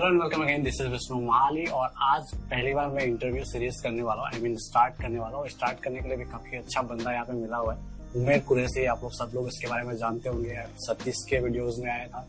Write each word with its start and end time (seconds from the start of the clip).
Hello 0.00 0.18
welcome 0.18 0.42
again 0.42 0.62
this 0.62 0.80
is 0.80 0.86
Vishnu 0.88 1.18
Mahali 1.20 1.64
और 1.68 1.88
आज 2.02 2.30
पहली 2.50 2.72
बार 2.74 2.86
मैं 2.90 3.02
इंटरव्यू 3.04 3.44
सीरीज़ 3.44 3.82
करने 3.82 4.02
वाला 4.02 4.20
हूँ. 4.20 4.28
आई 4.34 4.40
मीन 4.42 4.54
स्टार्ट 4.58 4.94
करने 5.02 5.18
वाला 5.18 5.38
हूँ. 5.38 5.48
स्टार्ट 5.48 5.80
करने 5.84 6.00
के 6.00 6.08
लिए 6.08 6.16
भी 6.16 6.24
काफ़ी 6.24 6.56
अच्छा 6.58 6.82
बंदा 6.82 7.12
यहाँ 7.12 7.24
पे 7.24 7.32
मिला 7.32 7.56
हुआ 7.56 7.74
है. 7.74 7.80
उमेर 8.16 8.40
कुरेसी 8.48 8.84
आप 8.92 9.02
लोग 9.02 9.12
सब 9.14 9.32
लोग 9.34 9.48
इसके 9.48 9.68
बारे 9.70 9.84
में 9.86 9.94
जानते 9.96 10.28
होंगे. 10.28 10.64
सतीश 10.84 11.22
के 11.30 11.40
वीडियोज़ 11.40 11.80
में 11.82 11.90
आया 11.90 12.06
था. 12.06 12.26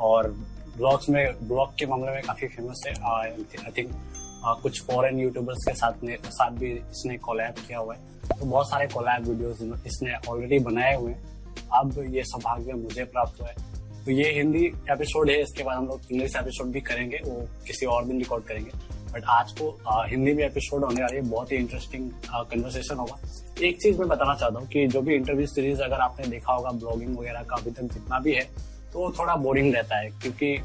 और 0.00 0.30
ब्लॉग्स 0.76 1.08
में 1.08 1.48
ब्लॉग 1.48 1.72
के 1.78 1.86
मामले 1.86 2.12
में 2.12 2.22
काफ़ी 2.22 2.48
फ़ेमस 2.48 2.82
है. 2.86 2.94
आई 3.12 3.70
थिंक 3.78 3.94
कुछ 4.62 4.82
फॉरेन 4.86 5.20
यूट्यूबर्स 5.20 5.64
के 5.68 5.74
साथ 5.74 6.02
ने, 6.02 6.18
साथ 6.26 6.50
भी 6.50 6.72
इसने 6.72 7.16
कोलैब 7.18 7.66
किया 7.66 7.78
हुआ 7.78 7.94
है. 7.94 8.00
तो 8.28 8.44
बहुत 8.46 8.70
सारे 8.70 8.86
कोलैब 8.94 9.28
वीडियोस 9.28 9.86
इसने 9.86 10.16
ऑलरेडी 10.28 10.58
बनाए 10.68 10.94
हुए 10.96 11.12
हैं. 11.12 11.22
अब 11.80 12.04
ये 12.14 12.24
सौभाग्य 12.24 12.72
मुझे 12.82 13.04
प्राप्त 13.06 13.40
हुआ 13.40 13.48
है. 13.48 13.72
तो 14.04 14.10
ये 14.10 14.32
हिंदी 14.32 14.64
एपिसोड 14.90 15.30
है 15.30 15.40
इसके 15.42 15.62
बाद 15.64 15.76
हम 15.76 15.86
लोग 15.88 16.00
इंग्लिश 16.12 16.34
एपिसोड 16.36 16.66
भी 16.72 16.80
करेंगे 16.80 17.20
वो 17.24 17.36
किसी 17.66 17.86
और 17.86 18.04
दिन 18.04 18.18
रिकॉर्ड 18.18 18.44
करेंगे। 18.44 18.70
बट 19.12 19.24
आज 19.28 19.52
को 19.52 19.70
आ, 19.88 20.04
हिंदी 20.06 20.32
में 20.34 20.42
एपिसोड 20.44 20.84
होने 20.84 21.02
वाली 21.02 21.16
है 21.16 21.22
बहुत 21.22 21.52
ही 21.52 21.56
इंटरेस्टिंग 21.56 22.10
कन्वर्सेशन 22.50 22.96
होगा। 22.96 23.18
एक 23.62 23.80
चीज़ 23.82 23.98
मैं 23.98 24.08
बताना 24.08 24.34
चाहता 24.34 24.58
हूँ 24.58 24.68
कि 24.68 24.86
जो 24.86 25.00
भी 25.00 25.14
इंटरव्यू 25.14 25.46
सीरीज़ 25.46 25.80
अगर 25.82 26.00
आपने 26.00 26.26
देखा 26.26 26.52
होगा 26.52 26.70
ब्लॉगिंग 26.70 27.16
वगैरह 27.18 27.42
का 27.42 27.56
अभी 27.56 27.70
तक 27.70 27.92
जितना 27.94 28.18
भी 28.18 28.34
है 28.34 28.42
तो 28.92 29.10
थोड़ा 29.18 29.36
बोरिंग 29.36 29.74
रहता 29.74 29.98
है 29.98 30.10
क्योंकि 30.12 30.56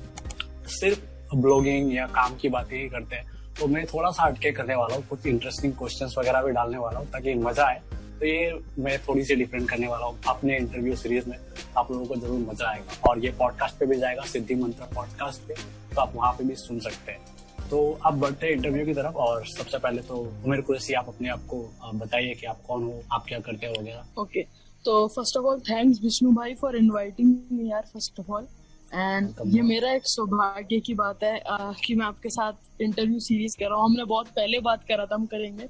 सिर्फ़ 0.69 1.35
ब्लॉगिंग 1.35 1.93
या 1.95 2.07
काम 2.15 2.35
की 2.35 2.49
बातें 2.49 2.77
ही 2.77 2.87
करते 2.89 3.15
हैं। 3.15 3.37
तो 3.59 3.67
मैं 3.67 3.85
थोड़ा 3.85 4.09
सा 4.09 4.23
हटके 4.23 4.51
करने 4.51 4.75
वाला 4.75 4.95
हूँ 4.95 5.03
कुछ 5.07 5.25
इंटरेस्टिंग 5.27 5.73
क्वेश्चंस 5.73 6.15
वगैरह 6.17 6.41
भी 6.41 6.51
डालने 6.51 6.77
वाला 6.77 6.99
हूँ 6.99 7.07
ताकि 7.07 7.33
मज़ा 7.37 7.65
आए। 7.65 7.81
तो 8.19 8.25
ये 8.25 8.59
मैं 8.79 8.97
थोड़ी 8.99 9.23
सी 9.25 9.35
डिफरेंट 9.35 9.69
करने 9.69 9.87
वाला 9.87 10.05
हूँ। 10.05 10.19
अपने 10.27 10.57
इंटरव्यू 10.57 10.95
सीरीज़ 10.95 11.29
में 11.29 11.37
आप 11.77 11.91
लोगों 11.91 12.05
को 12.05 12.15
ज़रूर 12.15 12.39
मज़ा 12.41 12.69
आएगा। 12.69 13.09
और 13.09 13.25
ये 13.25 13.31
पॉडकास्ट 13.39 13.79
पे 13.79 13.85
भी 13.85 13.97
जाएगा 13.97 14.23
सिद्धि 14.27 14.55
मंत्र 14.55 14.85
पॉडकास्ट 14.95 15.47
पे 15.47 15.53
तो 15.95 16.01
आप 16.01 16.15
वहाँ 16.15 16.31
पे 16.33 16.43
भी 16.43 16.55
सुन 16.57 16.79
सकते 16.79 17.11
हैं। 17.11 17.67
तो 17.69 17.79
अब 18.05 18.19
बढ़ते 18.19 18.47
हैं 18.47 18.53
इंटरव्यू 18.53 18.85
की 18.85 18.93
तरफ़ 18.93 19.15
और 19.17 19.45
सबसे 19.47 19.77
पहले 19.79 20.01
तो 20.01 20.15
उमेर 20.45 20.61
कुरेसी 20.61 20.93
आप 20.93 21.07
अपने 21.07 21.29
आप 21.29 21.45
को 21.49 21.61
बताइए 21.95 22.33
कि 22.33 22.45
आप 22.45 22.61
कौन 22.67 22.83
हो 22.83 23.01
आप 23.13 23.25
क्या 23.27 23.39
करते 23.39 23.67
हो 23.67 23.81
वगैरह। 23.81 24.21
ओके 24.21 24.43
तो 24.85 25.07
first 25.07 25.37
of 25.37 25.45
all 25.45 25.59
thanks 25.69 25.99
Vishnu 26.03 26.31
भाई 26.33 26.53
फॉर 26.55 26.75
इनवाइटिंग 26.75 27.35
मी 27.51 27.69
यार 27.71 27.81
फ़र्स्ट 27.93 28.19
ऑफ़ 28.19 28.31
ऑल 28.31 28.47
एंड 28.93 29.33
ये 29.55 29.61
मेरा 29.61 29.91
एक 29.93 30.07
सौभाग्य 30.07 30.79
की 30.79 30.93
बात 30.95 31.23
है 31.23 31.37
आ, 31.39 31.71
कि 31.85 31.95
मैं 31.95 32.05
आपके 32.05 32.29
साथ 32.29 32.81
इंटरव्यू 32.81 33.19
सीरीज़ 33.19 33.57
कर 33.59 33.69
रहा 33.69 33.75
हूँ। 33.75 33.85
हमने 33.85 34.03
बहुत 34.05 34.27
पहले 34.35 34.59
बात 34.61 34.83
करा 34.87 35.05
था 35.05 35.15
हम 35.15 35.25
करेंगे। 35.25 35.67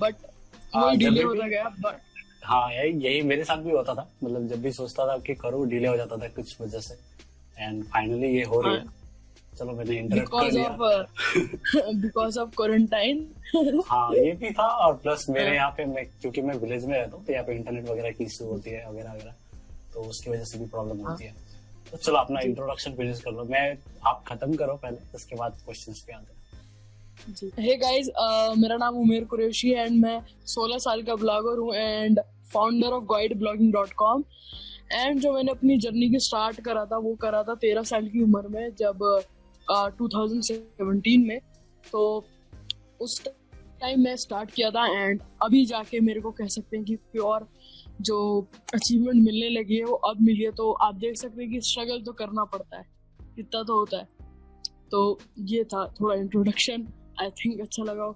बट 0.00 0.14
डिले 0.74 1.22
होता 1.22 1.46
गया 1.48 1.64
बट 1.80 2.00
हाँ 2.44 2.72
यही 2.72 2.92
यही 3.04 3.22
मेरे 3.22 3.44
साथ 3.44 3.56
भी 3.62 3.70
होता 3.70 3.94
था 3.94 4.08
मतलब 4.22 4.46
जब 4.48 4.62
भी 4.62 4.72
सोचता 4.72 5.06
था 5.06 5.16
कि 5.26 5.34
करूँ 5.34 5.66
डिले 5.68 5.88
हो 5.88 5.96
जाता 5.96 6.16
था 6.16 6.28
कुछ 6.36 6.60
वजह 6.60 6.80
से। 6.80 6.94
एंड 7.56 7.84
फाइनली 7.84 8.28
ये 8.36 8.44
हो 8.44 8.60
रही 8.60 8.74
है। 8.74 8.80
हाँ। 8.80 8.94
चलो 9.58 9.72
मैंने 9.76 9.96
इंटरप्ट 9.98 10.28
कर 10.30 10.50
दिया। 10.50 11.92
बिकॉज़ 12.02 12.38
ऑफ़ 12.38 12.54
क्वारंटाइन 12.56 13.26
हाँ 13.88 14.10
ये 14.14 14.32
भी 14.40 14.50
था 14.50 14.66
और 14.84 14.94
प्लस 15.02 15.26
मेरे 15.30 15.46
हाँ। 15.46 15.54
यहाँ 15.54 15.70
पे 15.76 15.84
मैं 15.84 16.04
क्योंकि 16.20 16.42
मैं 16.42 16.54
विलेज 16.56 16.84
में 16.84 16.96
रहता 16.98 17.16
हूँ 17.16 17.24
तो 17.24 17.32
यहाँ 17.32 17.44
पे 17.44 17.54
इंटरनेट 17.56 17.88
वगैरह 17.90 18.10
की 18.10 18.24
इशू 18.24 18.44
होती 18.46 18.70
है 18.70 18.88
वगैरह 18.90 19.12
वगैरह। 19.12 19.34
तो 19.94 20.00
उसकी 20.00 20.30
वजह 20.30 20.44
से 20.44 20.58
भी 20.58 20.66
प्रॉब्लम 20.66 21.02
हाँ। 21.02 21.10
होती 21.10 21.24
है। 21.24 21.34
तो 21.90 21.96
चलो 21.96 22.16
अपना 22.16 22.40
इंट्रोडक्शन 22.40 22.92
फिनिश 22.96 23.20
कर 23.20 23.32
लो। 23.32 23.44
मैं 23.44 23.76
आप 24.06 24.24
खत्म 24.28 24.54
करो 24.56 24.74
पहले 24.82 24.96
उसके 25.14 25.36
बाद 25.36 25.60
क्वेश्चन 25.64 25.92
पे 26.06 26.12
आते 26.12 26.32
हैं। 26.32 26.39
हे 27.20 27.76
गाइस 27.76 28.06
uh, 28.08 28.56
मेरा 28.58 28.76
नाम 28.76 28.96
उमेर 28.96 29.24
कुरेशी 29.24 29.70
एंड 29.70 30.00
मैं 30.02 30.20
16 30.48 30.78
साल 30.78 31.02
का 31.02 31.14
ब्लॉगर 31.14 31.58
हूँ 31.58 31.74
and 31.74 32.20
founder 32.52 32.86
of 32.86 33.04
guide 33.04 33.36
blogging 33.38 33.72
dot 33.72 33.92
com 33.92 34.22
and 34.92 35.20
जो 35.20 35.32
मैंने 35.32 35.50
अपनी 35.50 35.76
जर्नी 35.78 36.08
की 36.10 36.18
स्टार्ट 36.18 36.60
करा 36.60 36.84
था 36.84 36.96
वो 36.96 37.14
करा 37.14 37.42
था 37.42 37.54
तेरह 37.54 37.82
साल 37.82 38.08
की 38.08 38.22
उम्र 38.22 38.48
में 38.48 38.74
जब 38.74 38.98
टू 39.98 40.08
थाउज़ेंड 40.08 40.42
सेवनटीन 40.42 41.26
में. 41.26 41.40
तो 41.92 42.24
उस 43.00 43.20
टाइम 43.24 44.00
मैं 44.00 44.16
स्टार्ट 44.16 44.50
किया 44.50 44.70
था 44.70 44.86
एंड 45.00 45.20
अभी 45.42 45.64
जाके 45.66 46.00
मेरे 46.00 46.20
को 46.20 46.30
कह 46.30 46.46
सकते 46.46 46.76
हैं 46.76 46.86
कि 46.86 46.96
प्योर 46.96 47.46
जो 48.00 48.48
अचीवमेंट 48.74 49.24
मिलने 49.24 49.48
लगी 49.48 49.76
है 49.76 49.84
वो 49.84 49.94
अब 49.94 50.20
मिली 50.20 50.44
है. 50.44 50.50
तो 50.52 50.72
आप 50.72 50.94
देख 50.94 51.16
सकते 51.16 51.42
हैं 51.42 51.50
कि 51.52 51.60
स्ट्रगल 51.60 52.02
तो 52.02 52.12
करना 52.12 52.44
पड़ता 52.44 52.78
है 52.78 52.84
इतना 53.38 53.62
तो 53.62 53.78
होता 53.78 53.98
है. 53.98 54.08
तो 54.90 55.18
ये 55.38 55.64
था 55.64 55.86
थोड़ा 56.00 56.14
इंट्रोडक्शन 56.16 56.86
आई 57.22 57.30
थिंक 57.40 57.60
अच्छा 57.60 57.84
लगा 57.84 58.12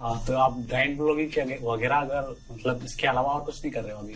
हाँ 0.00 0.14
तो 0.26 0.36
आप 0.44 0.56
गाइड 0.70 0.96
ब्लॉगिंग 0.98 1.52
वगैरह 1.64 1.96
अगर 1.96 2.34
मतलब 2.52 2.84
इसके 2.84 3.06
अलावा 3.06 3.32
और 3.32 3.44
कुछ 3.44 3.60
नहीं 3.62 3.72
कर 3.72 3.82
रहे 3.84 3.92
हो 3.94 3.98
अभी 4.00 4.14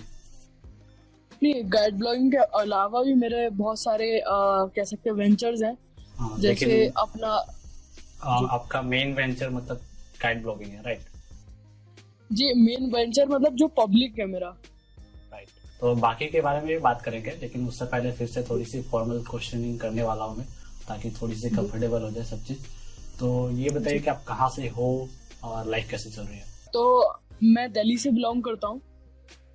नहीं 1.42 1.62
गाइड 1.72 1.94
ब्लॉगिंग 1.98 2.30
के 2.32 2.38
अलावा 2.60 3.02
भी 3.02 3.14
मेरे 3.14 3.48
बहुत 3.58 3.80
सारे 3.80 4.08
आ, 4.20 4.64
कह 4.76 4.84
सकते 4.84 5.10
हैं 5.10 5.16
वेंचर्स 5.16 5.62
हैं। 5.62 5.76
हाँ, 6.18 6.36
जैसे 6.40 6.86
अपना 6.98 7.28
आ, 7.28 8.46
आपका 8.54 8.82
मेन 8.82 9.14
वेंचर 9.14 9.50
मतलब 9.50 9.80
गाइड 10.22 10.42
ब्लॉगिंग 10.42 10.70
है 10.70 10.82
राइट 10.82 11.02
जी 12.32 12.52
मेन 12.62 12.90
वेंचर 12.94 13.28
मतलब 13.28 13.54
जो 13.56 13.66
पब्लिक 13.78 14.18
है 14.18 14.26
मेरा। 14.26 14.48
राइट 15.32 15.48
तो 15.80 15.94
बाकी 16.06 16.26
के 16.28 16.40
बारे 16.40 16.58
में 16.60 16.66
भी 16.68 16.78
बात 16.88 17.02
करेंगे 17.02 17.36
लेकिन 17.40 17.68
उससे 17.68 17.84
पहले 17.84 18.12
फिर 18.12 18.26
से 18.28 18.42
थोड़ी 18.50 18.64
सी 18.64 18.82
फॉर्मल 18.90 19.22
क्वेश्चनिंग 19.30 19.78
करने 19.80 20.02
वाला 20.02 20.24
हूँ 20.24 20.36
मैं 20.38 20.46
ताकि 20.88 21.10
थोड़ी 21.22 21.34
सी 21.40 21.50
कंफर्टेबल 21.56 22.02
हो 22.02 22.10
जाए 22.10 22.24
सब 22.24 22.44
चीज़। 22.44 22.66
तो 23.20 23.28
ये 23.50 23.70
बताइए 23.70 23.98
कि 23.98 24.10
आप 24.10 24.24
कहाँ 24.28 24.48
से 24.50 24.68
हो 24.68 25.08
और 25.44 25.66
लाइफ 25.66 25.88
कैसे 25.90 26.10
चल 26.10 26.22
रही 26.22 26.38
है? 26.38 26.44
तो 26.72 27.14
मैं 27.44 27.70
दिल्ली 27.72 27.96
से 27.98 28.10
बिलोंग 28.10 28.42
करता 28.42 28.68
हूँ। 28.68 28.80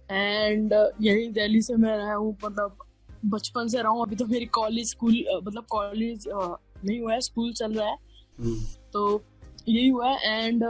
एंड 0.10 0.74
यही 1.02 1.28
दिल्ली 1.32 1.62
से 1.62 1.76
मैं 1.76 1.98
रहा 1.98 2.14
हूँ 2.14 2.36
मतलब 2.46 2.78
बचपन 3.26 3.68
से 3.68 3.82
रहा 3.82 3.92
हूँ। 3.92 4.02
अभी 4.02 4.16
तो 4.16 4.26
मेरी 4.26 4.46
कॉलेज 4.54 4.90
स्कूल 4.90 5.24
मतलब 5.44 5.66
कॉलेज 5.70 6.28
नहीं 6.30 7.00
हुआ 7.02 7.14
है 7.14 7.20
स्कूल 7.22 7.52
चल 7.54 7.74
रहा 7.74 7.88
है। 7.88 7.98
हम्म। 8.40 8.60
तो 8.94 9.24
यही 9.70 9.88
हुआ 9.88 10.10
है। 10.10 10.46
एंड 10.46 10.64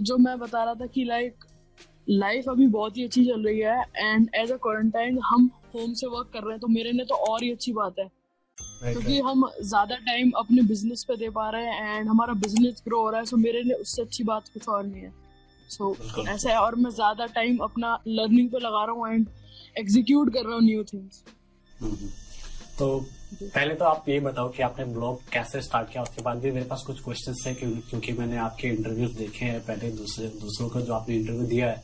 जो 0.00 0.16
मैं 0.18 0.38
बता 0.38 0.64
रहा 0.64 0.74
था 0.74 0.86
कि 0.86 1.04
लाइक 1.04 1.44
लाइफ 2.08 2.48
अभी 2.48 2.66
बहुत 2.68 2.96
ही 2.96 3.04
अच्छी 3.04 3.24
चल 3.24 3.44
रही 3.44 3.60
है। 3.60 3.80
एंड 3.96 4.28
एज 4.34 4.52
अ 4.52 4.56
क्वारंटाइन 4.56 5.18
हम 5.24 5.50
होम 5.74 5.92
से 5.92 6.06
वर्क 6.06 6.30
कर 6.32 6.42
रहे 6.42 6.50
हैं 6.50 6.60
तो 6.60 6.68
मेरे 6.68 6.92
लिए 6.92 7.04
तो 7.04 7.14
और 7.30 7.42
ही 7.44 7.50
अच्छी 7.52 7.72
बात 7.72 7.98
है। 7.98 8.08
क्योंकि 8.84 9.18
हम 9.20 9.48
ज़्यादा 9.62 9.96
टाइम 10.06 10.30
अपने 10.38 10.62
बिज़नेस 10.62 11.04
पे 11.08 11.16
दे 11.16 11.28
पा 11.30 11.48
रहे 11.50 11.66
हैं 11.66 11.98
एंड 11.98 12.08
हमारा 12.08 12.32
बिज़नेस 12.40 12.82
ग्रो 12.86 13.00
हो 13.02 13.10
रहा 13.10 13.20
है 13.20 13.26
सो 13.26 13.36
मेरे 13.36 13.62
लिए 13.62 13.74
उससे 13.76 14.02
अच्छी 14.02 14.24
बात 14.24 14.48
कुछ 14.48 14.68
और 14.68 14.84
नहीं 14.86 15.02
है। 15.02 15.12
सो 15.70 15.96
so, 16.16 16.28
ऐसा 16.28 16.50
है 16.50 16.58
और 16.58 16.74
मैं 16.74 16.90
ज़्यादा 16.90 17.26
टाइम 17.34 17.58
अपना 17.62 17.98
लर्निंग 18.08 18.50
पे 18.50 18.58
लगा 18.58 18.84
रहा 18.84 18.94
हूँ 18.94 19.08
एंड 19.08 19.26
एग्जीक्यूट 19.78 20.32
कर 20.34 20.44
रहा 20.44 20.54
हूँ 20.54 20.62
न्यू 20.62 20.84
थिंग्स 20.84 21.22
तो 22.78 22.88
पहले 23.34 23.74
तो 23.74 23.84
आप 23.84 24.08
ये 24.08 24.18
बताओ 24.20 24.48
कि 24.48 24.62
आपने 24.62 24.84
ब्लॉग 24.84 25.20
कैसे 25.32 25.60
स्टार्ट 25.62 25.90
किया 25.90 26.02
उसके 26.02 26.22
बाद 26.22 26.38
भी 26.38 26.50
मेरे 26.50 26.66
पास 26.66 26.82
कुछ 26.86 27.00
क्वेश्चंस 27.00 27.42
है 27.46 27.54
क्योंकि 27.54 28.12
मैंने 28.12 28.36
आपके 28.36 28.68
इंटरव्यूज़ 28.68 29.16
देखे 29.18 29.44
हैं 29.44 29.60
पहले 29.60 29.90
दूसरे 29.90 30.28
दूसरों 30.40 30.68
का 30.68 30.80
जो 30.80 30.94
आपने 30.94 31.16
इंटरव्यू 31.16 31.46
दिया 31.46 31.70
है 31.70 31.82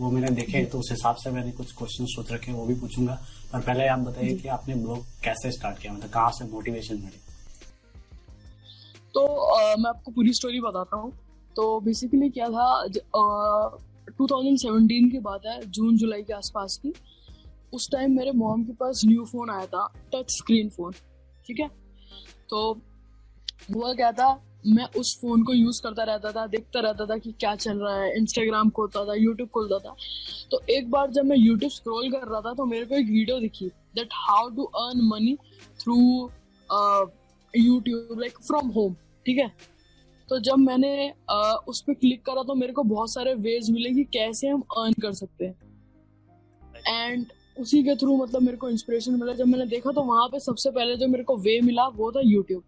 वो 0.00 0.10
मैंने 0.10 0.30
देखे 0.30 0.64
तो 0.64 0.78
उस 0.78 0.88
हिसाब 0.90 1.16
से 1.16 1.30
मैंने 1.30 1.50
कुछ 1.52 1.72
क्वेश्चन 1.72 2.04
सोच 2.08 2.32
रखे 2.32 2.52
वो 2.52 2.64
भी 2.66 2.74
पूछूँगा। 2.74 3.14
पर 3.52 3.60
पहले 3.60 3.86
आप 3.88 3.98
बताइए 4.00 4.34
कि 4.36 4.48
आपने 4.48 4.74
ब्लॉग 4.74 5.04
कैसे 5.24 5.50
स्टार्ट 5.52 5.78
किया? 5.78 5.92
मतलब 5.92 6.10
कहाँ 6.10 6.30
से 6.32 6.44
मोटिवेशन 6.44 6.94
मिली? 6.94 7.20
तो 9.14 9.26
आ, 9.26 9.76
मैं 9.76 9.88
आपको 9.90 10.10
पूरी 10.10 10.32
स्टोरी 10.32 10.60
बताता 10.60 10.96
हूँ। 10.96 11.12
तो 11.56 11.80
बेसिकली 11.80 12.28
क्या 12.30 12.48
था 12.48 12.88
थाउज़ेंड 14.20 14.58
सेवनटीन 14.58 15.10
की 15.10 15.18
बात 15.20 15.46
है 15.46 15.60
जून 15.66 15.96
जुलाई 15.96 16.22
के 16.22 16.32
आसपास 16.32 16.78
की। 16.82 16.92
उस 17.74 17.88
टाइम 17.92 18.16
मेरे 18.16 18.32
मॉम 18.32 18.62
के 18.64 18.72
पास 18.72 19.02
न्यू 19.06 19.24
फ़ोन 19.24 19.50
आया 19.50 19.66
था 19.66 19.86
टच 20.14 20.30
स्क्रीन 20.30 20.68
फ़ोन 20.68 20.92
ठीक 21.46 21.60
है? 21.60 21.68
तो 22.50 22.72
हुआ 23.68 23.92
क्या 23.94 24.10
था 24.12 24.32
मैं 24.64 24.84
उस 24.96 25.18
फ़ोन 25.20 25.42
को 25.42 25.52
यूज़ 25.52 25.80
करता 25.82 26.02
रहता 26.04 26.30
था 26.32 26.46
देखता 26.46 26.80
रहता 26.80 27.06
था 27.06 27.16
कि 27.18 27.32
क्या 27.40 27.54
चल 27.56 27.78
रहा 27.78 27.96
है 27.96 28.16
इंस्टाग्राम 28.18 28.70
खोलता 28.70 29.04
था 29.04 29.14
यूट्यूब 29.14 29.48
खोलता 29.48 29.78
था। 29.78 29.94
तो 30.50 30.60
एक 30.70 30.90
बार 30.90 31.10
जब 31.10 31.24
मैं 31.24 31.36
यूट्यूब 31.36 31.70
स्क्रॉल 31.72 32.10
कर 32.10 32.26
रहा 32.28 32.40
था 32.40 32.52
तो 32.54 32.64
मेरे 32.66 32.86
को 32.86 32.94
एक 32.94 33.06
वीडियो 33.06 33.38
दिखी 33.40 33.66
that 33.96 34.08
how 34.14 34.48
to 34.56 34.62
earn 34.62 35.00
money 35.04 35.36
through 35.80 35.98
YouTube 37.54 38.20
like 38.20 38.38
from 38.38 38.68
home 38.70 38.94
ठीक 39.26 39.38
है? 39.38 39.50
तो 40.28 40.38
जब 40.40 40.58
मैंने 40.58 41.12
uh, 41.32 41.56
उस 41.68 41.80
पर 41.80 41.94
क्लिक 41.94 42.24
करा 42.24 42.42
तो 42.42 42.54
मेरे 42.54 42.72
को 42.72 42.82
बहुत 42.84 43.12
सारे 43.12 43.34
वेज 43.36 43.70
मिले 43.70 43.90
कि 43.90 44.04
कैसे 44.12 44.48
हम 44.48 44.62
अर्न 44.78 44.92
कर 45.02 45.12
सकते 45.14 45.44
हैं। 45.44 45.54
एंड 46.88 47.26
उसी 47.56 47.82
के 47.84 47.94
थ्रू 47.96 48.16
मतलब 48.16 48.42
मेरे 48.42 48.56
को 48.56 48.68
इंस्पिरेशन 48.70 49.12
मिला। 49.14 49.32
जब 49.32 49.46
मैंने 49.46 49.66
देखा 49.66 49.90
तो 49.90 50.02
वहाँ 50.02 50.28
पे 50.28 50.40
सबसे 50.40 50.70
पहले 50.70 50.96
जो 50.96 51.08
मेरे 51.08 51.24
को 51.24 51.36
वे 51.38 51.60
मिला 51.60 51.86
वो 51.88 52.10
था 52.12 52.20
यूट्यूब 52.24 52.62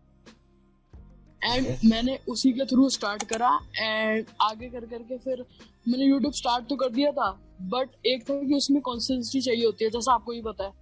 एंड 1.45 1.67
मैंने 1.85 2.19
उसी 2.29 2.53
के 2.53 2.65
थ्रू 2.67 2.89
स्टार्ट 2.91 3.25
करा 3.29 3.59
एंड 3.79 4.27
आगे 4.43 4.69
कर 4.69 4.85
करके 4.87 5.19
फिर 5.19 5.45
मैंने 5.89 6.05
यूट्यूब 6.05 6.33
स्टार्ट 6.33 6.69
तो 6.69 6.77
कर 6.77 6.91
दिया 6.91 7.11
था 7.13 7.31
बट 7.73 8.07
एक 8.07 8.23
था 8.31 8.39
कि 8.41 8.55
उसमें 8.55 8.81
कॉन्सिस्टेंसी 8.83 9.41
चाहिए 9.41 9.65
होती 9.65 9.85
है 9.85 9.91
जैसा 9.91 10.13
आपको 10.13 10.33
ही 10.33 10.41
पता 10.43 10.65
है 10.65 10.73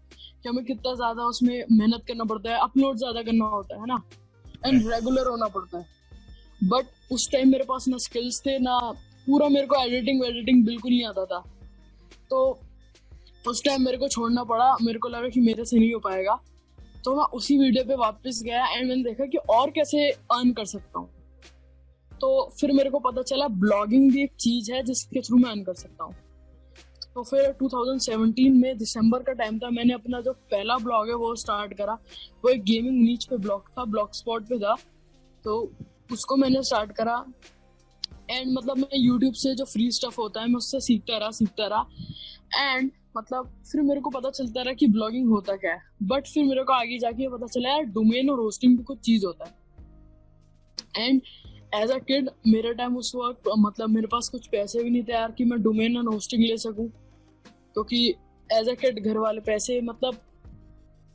कि 0.42 0.48
हमें 0.48 0.64
कितना 0.64 0.94
ज़्यादा 0.94 1.24
उसमें 1.24 1.54
मेहनत 1.70 2.04
करना 2.08 2.24
पड़ता 2.24 2.50
है 2.50 2.58
अपलोड 2.60 2.96
ज़्यादा 2.98 3.22
करना 3.22 3.44
होता 3.46 3.80
है 3.80 3.86
ना? 3.86 4.02
एंड 4.66 4.90
रेगुलर 4.92 5.28
होना 5.28 5.46
पड़ता 5.48 5.78
है। 5.78 5.86
बट 6.68 7.12
उस 7.12 7.28
टाइम 7.32 7.50
मेरे 7.50 7.64
पास 7.64 7.88
ना 7.88 7.96
स्किल्स 7.98 8.40
थे 8.46 8.58
ना 8.58 8.78
पूरा 9.26 9.48
मेरे 9.48 9.66
को 9.66 9.82
एडिटिंग 9.82 10.22
वेडिटिंग 10.22 10.64
बिल्कुल 10.66 10.90
नहीं 10.90 11.04
आता 11.06 11.24
था। 11.24 11.38
तो 12.30 12.60
उस 13.44 13.62
टाइम 13.64 13.84
मेरे 13.84 13.96
को 13.98 14.08
छोड़ना 14.08 14.44
पड़ा 14.44 14.74
मेरे 14.82 14.98
को 14.98 15.08
लगा 15.08 15.28
कि 15.28 15.40
मेरे 15.40 15.64
से 15.64 15.78
नहीं 15.78 15.92
हो 15.94 15.98
पाएगा। 16.00 16.38
तो 17.04 17.16
मैं 17.16 17.24
उसी 17.24 17.58
वीडियो 17.58 17.84
पे 17.84 17.94
वापस 17.94 18.42
गया 18.44 18.66
एंड 18.66 18.88
मैंने 18.88 19.02
देखा 19.02 19.26
कि 19.26 19.38
और 19.38 19.70
कैसे 19.70 20.10
अर्न 20.10 20.52
कर 20.52 20.64
सकता 20.64 20.98
हूँ। 20.98 21.08
तो 22.20 22.50
फिर 22.60 22.72
मेरे 22.72 22.90
को 22.90 22.98
पता 22.98 23.22
चला 23.22 23.48
ब्लॉगिंग 23.48 24.12
भी 24.12 24.22
एक 24.22 24.32
चीज़ 24.40 24.72
है 24.72 24.82
जिसके 24.82 25.20
थ्रू 25.20 25.36
मैं 25.36 25.50
अर्न 25.50 25.62
कर 25.62 25.74
सकता 25.74 26.04
हूँ। 26.04 26.14
तो 27.14 27.22
फिर 27.22 27.52
2017 27.62 28.52
में 28.52 28.78
दिसंबर 28.78 29.22
का 29.22 29.32
टाइम 29.32 29.58
था, 29.58 29.70
मैंने 29.70 29.94
अपना 29.94 30.20
जो 30.20 30.32
पहला 30.32 30.76
ब्लॉग 30.76 31.08
है 31.08 31.14
वो 31.14 31.34
स्टार्ट 31.34 31.74
करा। 31.74 31.92
वो 32.44 32.48
एक 32.48 32.62
गेमिंग 32.62 33.02
नीच 33.02 33.24
पे 33.24 33.36
ब्लॉग 33.36 33.68
था 33.68 33.84
ब्लॉग 33.84 34.14
स्पॉट 34.14 34.42
पे 34.42 34.58
था। 34.58 34.76
तो 35.44 35.72
उसको 36.12 36.36
मैंने 36.36 36.62
स्टार्ट 36.62 36.92
करा। 36.92 37.24
एंड 38.30 38.52
मतलब 38.52 38.78
मैं 38.78 38.88
यूट्यूब 38.94 39.34
से 39.34 39.54
जो 39.54 39.64
फ्री 39.64 39.90
स्टफ़ 39.90 40.20
होता 40.20 40.40
है, 40.40 40.48
मैं 40.48 40.56
उससे 40.56 40.80
सीखता 40.80 41.18
रहा 41.18 41.30
सीखता 41.30 41.66
रहा। 41.66 41.86
एंड 42.56 42.90
मतलब 43.16 43.48
फिर 43.72 43.82
मेरे 43.82 44.00
को 44.00 44.10
पता 44.10 44.30
चलता 44.30 44.62
रहा 44.62 44.74
कि 44.74 44.86
ब्लॉगिंग 44.86 45.28
होता 45.28 45.56
क्या 45.56 45.72
है। 45.72 45.80
बट 46.02 46.26
फिर 46.26 46.44
मेरे 46.44 46.64
को 46.64 46.72
आगे 46.72 46.98
जाके 46.98 47.28
पता 47.28 47.46
चला 47.46 47.68
यार 47.68 47.82
डोमेन 47.82 48.30
और 48.30 48.40
होस्टिंग 48.40 48.76
भी 48.78 48.84
कुछ 48.84 48.98
चीज़ 48.98 49.26
होता 49.26 49.44
है। 49.44 49.60
एंड 50.98 51.20
एज 51.74 51.90
अ 51.90 51.98
किड 51.98 52.28
मेरे 52.46 52.74
टाइम 52.74 52.96
उस 52.96 53.12
वक्त 53.14 53.48
मतलब 53.58 53.88
मेरे 53.88 54.06
पास 54.06 54.28
कुछ 54.28 54.46
पैसे 54.46 54.82
भी 54.82 54.90
नहीं 54.90 55.02
थे 55.02 55.12
यार 55.12 55.32
कि 55.32 55.44
मैं 55.44 55.62
डोमेन 55.62 55.96
और 55.96 56.12
होस्टिंग 56.14 56.42
ले 56.42 56.56
सकूँ। 56.56 56.88
क्योंकि 57.48 58.08
एज 58.50 58.68
अ 58.68 58.74
किड 58.74 59.04
घर 59.04 59.18
वाले 59.18 59.40
पैसे 59.40 59.80
मतलब 59.80 60.18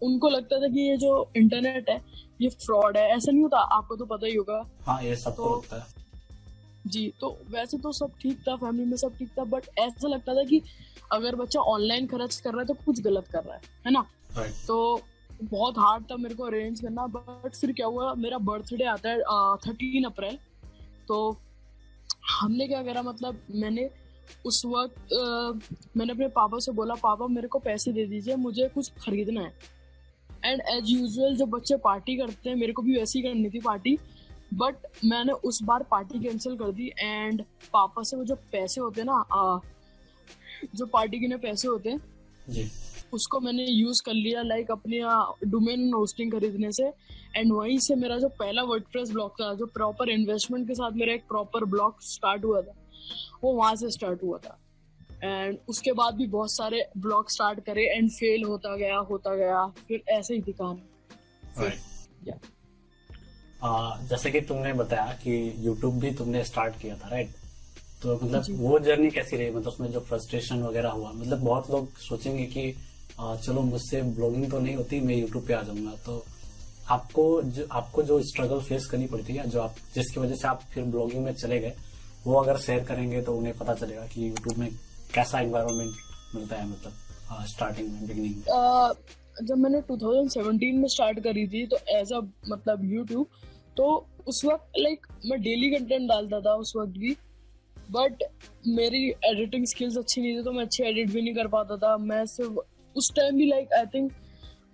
उनको 0.01 0.29
लगता 0.29 0.59
था 0.59 0.67
कि 0.67 0.89
ये 0.89 0.97
जो 0.97 1.29
इंटरनेट 1.37 1.89
है 1.89 2.01
ये 2.41 2.49
फ्रॉड 2.49 2.97
है। 2.97 3.03
ऐसा 3.15 3.31
नहीं 3.31 3.43
होता 3.43 3.59
आपको 3.75 3.95
तो 3.95 4.05
पता 4.05 4.27
ही 4.27 4.35
होगा। 4.35 4.61
हाँ 4.81 5.01
ये 5.03 5.15
सबको 5.15 5.43
तो, 5.43 5.55
लगता 5.55 5.77
है। 5.77 6.05
जी 6.87 7.13
तो 7.21 7.37
वैसे 7.49 7.77
तो 7.77 7.91
सब 7.91 8.11
ठीक 8.21 8.39
था 8.39 8.55
फैमिली 8.55 8.85
में 8.85 8.97
सब 8.97 9.17
ठीक 9.17 9.29
था 9.29 9.43
बट 9.43 9.65
ऐसा 9.79 10.07
लगता 10.07 10.35
था 10.35 10.43
कि 10.43 10.61
अगर 11.11 11.35
बच्चा 11.35 11.59
ऑनलाइन 11.61 12.07
खर्च 12.07 12.39
कर 12.39 12.51
रहा 12.51 12.59
है 12.59 12.65
तो 12.67 12.73
कुछ 12.85 13.01
गलत 13.01 13.27
कर 13.27 13.43
रहा 13.43 13.55
है 13.55 13.61
है 13.85 13.91
ना? 13.91 14.05
तो 14.67 15.01
बहुत 15.43 15.77
हार्ड 15.77 16.03
था 16.11 16.15
मेरे 16.17 16.35
को 16.35 16.43
अरेंज 16.43 16.79
करना 16.79 17.05
बट 17.07 17.55
फिर 17.55 17.71
क्या 17.73 17.87
हुआ 17.87 18.13
मेरा 18.15 18.37
बर्थडे 18.49 18.83
आता 18.85 19.09
है 19.09 19.19
थर्टीन 19.67 20.03
अप्रैल। 20.03 20.37
तो 21.07 21.37
हमने 22.31 22.67
क्या 22.67 22.81
करा 22.83 23.01
मतलब 23.01 23.39
मैंने 23.55 23.89
उस 24.45 24.61
वक्त 24.65 25.13
आ, 25.13 25.51
मैंने 25.97 26.11
अपने 26.11 26.27
पापा 26.29 26.59
से 26.59 26.71
बोला 26.71 26.95
पापा 27.03 27.27
मेरे 27.27 27.47
को 27.47 27.59
पैसे 27.59 27.91
दे 27.93 28.05
दीजिए 28.05 28.35
मुझे 28.37 28.67
कुछ 28.69 28.91
खरीदना 29.05 29.41
है। 29.41 29.53
एंड 30.45 30.61
एज 30.69 30.89
यूजल 30.89 31.35
जब 31.35 31.49
बच्चे 31.49 31.77
पार्टी 31.83 32.15
करते 32.17 32.49
हैं 32.49 32.55
मेरे 32.55 32.73
को 32.73 32.81
भी 32.81 32.97
वैसी 32.97 33.21
करनी 33.21 33.49
थी 33.49 33.59
पार्टी 33.59 33.97
बट 34.53 34.87
मैंने 35.05 35.33
उस 35.45 35.61
बार 35.63 35.83
पार्टी 35.91 36.19
कैंसिल 36.19 36.55
कर 36.57 36.71
दी 36.71 36.91
एंड 36.99 37.41
पापा 37.73 38.03
से 38.03 38.17
वो 38.17 38.23
जो 38.23 38.35
पैसे 38.51 38.81
होते 38.81 39.01
हैं 39.01 39.07
ना 39.07 39.59
जो 40.75 40.85
पार्टी 40.87 41.19
के 41.19 41.37
पैसे 41.37 41.67
होते 41.67 41.89
हैं 41.89 42.69
उसको 43.13 43.39
मैंने 43.39 43.65
यूज़ 43.65 44.01
कर 44.05 44.13
लिया 44.13 44.41
लाइक 44.43 44.71
अपने 44.71 44.99
डोमेन 45.49 45.91
होस्टिंग 45.93 46.31
खरीदने 46.31 46.71
से। 46.71 46.83
एंड 47.35 47.53
वहीं 47.53 47.77
से 47.79 47.95
मेरा 47.95 48.17
जो 48.17 48.27
पहला 48.39 48.63
वर्डप्रेस 48.63 49.11
ब्लॉग 49.11 49.31
था 49.31 49.53
जो 49.53 49.65
प्रॉपर 49.73 50.09
इन्वेस्टमेंट 50.09 50.67
के 50.67 50.73
साथ 50.73 50.91
मेरा 50.95 51.13
एक 51.13 51.23
प्रॉपर 51.27 51.65
ब्लॉग 51.65 52.01
स्टार्ट 52.03 52.45
हुआ 52.45 52.61
था 52.61 52.73
वो 53.43 53.53
वहाँ 53.53 53.75
से 53.75 53.89
स्टार्ट 53.91 54.23
हुआ 54.23 54.37
था। 54.37 54.57
एंड 55.23 55.57
उसके 55.69 55.91
बाद 55.93 56.15
भी 56.15 56.27
बहुत 56.27 56.51
सारे 56.51 56.85
ब्लॉग 56.97 57.29
स्टार्ट 57.31 57.59
करे 57.65 57.85
एंड 57.87 58.09
फेल 58.11 58.43
होता 58.43 58.75
गया 58.75 58.97
होता 59.11 59.35
गया। 59.35 59.65
फिर 59.87 60.03
ऐसे 60.09 60.35
ही 60.35 60.41
थी 60.41 60.51
कहानी 60.53 60.81
जैसे 64.07 64.31
कि 64.31 64.41
तुमने 64.41 64.73
बताया 64.73 65.13
कि 65.23 65.53
यूट्यूब 65.59 65.99
भी 65.99 66.11
तुमने 66.15 66.43
स्टार्ट 66.43 66.79
किया 66.81 66.95
था 66.95 67.07
राइट 67.09 67.29
तो 68.03 68.19
मतलब 68.23 68.45
वो 68.59 68.79
जर्नी 68.79 69.09
कैसी 69.11 69.37
रही? 69.37 69.49
मतलब 69.49 69.67
उसमें 69.67 69.91
जो 69.91 69.99
फ्रस्ट्रेशन 69.99 70.61
वगैरह 70.63 70.89
हुआ 70.89 71.11
मतलब 71.11 71.39
बहुत 71.43 71.69
लोग 71.71 71.97
सोचेंगे 71.99 72.45
कि 72.47 72.73
आ, 73.19 73.35
चलो 73.35 73.61
मुझसे 73.63 74.01
ब्लॉगिंग 74.15 74.49
तो 74.51 74.59
नहीं 74.59 74.75
होती 74.75 74.99
मैं 75.01 75.15
यूट्यूब 75.15 75.45
पे 75.47 75.53
आ 75.53 75.61
जाऊँगा। 75.61 75.91
तो 76.05 76.23
आपको 76.89 77.23
जो 77.43 77.65
आपको 77.71 78.03
जो 78.03 78.21
स्ट्रगल 78.23 78.59
फेस 78.61 78.85
करनी 78.85 79.05
पड़ती 79.07 79.33
है 79.33 79.47
जो 79.49 79.61
आप 79.61 79.75
जिसकी 79.95 80.19
वजह 80.19 80.35
से 80.35 80.47
आप 80.47 80.61
फिर 80.73 80.83
ब्लॉगिंग 80.85 81.23
में 81.25 81.33
चले 81.33 81.59
गए 81.59 81.73
वो 82.25 82.39
अगर 82.41 82.57
शेयर 82.57 82.83
करेंगे 82.83 83.21
तो 83.21 83.35
उन्हें 83.35 83.57
पता 83.57 83.73
चलेगा 83.73 84.05
कि 84.05 84.29
यूट्यूब 84.29 84.57
में 84.57 84.69
कैसा 85.13 85.39
एनवायरमेंट 85.39 85.95
मिलता 86.35 86.55
है 86.55 86.67
मतलब 86.69 87.45
स्टार्टिंग 87.47 87.91
में 87.91 88.07
बिगनिंग 88.07 89.45
जब 89.47 89.57
मैंने 89.57 89.81
2017 89.87 90.73
में 90.73 90.87
स्टार्ट 90.87 91.19
करी 91.19 91.47
थी 91.47 91.65
तो 91.67 91.77
एज 91.89 92.13
अ 92.13 92.19
मतलब 92.49 92.85
यूट्यूब 92.93 93.27
तो 93.77 93.85
उस 94.27 94.45
वक्त 94.45 94.79
लाइक 94.79 95.07
मैं 95.25 95.41
डेली 95.41 95.69
कंटेंट 95.71 96.09
डालता 96.09 96.39
था 96.41 96.53
उस 96.55 96.73
वक्त 96.77 96.97
भी। 96.97 97.15
बट 97.91 98.23
मेरी 98.67 99.07
एडिटिंग 99.25 99.65
स्किल्स 99.65 99.97
अच्छी 99.97 100.21
नहीं 100.21 100.37
थी 100.37 100.43
तो 100.43 100.51
मैं 100.51 100.63
अच्छी 100.65 100.83
एडिट 100.83 101.09
भी 101.11 101.21
नहीं 101.21 101.33
कर 101.35 101.47
पाता 101.47 101.77
था। 101.77 101.95
मैं 101.97 102.25
सिर्फ़ 102.25 102.59
उस 102.95 103.11
टाइम 103.15 103.37
भी 103.37 103.49
लाइक 103.49 103.73
आई 103.73 103.85
थिंक 103.93 104.11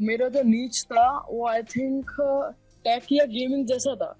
मेरा 0.02 0.28
जो 0.30 0.42
नीच 0.44 0.82
था 0.84 1.08
वो 1.30 1.48
आई 1.48 1.64
थिंक 1.70 2.12
टेक 2.86 3.12
या 3.12 3.26
गेमिंग 3.28 3.66
जैसा 3.68 3.96
था। 3.96 4.16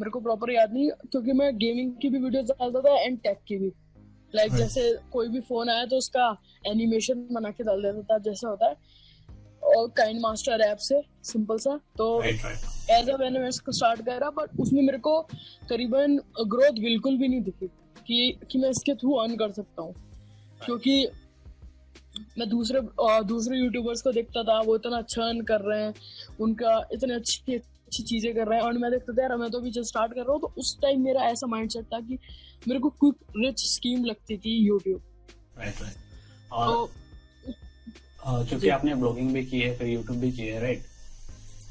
मेरे 0.00 0.10
को 0.10 0.20
प्रॉपर 0.20 0.52
याद 0.52 0.72
नहीं 0.72 0.90
क्योंकि 1.10 1.32
मैं 1.32 1.56
गेमिंग 1.58 1.92
की 2.02 2.08
भी 2.08 2.18
वीडियो 2.18 2.42
डालता 2.42 2.80
था 2.80 2.98
एंड 3.00 3.18
टेक 3.18 3.38
की 3.48 3.56
भी। 3.56 3.72
लाइक 4.34 4.50
like, 4.50 4.60
जैसे 4.60 4.96
कोई 5.12 5.28
भी 5.28 5.40
फ़ोन 5.40 5.68
आया 5.70 5.84
तो 5.86 5.96
उसका 5.96 6.36
एनिमेशन 6.66 7.26
बना 7.32 7.50
के 7.50 7.64
डाल 7.64 7.82
देता 7.82 8.02
था 8.02 8.18
जैसा 8.20 8.48
होता 8.48 8.68
है। 8.68 8.76
और 9.66 9.88
काइंड 9.96 10.20
मास्टर 10.20 10.60
ऐप 10.60 10.78
से 10.78 11.00
सिंपल 11.24 11.58
सा। 11.58 11.76
तो 11.98 12.22
एज 12.22 13.08
अ 13.10 13.16
मैंने 13.16 13.50
स्टार्ट 13.52 14.00
करा 14.00 14.30
बट 14.30 14.60
उसमें 14.60 14.82
मेरे 14.82 14.98
को 14.98 15.20
करीबन 15.68 16.16
ग्रोथ 16.46 16.80
बिल्कुल 16.82 17.16
भी 17.18 17.28
नहीं 17.28 17.40
दिखी। 17.40 17.70
कि 18.06 18.38
कि 18.50 18.58
मैं 18.58 18.70
इसके 18.70 18.94
थ्रू 18.94 19.12
अर्न 19.22 19.36
कर 19.36 19.52
सकता 19.52 19.82
हूँ। 19.82 19.94
क्योंकि 20.64 21.06
मैं 22.38 22.48
दूसरे 22.48 22.80
दूसरे 23.26 23.58
यूट्यूबर्स 23.58 24.02
को 24.02 24.12
देखता 24.12 24.42
था 24.42 24.60
वो 24.66 24.76
इतना 24.76 24.98
अच्छा 24.98 25.22
अर्न 25.22 25.40
कर 25.44 25.60
रहे 25.60 25.82
हैं 25.82 25.94
उनका 26.40 26.76
इतने 26.92 27.14
अच्छी 27.14 27.54
अच्छी 27.54 28.02
चीज़ें 28.02 28.34
कर 28.34 28.46
रहे 28.48 28.58
हैं 28.58 28.66
और 28.66 28.78
मैं 28.78 28.90
देखता 28.90 29.12
था 29.12 29.22
यार 29.22 29.36
मैं 29.36 29.50
तो 29.50 29.58
अभी 29.58 29.70
जब 29.70 29.82
स्टार्ट 29.84 30.14
कर 30.14 30.20
रहा 30.20 30.32
हूँ। 30.32 30.40
तो 30.40 30.52
उस 30.58 30.76
टाइम 30.82 31.04
मेरा 31.04 31.22
ऐसा 31.22 31.46
माइंड 31.46 31.70
था 31.92 32.00
कि 32.00 32.18
मेरे 32.68 32.80
को 32.80 32.88
क्विक 33.02 33.16
रिच 33.36 33.64
स्कीम 33.66 34.04
लगती 34.04 34.36
थी 34.38 34.56
यूट्यूब 34.66 35.00
तो 36.50 36.90
क्योंकि 38.44 38.68
आपने 38.68 38.94
ब्लॉगिंग 38.94 39.32
भी 39.32 39.44
की 39.46 39.60
है 39.60 39.76
फिर 39.78 39.88
यूट्यूब 39.88 40.18
भी 40.18 40.30
की 40.32 40.42
है 40.42 40.60
राइट 40.60 40.84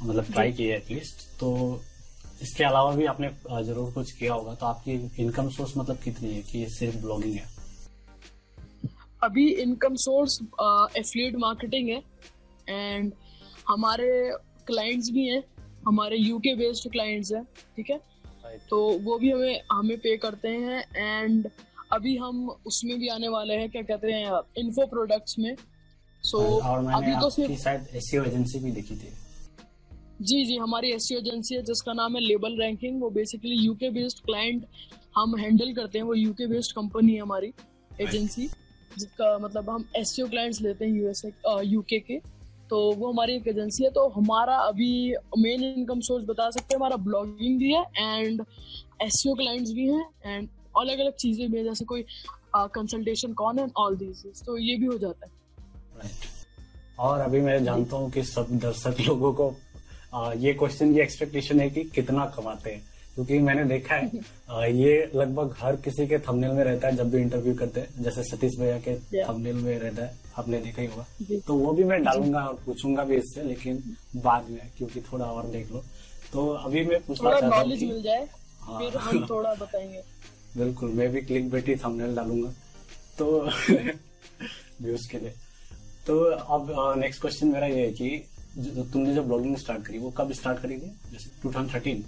मतलब 0.04 0.32
ट्राई 0.32 0.52
की 0.52 0.66
है 0.66 0.78
एटलीस्ट 0.78 1.28
तो 1.40 1.50
इसके 2.42 2.64
अलावा 2.64 2.92
भी 2.96 3.06
आपने 3.06 3.30
ज़रूर 3.64 3.92
कुछ 3.94 4.12
किया 4.12 4.34
होगा। 4.34 4.54
तो 4.54 4.66
आपकी 4.66 4.94
इनकम 5.24 5.50
सोर्स 5.50 5.78
मतलब 5.78 5.98
कितनी 6.04 6.34
है 6.34 6.42
कि 6.42 6.66
सिर्फ़ 6.70 6.98
ब्लॉगिंग 7.02 7.34
है? 7.34 7.48
अभी 9.24 9.48
इनकम 9.62 9.96
सोर्स 10.00 10.40
एफिलिएट 10.98 11.36
मार्केटिंग 11.40 11.90
है 11.90 12.02
एंड 12.70 13.14
हमारे 13.70 14.10
क्लाइंट्स 14.68 15.10
भी 15.12 15.28
हैं। 15.28 15.44
हमारे 15.88 16.18
यूके 16.18 16.56
बेस्ड 16.56 16.92
क्लाइंट्स 16.92 17.32
हैं 17.34 17.44
ठीक 17.76 17.90
है? 17.90 18.00
तो 18.70 18.78
वो 19.04 19.18
भी 19.20 19.32
हमें 19.32 19.62
हमें 19.72 19.98
पे 20.00 20.16
करते 20.18 20.50
हैं 20.50 20.84
एंड 20.98 21.50
अभी 21.94 22.16
हम 22.18 22.48
उसमें 22.68 22.98
भी 23.00 23.08
आने 23.10 23.28
वाले 23.30 23.54
हैं 23.54 23.70
क्या 23.70 23.82
कहते 23.84 24.12
हैं 24.12 24.42
इन्फो 24.58 24.86
प्रोडक्ट्स 24.88 25.36
में। 25.40 25.56
सो 26.24 26.38
so, 26.40 26.94
अभी 26.96 27.16
तो 27.22 27.30
सिर्फ़ 27.30 27.54
शायद 27.64 27.88
एसईओ 27.96 28.24
एजेंसी 28.24 28.60
भी 28.60 28.72
देखी 28.72 28.96
थी। 28.96 29.14
जी 30.22 30.44
जी 30.46 30.56
हमारी 30.58 30.92
एस 30.92 31.12
एजेंसी 31.12 31.56
है 31.56 31.62
जिसका 31.64 31.94
नाम 31.94 32.16
है 32.16 32.22
लेबल 32.22 32.56
रैंकिंग 32.60 33.02
वो 33.02 33.10
बेसिकली 33.12 33.56
यूके 33.56 33.90
बेस्ड 33.92 34.20
क्लाइंट 34.26 34.66
हम 35.16 35.36
हैंडल 35.38 35.74
करते 35.74 35.98
हैं। 35.98 36.06
वो 36.06 36.14
यूके 36.14 36.48
बेस्ड 36.48 36.76
कंपनी 36.76 37.14
है 37.14 37.22
हमारी 37.22 37.52
एजेंसी 38.02 38.48
जिसका 38.92 39.38
मतलब 39.40 39.70
हम 39.70 39.88
एस 39.98 40.16
क्लाइंट्स 40.22 40.62
लेते 40.62 40.86
हैं 40.86 40.94
यूएसए 40.94 41.32
यूके 41.64 42.00
के। 42.00 42.20
तो 42.70 42.80
वो 42.94 43.12
हमारी 43.12 43.36
एक 43.36 43.48
एजेंसी 43.48 43.84
है। 43.84 43.90
तो 43.92 44.08
हमारा 44.10 44.56
अभी 44.60 45.16
मेन 45.38 45.64
इनकम 45.64 46.00
सोर्स 46.02 46.26
बता 46.26 46.50
सकते 46.50 46.74
हैं 46.74 46.80
हमारा 46.80 46.96
ब्लॉगिंग 47.04 47.60
भी 47.60 47.74
है 47.74 47.84
एंड 47.98 48.42
एस 49.02 49.22
क्लाइंट्स 49.28 49.72
भी 49.72 49.88
हैं 49.88 50.06
एंड 50.26 50.48
अलग 50.78 51.00
अलग 51.00 51.14
चीज़ें 51.16 51.50
भी 51.52 51.58
है। 51.58 51.64
जैसे 51.64 51.86
कोई 51.86 52.06
कंसल्टेशन 52.56 53.34
कौन 53.34 53.60
है 53.60 53.68
ऑल 53.78 53.96
दीज 53.98 54.44
तो 54.46 54.58
ये 54.58 54.78
भी 54.78 54.86
हो 54.86 54.98
जाता 54.98 55.26
है। 55.26 56.10
और 57.00 57.20
अभी 57.20 57.42
मैं 57.42 57.64
जानता 57.64 57.98
हूँ 57.98 58.10
कि 58.12 58.24
सब 58.24 58.58
दर्शक 58.60 59.02
लोगों 59.08 59.34
को 59.34 59.50
आ, 60.16 60.34
ये 60.34 60.54
क्वेश्चन 60.54 60.94
की 60.94 61.00
एक्सपेक्टेशन 61.00 61.60
है 61.60 61.70
कि 61.70 61.84
कितना 61.84 62.26
कमाते 62.26 62.70
हैं। 62.72 62.84
क्योंकि 63.16 63.40
मैंने 63.40 63.64
देखा 63.64 63.96
है 63.96 64.12
आ, 64.50 64.66
ये 64.66 65.12
लगभग 65.16 65.56
हर 65.60 65.76
किसी 65.76 66.08
के 66.08 66.20
थंबनेल 66.20 66.52
में 66.52 66.64
रहता 66.64 66.88
है 66.88 66.96
जब 66.96 67.12
भी 67.12 67.22
इंटरव्यू 67.22 67.54
करते 67.56 67.80
हैं। 67.80 68.04
जैसे 68.04 68.24
सतीश 68.24 68.60
भैया 68.60 68.80
के 68.80 68.96
थंबनेल 68.96 69.56
में 69.56 69.80
रहता 69.80 70.06
है 70.06 70.18
आपने 70.38 70.60
देखा 70.60 70.82
ही 70.82 70.88
होगा। 70.88 71.06
तो 71.48 71.54
वो 71.54 71.74
भी 71.74 71.84
मैं 71.84 72.04
डालूँगा 72.04 72.46
और 72.46 72.54
पूछूँगा 72.66 73.04
भी 73.04 73.16
इससे 73.16 73.44
लेकिन 73.44 73.96
बाद 74.16 74.50
में 74.50 74.72
क्योंकि 74.78 75.02
थोड़ा 75.02 75.26
और 75.26 75.46
देख 75.46 75.72
लो। 75.72 75.84
तो 76.34 76.50
अभी 76.50 76.86
मैं 76.86 77.00
पूछना 77.04 77.40
चाहता 77.40 77.56
हूँ 77.56 77.68
मिल 77.68 78.02
जाए 78.02 78.28
हाँ, 78.62 78.80
फिर 78.80 78.98
हम 78.98 79.28
थोड़ा 79.30 79.54
बताएँगे। 79.54 80.04
बिल्कुल 80.58 80.90
मैं 80.90 81.10
भी 81.10 81.22
क्लिक 81.22 81.50
बेटी 81.50 81.76
थंबनेल 81.76 82.16
डालूँगा। 82.16 82.54
तो 83.18 83.50
व्यूज़ 84.82 85.12
के 85.12 85.18
लिए। 85.18 85.34
तो 86.08 86.24
अब 86.24 86.96
नेक्स्ट 86.98 87.22
क्वेश्चन 87.22 87.48
मेरा 87.48 87.68
ये 87.68 87.86
है 87.86 87.92
कि 87.92 88.24
तुमने 88.58 89.14
जो 89.14 89.24
ब्लॉगिंग 89.24 89.58
स्टार्ट 89.58 89.86
करी 89.88 89.98
वो 89.98 90.12
कब 90.12 90.32
स्टार्ट 90.32 90.60
करी 90.60 90.78
थी? 90.78 90.92
जैसे 91.12 91.50
2013 91.50 92.04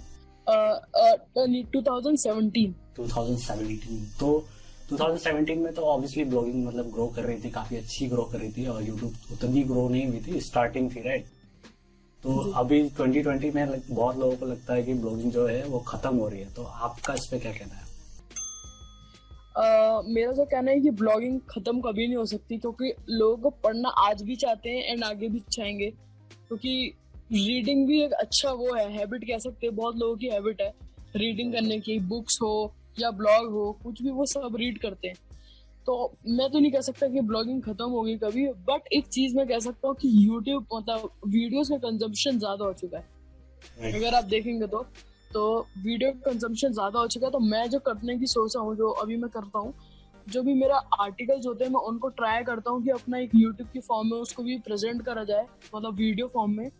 2017 1.80 2.74
2017 2.98 4.18
तो 4.20 4.46
2017 4.92 5.56
में 5.56 5.74
तो 5.74 5.82
ऑब्वियसली 5.82 6.24
ब्लॉगिंग 6.24 6.66
मतलब 6.66 6.90
ग्रो 6.92 7.06
कर 7.06 7.22
रही 7.22 7.40
थी 7.44 7.50
काफ़ी 7.50 7.76
अच्छी 7.76 8.06
ग्रो 8.06 8.22
कर 8.22 8.38
रही 8.38 8.52
थी 8.52 8.66
और 8.66 8.82
यूट्यूब 8.82 9.14
उतनी 9.32 9.62
ग्रो 9.62 9.88
नहीं 9.88 10.06
हुई 10.06 10.22
थी 10.26 10.40
स्टार्टिंग 10.40 10.90
थी 10.96 11.00
राइट 11.00 11.26
तो 12.22 12.52
अभी 12.52 12.90
2020 12.90 13.54
में 13.54 13.80
बहुत 13.90 14.16
लोगों 14.16 14.36
को 14.36 14.46
लगता 14.46 14.74
है 14.74 14.82
कि 14.82 14.94
ब्लॉगिंग 14.94 15.32
जो 15.32 15.46
है 15.46 15.64
वो 15.64 15.78
खत्म 15.78 16.16
हो 16.16 16.28
रही 16.28 16.40
है। 16.40 16.54
तो 16.54 16.62
आपका 16.62 17.14
इस 17.14 17.26
पे 17.26 17.38
क्या 17.38 17.52
कहना 17.52 17.74
है? 17.74 17.88
Uh, 19.58 20.14
मेरा 20.14 20.32
तो 20.32 20.44
कहना 20.44 20.70
है 20.70 20.80
कि 20.80 20.90
ब्लॉगिंग 20.90 21.40
खत्म 21.40 21.80
कभी 21.80 22.06
नहीं 22.06 22.16
हो 22.16 22.26
सकती 22.26 22.58
क्योंकि 22.58 22.92
लोग 23.10 23.62
पढ़ना 23.62 23.88
आज 23.88 24.22
भी 24.22 24.36
चाहते 24.36 24.70
हैं 24.70 24.82
एंड 24.82 25.04
आगे 25.04 25.28
भी 25.28 25.40
चाहेंगे। 25.52 25.92
क्योंकि 26.48 26.92
रीडिंग 27.32 27.86
भी 27.86 28.00
एक 28.02 28.12
अच्छा 28.14 28.50
वो 28.52 28.74
है 28.74 28.88
हैबिट 28.92 29.24
कह 29.24 29.38
सकते 29.38 29.66
हैं 29.66 29.74
बहुत 29.76 29.96
लोगों 29.96 30.16
की 30.16 30.28
हैबिट 30.28 30.60
है। 30.60 30.72
रीडिंग 31.16 31.52
करने 31.52 31.78
की 31.80 31.98
बुक्स 32.08 32.38
हो 32.42 32.72
या 33.00 33.10
ब्लॉग 33.12 33.50
हो 33.52 33.70
कुछ 33.82 34.02
भी 34.02 34.10
वो 34.10 34.26
सब 34.26 34.56
रीड 34.56 34.78
करते 34.78 35.08
हैं। 35.08 35.16
तो 35.86 36.12
मैं 36.28 36.48
तो 36.50 36.58
नहीं 36.58 36.70
कह 36.72 36.80
सकता 36.80 37.06
कि 37.08 37.20
ब्लॉगिंग 37.22 37.62
खत्म 37.62 37.88
होगी 37.90 38.16
कभी 38.16 38.46
बट 38.66 38.88
एक 38.92 39.06
चीज़ 39.08 39.36
मैं 39.36 39.46
कह 39.48 39.58
सकता 39.58 39.88
हूँ 39.88 39.96
कि 39.96 40.08
यूट्यूब 40.26 40.66
मतलब 40.74 41.10
वीडियोस 41.26 41.68
का 41.68 41.76
कंजम्पशन 41.78 42.38
ज़्यादा 42.38 42.64
हो 42.64 42.72
चुका 42.72 42.98
है। 42.98 43.92
अगर 43.92 44.14
आप 44.14 44.24
देखेंगे 44.26 44.66
तो 44.66 44.84
तो 45.30 45.58
वीडियो 45.78 46.10
कंजम्पशन 46.24 46.72
ज़्यादा 46.72 46.98
हो 46.98 47.06
चुका 47.06 47.26
है 47.26 47.30
तो 47.32 47.38
मैं 47.40 47.68
जो 47.70 47.78
करने 47.78 48.16
की 48.18 48.26
सोच 48.26 48.56
रहा 48.56 48.64
हूँ 48.64 48.76
जो 48.76 48.88
अभी 49.02 49.16
मैं 49.16 49.30
करता 49.30 49.58
हूँ 49.58 49.72
जो 50.28 50.42
भी 50.42 50.54
मेरा 50.54 50.76
आर्टिकल्स 51.00 51.46
होते 51.46 51.64
हैं, 51.64 51.70
मैं 51.72 51.80
उनको 51.80 52.08
ट्राई 52.10 52.42
करता 52.44 52.70
हूँ 52.70 52.82
कि 52.84 52.90
अपना 52.90 53.18
एक 53.18 53.30
यूट्यूब 53.34 53.68
की 53.72 53.80
फॉर्म 53.80 54.10
में 54.10 54.16
उसको 54.18 54.42
भी 54.42 54.58
प्रेजेंट 54.60 55.02
करा 55.02 55.24
जाए 55.24 55.46
मतलब 55.74 55.94
वीडियो 55.96 56.26
फॉर्म 56.28 56.56
में। 56.56 56.70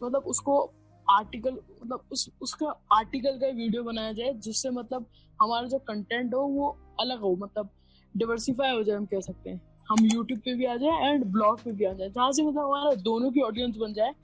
मतलब 0.00 0.22
उसको 0.26 0.60
आर्टिकल 1.06 1.50
मतलब 1.50 2.04
उस, 2.12 2.28
उसका 2.42 2.66
आर्टिकल 2.92 3.38
का 3.38 3.46
वीडियो 3.48 3.82
बनाया 3.82 4.12
जाए, 4.12 4.32
जिससे 4.34 4.70
मतलब 4.70 5.06
हमारा 5.38 5.66
जो 5.66 5.78
कंटेंट 5.80 6.34
हो, 6.34 6.40
वो 6.40 6.76
अलग 7.00 7.20
हो 7.20 7.34
मतलब 7.36 7.70
डिवर्सिफाई 8.14 8.74
हो 8.74 8.82
जाए, 8.82 8.96
हम 8.96 9.06
कह 9.06 9.20
सकते 9.20 9.50
हैं। 9.50 9.60
हम 9.88 10.04
यूट्यूब 10.04 10.40
पे 10.40 10.54
भी 10.54 10.64
आ 10.64 10.76
जाए 10.76 11.10
एंड 11.10 11.24
ब्लॉग 11.26 11.60
पे 11.62 11.72
भी 11.72 11.84
आ 11.84 11.92
जाए, 11.92 12.08
जहाँ 12.08 12.30
से 12.32 12.42
मतलब 12.42 12.64
हमारा 12.64 12.94
दोनों 13.02 13.30
की 13.30 13.40
ऑडियंस 13.40 13.76
बन 13.76 13.92
जाए 13.94 14.14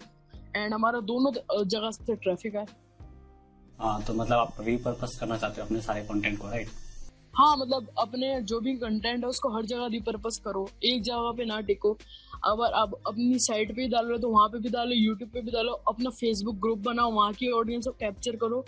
एंड 0.56 0.75
हमारा 0.75 1.00
दोनों 1.02 1.33
जगह 1.64 1.90
से 1.90 2.16
ट्रैफ़िक 2.16 2.56
आए। 2.56 2.66
हाँ 3.78 4.02
तो 4.02 4.14
मतलब 4.14 4.38
आप 4.38 4.56
रीपर्पस 4.61 5.16
करना 5.21 5.37
चाहते 5.37 5.61
हो 5.61 5.66
अपने 5.66 5.80
सारे 5.80 6.02
कंटेंट 6.04 6.38
को 6.38 6.49
राइट 6.49 6.68
हाँ 7.36 7.56
मतलब 7.56 7.86
अपने 7.98 8.40
जो 8.42 8.58
भी 8.60 8.74
कंटेंट 8.76 9.22
है, 9.24 9.28
उसको 9.28 9.48
हर 9.56 9.64
जगह 9.66 9.86
रिपर्पस 9.92 10.40
करो। 10.44 10.68
एक 10.84 11.02
जगह 11.02 11.32
पे 11.36 11.44
ना 11.44 11.60
टिको। 11.62 11.92
अगर 12.46 12.72
आप 12.74 12.94
अपनी 13.06 13.38
साइट 13.40 13.74
पे 13.76 13.82
ही 13.82 13.88
डाल 13.88 14.04
रहे 14.04 14.12
हो 14.12 14.18
तो 14.18 14.28
वहाँ 14.30 14.48
पे 14.48 14.58
भी 14.58 14.68
डालो 14.70 14.94
यूट्यूब 14.94 15.30
पे 15.30 15.40
भी 15.40 15.50
डालो, 15.50 15.72
अपना 15.88 16.10
फेसबुक 16.12 16.56
ग्रुप 16.62 16.78
बनाओ, 16.80 17.12
वहाँ 17.12 17.32
की 17.32 17.50
ऑडियंस 17.52 17.84
को 17.86 17.92
कैप्चर 18.00 18.36
करो। 18.36 18.64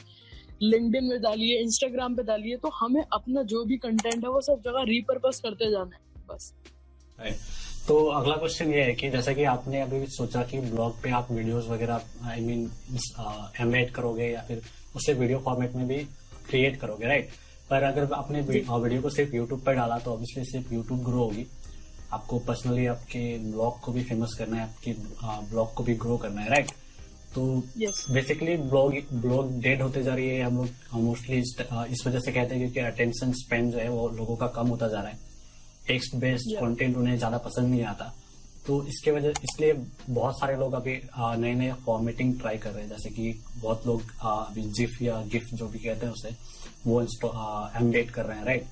लिंकडिन 0.63 1.05
में 1.05 1.21
डालिए 1.23 1.61
इंस्टाग्राम 1.63 2.15
पे 2.17 2.23
डालिए 2.25 2.57
तो 2.57 2.69
हमें 2.75 3.03
अपना 3.03 3.43
जो 3.45 3.65
भी 3.65 3.77
कंटेंट 3.79 4.25
है, 4.25 4.31
वो 4.31 4.41
सब 4.41 4.63
जगह 4.65 4.83
रिपर्पस 4.89 5.41
करते 5.41 5.71
जाना 5.71 5.97
है, 5.97 6.03
बस। 6.29 6.53
तो 7.89 8.05
अगला 8.11 8.37
क्वेश्चन 8.37 8.73
ये 8.73 8.83
है 8.83 8.95
कि 8.95 9.11
जैसा 9.11 9.33
कि 9.33 9.45
आपने 9.47 9.81
अभी 9.81 10.07
सोचा 10.11 10.43
कि 10.43 10.61
ब्लॉग 10.61 11.03
पे 11.03 11.11
आप 11.11 11.31
वीडियोस 11.31 11.67
वगैरह 11.69 12.29
आई 12.31 12.41
मीन 12.41 12.71
एम्बेड 13.61 13.91
करोगे 13.95 14.25
या 14.25 14.41
फिर 14.49 14.63
उसे 14.97 15.13
वीडियो 15.15 15.39
फॉर्मेट 15.39 15.75
में 15.75 15.87
भी 15.89 15.99
क्रिएट 16.49 16.81
करोगे 16.81 17.07
राइट 17.07 17.29
पर 17.71 17.83
अगर 17.83 18.13
आपने 18.15 18.41
वीडियो 18.43 19.01
को 19.03 19.11
सिर्फ़ 19.11 19.35
यूट्यूब 19.37 19.61
पर 19.63 19.75
डाला 19.75 19.99
तो 19.99 20.13
ऑब्वियसली 20.13 20.45
सिर्फ़ 20.47 20.73
यूट्यूब 20.75 21.05
ग्रो 21.05 21.19
होगी। 21.19 21.47
आपको 22.13 22.39
पर्सनली 22.41 22.87
आपके 22.87 23.23
ब्लॉग 23.45 23.81
को 23.81 23.93
भी 23.93 24.03
फ़ेमस 24.05 24.35
करना 24.39 24.57
है 24.57 24.63
आपके 24.63 24.93
ब्लॉग 25.51 25.73
को 25.75 25.85
भी 25.85 25.95
ग्रो 25.97 26.17
करना 26.19 26.41
है 26.41 26.51
राइट 26.51 26.71
तो 27.35 27.47
बेसिकली 27.79 28.57
ब्लॉग 28.59 28.95
ब्लॉग 29.15 29.51
डेड 29.63 29.83
होते 29.83 30.03
जा 30.03 30.15
रही 30.15 30.29
है। 30.29 30.43
हम 30.43 30.57
लोग 30.57 31.01
मोस्टली 31.03 31.39
इस 31.39 32.07
वजह 32.07 32.19
से 32.19 32.33
कहते 32.33 32.55
हैं 32.55 32.59
क्योंकि 32.63 32.81
अटेंशन 32.83 33.33
स्पेंड 33.37 33.73
जो 33.73 33.79
है 33.79 33.89
वो 33.89 34.09
लोगों 34.11 34.37
का 34.37 34.47
कम 34.55 34.69
होता 34.69 34.89
जा 34.89 35.01
रहा 35.01 35.11
है। 35.11 35.19
टेक्स्ट 35.87 36.15
बेस्ड 36.17 36.55
कंटेंट 36.61 36.97
उन्हें 36.97 37.17
ज़्यादा 37.19 37.39
पसंद 37.41 37.71
नहीं 37.71 37.83
आता। 37.87 38.13
तो 38.67 38.83
इसके 38.89 39.11
वजह 39.11 39.29
इसलिए 39.29 39.73
बहुत 40.09 40.39
सारे 40.39 40.57
लोग 40.57 40.73
अभी 40.75 40.95
नए 41.19 41.55
नए 41.55 41.73
फॉर्मेटिंग 41.85 42.39
ट्राई 42.41 42.59
कर 42.59 42.71
रहे 42.71 42.83
हैं। 42.83 42.89
जैसे 42.91 43.11
कि 43.11 43.33
बहुत 43.57 43.87
लोग 43.87 44.03
अभी 44.23 44.63
जिफ 44.73 45.01
या 45.03 45.21
गिफ्ट 45.33 45.55
जो 45.55 45.69
भी 45.69 45.79
कहते 45.79 46.07
हैं 46.07 46.13
उसे 46.13 46.31
वो 46.87 47.01
एम्बेड 47.03 48.11
कर 48.11 48.25
रहे 48.25 48.39
हैं 48.39 48.45
राइट 48.45 48.65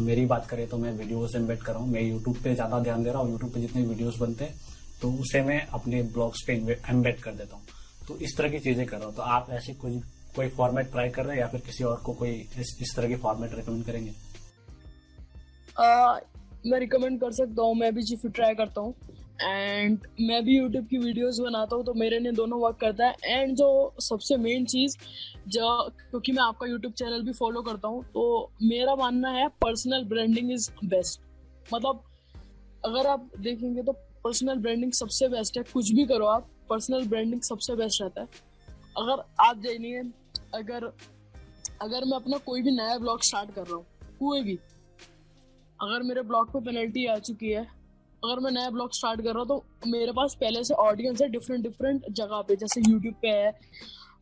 मेरी 0.00 0.24
बात 0.26 0.46
करें 0.46 0.66
तो 0.68 0.78
मैं 0.78 0.92
वीडियोस 0.92 1.34
एम्बेड 1.36 1.58
कर 1.60 1.72
रहा 1.72 1.82
हूँ। 1.82 1.90
मैं 1.90 2.02
यूट्यूब 2.02 2.36
पे 2.44 2.54
ज़्यादा 2.54 2.78
ध्यान 2.80 3.02
दे 3.04 3.10
रहा 3.10 3.22
हूँ 3.22 3.30
यूट्यूब 3.30 3.52
पे 3.52 3.60
जितने 3.60 3.82
वीडियोस 3.86 4.18
बनते 4.18 4.44
हैं 4.44 4.54
तो 5.02 5.12
उसे 5.20 5.42
मैं 5.42 5.60
अपने 5.74 6.02
ब्लॉग्स 6.14 6.42
पे 6.46 6.52
एम्बेड 6.90 7.20
कर 7.20 7.32
देता 7.32 7.56
हूँ। 7.56 7.62
तो 8.08 8.16
इस 8.18 8.36
तरह 8.36 8.48
की 8.48 8.58
चीज़ें 8.60 8.86
कर 8.86 8.96
रहा 8.96 9.06
हूँ। 9.06 9.14
तो 9.14 9.22
आप 9.22 9.50
ऐसे 9.52 9.74
कोई 9.74 10.00
कोई 10.36 10.48
फॉर्मेट 10.50 10.90
ट्राई 10.90 11.08
कर 11.10 11.24
रहे 11.24 11.36
हैं 11.36 11.42
या 11.42 11.48
फिर 11.48 11.60
किसी 11.60 11.84
और 11.84 11.96
को 12.04 12.12
कोई 12.12 12.30
इस, 12.58 12.76
इस 12.82 12.94
तरह 12.96 13.08
की 13.08 13.16
फॉर्मेट 13.16 13.54
रिकमेंड 13.54 13.84
करेंगे? 13.84 14.12
uh, 15.76 16.20
मैं 16.66 16.78
रिकमेंड 16.80 17.20
कर 17.20 17.32
सकता 17.32 17.62
हूँ। 17.62 17.74
मैं 17.76 17.94
भी 17.94 18.02
जिफ 18.02 18.26
ट्राई 18.28 18.54
करता 18.54 18.80
हूँ। 18.80 18.94
एंड 19.42 20.06
मैं 20.20 20.42
भी 20.44 20.56
यूट्यूब 20.56 20.86
की 20.86 20.98
वीडियोस 20.98 21.38
बनाता 21.40 21.76
हूँ 21.76 21.84
तो 21.84 21.94
मेरे 21.94 22.18
ने 22.20 22.32
दोनों 22.32 22.60
वर्क 22.60 22.76
करता 22.80 23.06
है। 23.06 23.14
एंड 23.24 23.56
जो 23.56 23.94
सबसे 24.00 24.36
मेन 24.36 24.64
चीज़, 24.66 24.96
जो, 25.48 25.88
क्योंकि 26.10 26.32
मैं 26.32 26.42
आपका 26.42 26.66
यूट्यूब 26.66 26.92
चैनल 26.92 27.22
भी 27.22 27.32
फॉलो 27.32 27.62
करता 27.62 27.88
हूँ 27.88 28.04
तो 28.04 28.50
मेरा 28.62 28.94
मानना 28.96 29.30
है 29.30 29.48
पर्सनल 29.62 30.04
ब्रांडिंग 30.04 30.52
इज़ 30.52 30.70
बेस्ट 30.84 31.20
मतलब 31.74 32.02
अगर 32.84 33.06
आप 33.06 33.30
देखेंगे 33.40 33.82
तो 33.82 33.92
पर्सनल 34.24 34.58
ब्रांडिंग 34.58 34.92
सबसे 34.92 35.28
बेस्ट 35.28 35.58
है। 35.58 35.62
कुछ 35.72 35.92
भी 35.92 36.04
करो 36.06 36.26
आप 36.26 36.48
पर्सनल 36.70 37.06
ब्रांडिंग 37.08 37.40
सबसे 37.42 37.74
बेस्ट 37.76 38.02
रहता 38.02 38.20
है। 38.20 38.28
अगर 38.96 39.22
आप 39.40 39.62
जानिए, 39.62 40.02
अगर 40.54 40.84
अगर 41.82 42.04
मैं 42.04 42.16
अपना 42.16 42.36
कोई 42.38 42.62
भी 42.62 42.70
नया 42.70 42.98
ब्लॉग 42.98 43.22
स्टार्ट 43.22 43.54
कर 43.54 43.62
रहा 43.62 43.74
हूँ, 43.74 43.86
कोई 44.18 44.42
भी, 44.42 44.58
अगर 45.80 46.02
मेरे 46.02 46.22
ब्लॉग 46.22 46.52
पे 46.52 46.60
पेनल्टी 46.60 47.06
आ 47.06 47.16
चुकी 47.18 47.50
है 47.50 47.66
अगर 48.24 48.40
मैं 48.40 48.50
नया 48.50 48.70
ब्लॉग 48.70 48.92
स्टार्ट 48.94 49.20
कर 49.20 49.28
रहा 49.28 49.38
हूँ 49.38 49.46
तो 49.48 49.88
मेरे 49.88 50.12
पास 50.12 50.36
पहले 50.40 50.62
से 50.64 50.74
ऑडियंस 50.80 51.22
है 51.22 51.28
डिफरेंट 51.28 51.62
डिफरेंट 51.62 52.04
जगह 52.10 52.42
पे। 52.48 52.56
जैसे 52.56 52.80
यूट्यूब 52.82 53.14
पे 53.22 53.28
है 53.28 53.50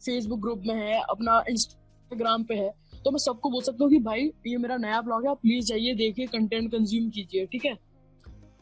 फेसबुक 0.04 0.40
ग्रुप 0.40 0.62
में 0.66 0.74
है, 0.74 1.00
अपना 1.00 1.42
इंस्टाग्राम 1.48 2.44
पे 2.44 2.54
है। 2.54 2.70
तो 3.04 3.10
मैं 3.10 3.18
सबको 3.18 3.50
बोल 3.50 3.62
सकता 3.62 3.84
हूँ 3.84 3.90
कि 3.90 3.98
भाई, 4.00 4.30
ये 4.46 4.56
मेरा 4.56 4.76
नया 4.78 5.00
ब्लॉग 5.00 5.24
है, 5.24 5.30
आप 5.30 5.40
प्लीज़ 5.42 5.66
जाइए, 5.66 5.94
देखिए 5.94 6.26
कंटेंट 6.28 6.70
कंज्यूम 6.72 7.08
कीजिए, 7.10 7.46
ठीक 7.46 7.64
है? 7.64 7.74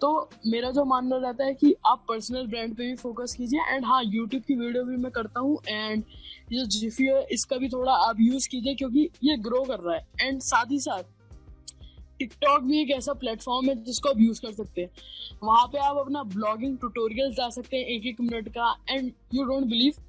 तो 0.01 0.29
मेरा 0.47 0.71
जो 0.71 0.85
मानना 0.85 1.17
रहता 1.17 1.45
है 1.45 1.55
कि 1.55 1.75
आप 1.87 2.05
पर्सनल 2.09 2.47
ब्रांड 2.47 2.75
पे 2.77 2.87
भी 2.87 2.95
फोकस 2.97 3.35
कीजिए 3.35 3.61
एंड 3.69 3.85
हाँ 3.85 4.03
यूट्यूब 4.05 4.43
की 4.43 4.55
वीडियो 4.57 4.85
भी 4.85 4.97
मैं 4.97 5.11
करता 5.13 5.41
हूँ 5.41 5.59
एंड 5.69 6.05
ये 6.53 6.65
जिफी 6.69 7.05
है, 7.05 7.23
इसका 7.33 7.57
भी 7.57 7.69
थोड़ा 7.69 7.93
आप 7.93 8.17
यूज़ 8.21 8.49
कीजिए 8.49 8.75
क्योंकि 8.75 9.09
ये 9.25 9.37
ग्रो 9.39 9.63
कर 9.65 9.81
रहा 9.81 9.97
है। 9.97 10.07
एंड 10.21 10.41
साथ 10.43 10.71
ही 10.71 10.79
साथ 10.81 11.03
टिकटॉक 12.19 12.63
भी 12.63 12.81
एक 12.83 12.91
ऐसा 12.91 13.13
प्लेटफॉर्म 13.15 13.69
है 13.69 13.75
जिसको 13.85 14.09
आप 14.09 14.21
यूज़ 14.21 14.41
कर 14.43 14.53
सकते 14.53 14.81
हैं। 14.81 14.91
वहाँ 15.43 15.67
पे 15.67 15.79
आप 15.81 15.97
अपना 15.97 16.23
ब्लॉगिंग 16.35 16.77
ट्यूटोरियल 16.79 17.35
डाल 17.35 17.51
सकते 17.51 17.77
हैं 17.77 17.85
एक 17.87 18.07
एक 18.07 18.21
मिनट 18.21 18.49
का। 18.49 18.75
And 18.91 19.13
you 19.35 19.45
don't 19.45 19.67
believe 19.67 20.03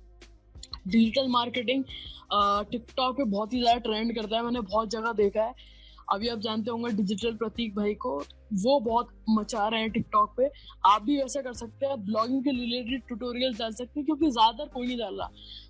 digital 0.87 1.27
marketing 1.29 1.83
TikTok 2.71 3.17
पे 3.17 3.23
बहुत 3.25 3.53
ही 3.53 3.59
ज़्यादा 3.59 3.79
ट्रेंड 3.81 4.15
करता 4.15 4.37
है। 4.37 4.43
मैंने 4.43 4.61
बहुत 4.61 4.89
जगह 4.89 5.13
देखा 5.13 5.43
है। 5.43 5.53
अभी 6.11 6.27
आप 6.27 6.39
जानते 6.39 6.71
होंगे 6.71 6.91
डिजिटल 6.93 7.35
प्रतीक 7.35 7.75
भाई 7.75 7.93
को, 7.95 8.17
वो 8.55 8.79
बहुत 8.79 9.09
मचा 9.29 9.67
रहे 9.67 9.81
हैं 9.81 9.89
टिकटॉक 9.91 10.33
पे। 10.37 10.49
आप 10.85 11.03
भी 11.03 11.17
वैसा 11.17 11.41
कर 11.41 11.53
सकते 11.53 11.85
हैं। 11.85 11.97
ब्लॉगिंग 12.05 12.43
के 12.43 12.51
रिलेटेड 12.51 13.01
ट्यूटोरियल 13.07 13.53
डाल 13.53 13.73
सकते 13.73 13.99
हैं 13.99 14.05
क्योंकि 14.05 14.29
ज़्यादातर 14.31 14.69
कोई 14.69 14.87
नहीं 14.87 14.97
डाल 14.97 15.15
रहा। 15.15 15.29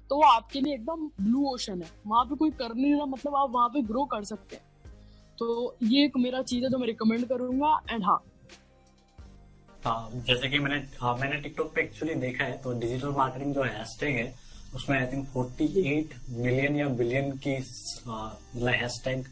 तो 0.09 0.15
वो 0.15 0.23
आपके 0.23 0.61
लिए 0.61 0.73
एकदम 0.73 1.07
ब्लू 1.21 1.45
ओशन 1.49 1.81
है। 1.81 1.89
वहाँ 2.07 2.23
पे 2.25 2.35
कोई 2.35 2.51
कर 2.51 2.73
नहीं 2.75 2.93
रहा 2.93 3.05
मतलब 3.07 3.35
आप 3.35 3.51
वहाँ 3.51 3.69
पे 3.69 3.81
ग्रो 3.83 4.05
कर 4.05 4.23
सकते 4.23 4.55
हैं। 4.55 4.67
तो 5.39 5.75
ये 5.83 6.03
एक 6.05 6.17
मेरा 6.17 6.41
चीज़ 6.43 6.63
है 6.63 6.69
जो 6.69 6.77
मैं 6.77 6.87
रिकमेंड 6.87 7.27
करूँगा 7.27 7.79
एंड 7.91 8.03
हाँ। 8.03 8.19
हाँ 9.85 10.09
जैसे 10.27 10.49
कि 10.49 10.59
मैंने 10.59 10.77
हाँ 11.01 11.15
मैंने 11.17 11.39
टिकटॉक 11.41 11.73
पे 11.75 11.81
एक्चुअली 11.81 12.15
देखा 12.21 12.43
है 12.43 12.57
तो 12.63 12.73
डिजिटल 12.79 13.09
मार्केटिंग 13.17 13.53
जो 13.55 13.63
हैशटैग 13.63 14.15
है 14.15 14.33
उसमें 14.75 14.97
आई 14.97 15.05
थिंक 15.11 15.27
48 15.37 16.13
मिलियन 16.37 16.75
या 16.75 16.87
बिलियन 16.97 17.31
की 17.45 17.55
मतलब 17.57 18.67
हैशटैग 18.69 19.23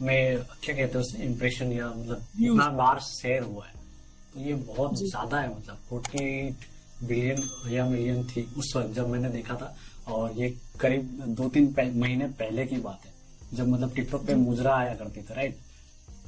में 0.00 0.42
क्या 0.64 0.74
कहते 0.76 0.98
हैं 0.98 1.24
इम्प्रेशन 1.26 1.72
या 1.72 1.88
मतलब 1.90 2.42
इतना 2.42 2.68
बार 2.76 3.00
शेयर 3.02 3.42
हुआ 3.42 3.66
है। 3.66 3.74
तो 4.34 4.40
ये 4.40 4.54
बहुत 4.54 4.98
ज़्यादा 4.98 5.40
है 5.40 5.54
मतलब 5.56 5.78
फोर्टी 5.88 6.24
एट 6.24 6.66
बिलियन 7.04 7.48
या 7.72 7.86
मिलियन 7.86 8.24
थी 8.28 8.42
उस 8.58 8.72
वक्त 8.76 8.94
जब 8.94 9.08
मैंने 9.08 9.28
देखा 9.30 9.54
था 9.54 9.74
और 10.08 10.32
ये 10.32 10.48
करीब 10.80 11.24
दो 11.38 11.48
तीन 11.48 11.74
महीने 11.78 12.26
पहले 12.40 12.66
की 12.66 12.76
बात 12.80 13.04
है। 13.04 13.11
जब 13.54 13.68
मतलब 13.68 13.94
टिकटॉक 13.94 14.26
पे 14.26 14.34
मुजरा 14.36 14.74
आया 14.74 14.94
करती 14.94 15.22
थी 15.22 15.34
राइट 15.34 15.56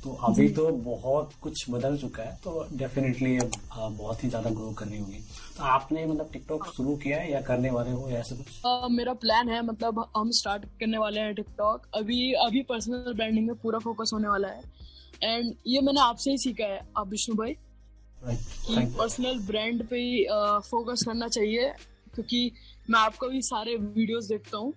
तो 0.04 0.10
अभी 0.24 0.48
तो 0.48 0.66
बहुत 0.84 1.30
कुछ 1.42 1.64
बदल 1.70 1.96
चुका 1.98 2.22
है 2.22 2.34
तो 2.44 2.66
डेफिनेटली 2.72 3.38
बहुत 3.72 4.24
ही 4.24 4.28
ज़्यादा 4.28 4.50
ग्रो 4.50 4.70
करनी 4.78 4.98
होगी। 4.98 5.20
तो 5.56 5.62
आपने 5.64 6.04
मतलब 6.06 6.30
टिकटॉक 6.32 6.66
शुरू 6.66 6.96
किया 6.96 7.18
है 7.18 7.30
या 7.32 7.40
करने 7.40 7.70
वाले 7.70 7.90
हो 7.90 8.08
या 8.08 8.18
ऐसे 8.20 8.36
कुछ? 8.36 8.46
uh, 8.62 8.90
मेरा 8.90 9.14
प्लान 9.14 9.48
है 9.48 9.62
मतलब 9.66 10.04
हम 10.16 10.30
स्टार्ट 10.30 10.64
करने 10.80 10.98
वाले 10.98 11.20
हैं 11.20 11.34
टिकटॉक। 11.34 11.86
अभी 11.94 12.32
अभी 12.44 12.62
पर्सनल 12.62 13.12
ब्रांडिंग 13.14 13.46
में 13.46 13.56
पूरा 13.56 13.78
फोकस 13.78 14.10
होने 14.14 14.28
वाला 14.28 14.48
है। 14.48 14.62
एंड 15.22 15.54
ये 15.66 15.80
मैंने 15.80 16.00
आपसे 16.00 16.30
ही 16.30 16.38
सीखा 16.38 16.66
है 16.66 16.80
आप 16.98 17.08
विष्णु 17.08 17.36
भाई। 17.36 17.56
कि 18.24 18.84
पर्सनल 18.98 19.38
ब्रांड 19.46 19.82
पे 19.88 19.96
ही 19.98 20.24
फोकस 20.68 21.02
करना 21.06 21.28
चाहिए 21.28 21.72
क्योंकि 22.14 22.50
मैं 22.90 23.00
आपका 23.00 23.26
भी 23.28 23.42
सारे 23.42 23.76
वीडियोस 23.76 24.28
देखता 24.28 24.58
हूँ। 24.58 24.72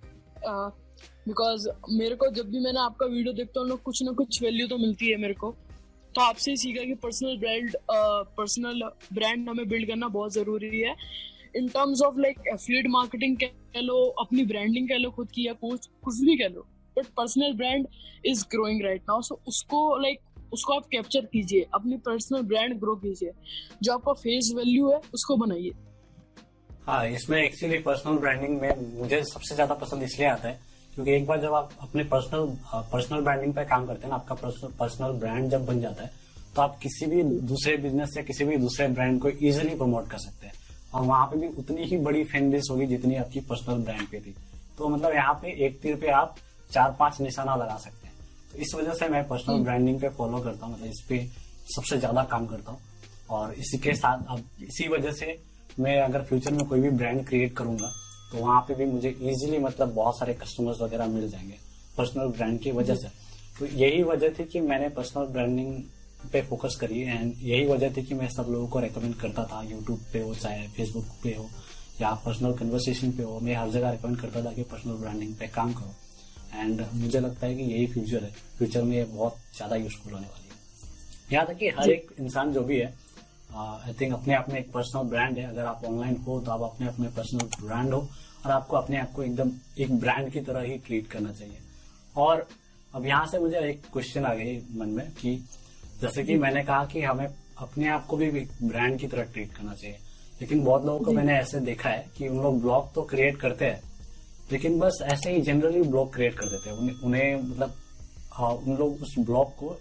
बिकॉज़ 1.27 1.67
मेरे 1.91 2.15
को 2.15 2.29
जब 2.31 2.49
भी 2.51 2.59
मैंने 2.59 2.79
आपका 2.79 3.05
वीडियो 3.05 3.33
देखता 3.33 3.61
हूँ 3.61 3.77
कुछ 3.85 4.01
ना 4.03 4.11
कुछ 4.17 4.41
वैल्यू 4.43 4.67
तो 4.67 4.77
मिलती 4.77 5.11
है 5.11 5.17
मेरे 5.17 5.33
को। 5.33 5.51
तो 6.15 6.21
आपसे 6.21 6.51
ही 6.51 6.57
सीखा 6.57 6.83
कि 6.83 6.93
पर्सनल 7.01 7.37
ब्रांड 7.37 7.75
पर्सनल 8.37 8.83
ब्रांड 9.13 9.49
हमें 9.49 9.67
बिल्ड 9.69 9.87
करना 9.87 10.07
बहुत 10.09 10.33
ज़रूरी 10.33 10.79
है। 10.79 10.95
In 11.55 11.67
terms 11.69 12.01
of 12.01 12.19
like 12.19 12.47
affiliate 12.53 12.87
marketing 12.89 13.35
कह 13.37 13.81
लो 13.81 13.97
अपनी 14.21 14.45
ब्रांडिंग 14.45 14.87
कह 14.89 14.97
लो 14.97 15.09
खुद 15.11 15.31
की 15.31 15.47
या 15.47 15.53
कुछ 15.55 15.87
कुछ 16.03 16.19
भी 16.21 16.37
कह 16.37 16.47
लो। 16.47 16.65
But 16.97 17.05
personal 17.17 17.53
brand 17.57 17.87
is 18.25 18.45
growing 18.51 18.81
right 18.83 19.01
now 19.09 19.21
so 19.21 19.39
उसको 19.47 19.97
लाइक 19.97 20.17
like, 20.17 20.53
उसको 20.53 20.73
आप 20.73 20.85
कैप्चर 20.91 21.25
कीजिए। 21.25 21.65
अपनी 21.75 21.97
पर्सनल 22.05 22.41
ब्रांड 22.43 22.79
ग्रो 22.79 22.95
कीजिए। 22.95 23.31
जो 23.83 23.93
आपका 23.93 24.13
फेस 24.15 24.51
वैल्यू 24.55 24.89
है 24.91 24.99
उसको 25.13 25.35
बनाइए। 25.37 25.71
हाँ 26.85 27.07
इसमें 27.09 27.41
एक्चुअली 27.41 27.77
पर्सनल 27.79 28.17
ब्रांडिंग 28.17 28.59
में 28.61 28.99
मुझे 28.99 29.23
सबसे 29.25 29.55
ज़्यादा 29.55 29.75
पसंद 29.75 30.03
इसलिए 30.03 30.27
आता 30.27 30.47
है 30.47 30.66
क्योंकि 30.97 31.11
एक 31.13 31.25
बार 31.27 31.41
जब 31.41 31.53
आप 31.53 31.69
अपने 31.81 32.03
पर्सनल 32.03 32.45
पर्सनल 32.91 33.19
ब्रांडिंग 33.21 33.53
पे 33.53 33.63
काम 33.65 33.85
करते 33.87 34.03
हैं 34.03 34.09
ना 34.09 34.15
आपका 34.15 34.35
पर्सनल 34.79 35.11
ब्रांड 35.19 35.49
जब 35.51 35.65
बन 35.65 35.81
जाता 35.81 36.03
है 36.03 36.11
तो 36.55 36.61
आप 36.61 36.77
किसी 36.81 37.05
भी 37.05 37.23
दूसरे 37.23 37.75
बिज़नेस 37.77 38.13
या 38.17 38.23
किसी 38.23 38.45
भी 38.45 38.57
दूसरे 38.57 38.87
ब्रांड 38.89 39.19
को 39.21 39.29
इजिली 39.29 39.75
प्रमोट 39.75 40.07
कर 40.09 40.17
सकते 40.17 40.47
हैं। 40.47 40.53
और 40.93 41.03
वहाँ 41.03 41.25
पे 41.27 41.37
भी 41.37 41.47
उतनी 41.59 41.83
ही 41.83 41.97
बड़ी 41.99 42.23
फ़ैन 42.23 42.49
बेस 42.51 42.67
होगी 42.71 42.85
जितनी 42.87 43.15
आपकी 43.15 43.39
पर्सनल 43.49 43.83
ब्रांड 43.83 44.07
पे 44.11 44.19
थी। 44.19 44.33
तो 44.77 44.89
मतलब 44.89 45.13
यहाँ 45.13 45.33
पे 45.41 45.51
एक 45.65 45.79
तीर 45.81 45.95
पे 45.95 46.09
आप 46.13 46.35
चार 46.71 46.95
पाँच 46.99 47.19
निशाना 47.21 47.55
लगा 47.55 47.77
सकते 47.77 48.07
हैं। 48.07 48.15
तो 48.51 48.57
इस 48.57 48.73
वजह 48.75 48.93
से 48.93 49.09
मैं 49.09 49.27
पर्सनल 49.27 49.63
ब्रांडिंग 49.63 49.89
हम्म। 49.89 50.01
पे 50.01 50.15
फॉलो 50.17 50.39
करता 50.39 50.65
हूँ 50.65 50.73
मतलब 50.73 50.87
इस 50.87 51.05
पे 51.09 51.25
सबसे 51.75 51.97
ज़्यादा 51.97 52.23
काम 52.31 52.45
करता 52.47 52.71
हूँ। 52.71 52.79
और 53.29 53.53
इसी 53.55 53.77
के 53.77 53.93
साथ 53.95 54.25
अब 54.29 54.43
इसी 54.63 54.87
वजह 54.87 55.11
से 55.13 55.37
मैं 55.79 55.99
अगर 56.01 56.23
फ्यूचर 56.23 56.51
में 56.51 56.65
कोई 56.67 56.79
भी 56.79 56.89
ब्रांड 56.97 57.25
क्रिएट 57.27 57.55
करूँगा 57.57 57.91
तो 58.31 58.37
वहाँ 58.37 58.61
पे 58.61 58.75
भी 58.75 58.85
मुझे 58.85 59.09
इजीली 59.09 59.59
मतलब 59.59 59.93
बहुत 59.93 60.17
सारे 60.19 60.33
कस्टमर्स 60.33 60.81
वगैरह 60.81 61.07
मिल 61.07 61.29
जाएँगे 61.29 61.57
पर्सनल 61.97 62.27
ब्रांड 62.27 62.59
की 62.59 62.71
वजह 62.71 62.95
से। 62.95 63.07
तो 63.59 63.65
यही 63.67 64.01
वजह 64.03 64.29
थी 64.29 64.43
कि 64.43 64.59
मैंने 64.61 64.89
पर्सनल 64.89 65.25
ब्रांडिंग 65.27 65.73
पे 66.31 66.41
फोकस 66.41 66.75
करी 66.75 67.01
एंड 67.01 67.33
यही 67.41 67.65
वजह 67.65 67.93
थी 67.93 68.03
कि 68.03 68.13
मैं 68.13 68.27
सब 68.29 68.47
लोगों 68.49 68.67
को 68.67 68.79
रेकमेंड 68.79 69.15
करता 69.15 69.43
था 69.43 69.61
यूट्यूब 69.63 69.99
पे 70.13 70.19
हो 70.19 70.33
चाहे 70.35 70.67
फेसबुक 70.67 71.05
पे 71.23 71.33
हो 71.35 71.49
या 72.01 72.13
पर्सनल 72.25 72.53
कन्वर्सेशन 72.53 73.11
पे 73.11 73.23
हो। 73.23 73.39
मैं 73.39 73.55
हर 73.55 73.69
जगह 73.69 73.91
रिकमेंड 73.91 74.19
करता 74.19 74.43
था 74.45 74.53
कि 74.53 74.63
पर्सनल 74.63 74.93
ब्रांडिंग 74.93 75.33
पे 75.35 75.47
काम 75.47 75.73
करो। 75.73 75.93
एंड 76.53 76.85
मुझे 76.93 77.19
लगता 77.19 77.47
है 77.47 77.55
कि 77.55 77.63
यही 77.63 77.87
फ्यूचर 77.87 78.23
है। 78.23 78.31
फ्यूचर 78.57 78.83
में 78.83 78.95
ये 78.97 79.03
बहुत 79.05 79.37
ज़्यादा 79.55 79.75
यूजफुल 79.75 80.13
होने 80.13 80.27
वाली 80.27 80.47
है। 80.47 81.33
यहाँ 81.33 81.45
तक 81.47 81.57
कि 81.57 81.69
हर 81.69 81.89
एक 81.89 82.11
इंसान 82.19 82.53
जो 82.53 82.61
भी 82.61 82.79
है 82.79 82.93
आई 83.49 83.93
थिंक 84.01 84.13
अपने 84.13 84.33
आप 84.33 84.49
में 84.49 84.59
एक 84.59 84.71
पर्सनल 84.71 85.09
ब्रांड 85.09 85.37
है। 85.37 85.45
अगर 85.45 85.65
आप 85.65 85.83
ऑनलाइन 85.85 86.15
हो 86.27 86.39
तो 86.39 86.51
आप 86.51 86.61
अपने 86.63 86.87
अपने 86.87 87.07
पर्सनल 87.07 87.65
ब्रांड 87.65 87.93
हो 87.93 87.99
और 88.45 88.51
आपको 88.51 88.77
अपने 88.77 88.97
आप 88.97 89.11
को 89.11 89.23
एकदम 89.23 89.51
एक 89.79 89.99
ब्रांड 89.99 90.31
की 90.31 90.39
तरह 90.41 90.61
ही 90.61 90.77
ट्रीट 90.77 91.07
करना 91.07 91.31
चाहिए। 91.31 91.57
और 92.15 92.47
अब 92.93 93.05
यहाँ 93.05 93.25
से 93.27 93.39
मुझे 93.39 93.59
एक 93.59 93.81
क्वेश्चन 93.93 94.25
आ 94.25 94.33
गई 94.33 94.57
मन 94.75 94.89
में 94.89 95.09
कि 95.11 95.35
जैसे 96.01 96.23
कि 96.23 96.35
मैंने 96.37 96.63
कहा 96.63 96.85
कि 96.85 97.01
हमें 97.01 97.27
अपने 97.27 97.87
आप 97.89 98.05
को 98.05 98.17
भी 98.17 98.25
एक 98.37 98.49
ब्रांड 98.63 98.99
की 98.99 99.07
तरह 99.07 99.23
ट्रीट 99.23 99.53
करना 99.53 99.73
चाहिए। 99.73 99.97
लेकिन 100.41 100.63
बहुत 100.63 100.85
लोगों 100.85 100.99
को 100.99 101.11
मैंने 101.11 101.33
ऐसे 101.33 101.59
देखा 101.61 101.89
है 101.89 102.05
कि 102.17 102.27
उन 102.27 102.41
लोग 102.43 102.61
ब्लॉग 102.61 102.93
तो 102.93 103.01
क्रिएट 103.03 103.37
करते 103.39 103.65
हैं 103.65 103.81
लेकिन 104.51 104.77
बस 104.79 104.99
ऐसे 105.03 105.31
ही 105.31 105.41
जनरली 105.41 105.81
ब्लॉग 105.83 106.13
क्रिएट 106.13 106.33
कर 106.33 106.45
देते 106.45 106.69
हैं। 106.69 107.01
उन्हें 107.01 107.35
मतलब 107.41 107.73
हाँ 108.33 108.51
उन 108.51 108.75
लोग 108.77 109.01
उस 109.01 109.15
ब्लॉग 109.19 109.55
को 109.55 109.77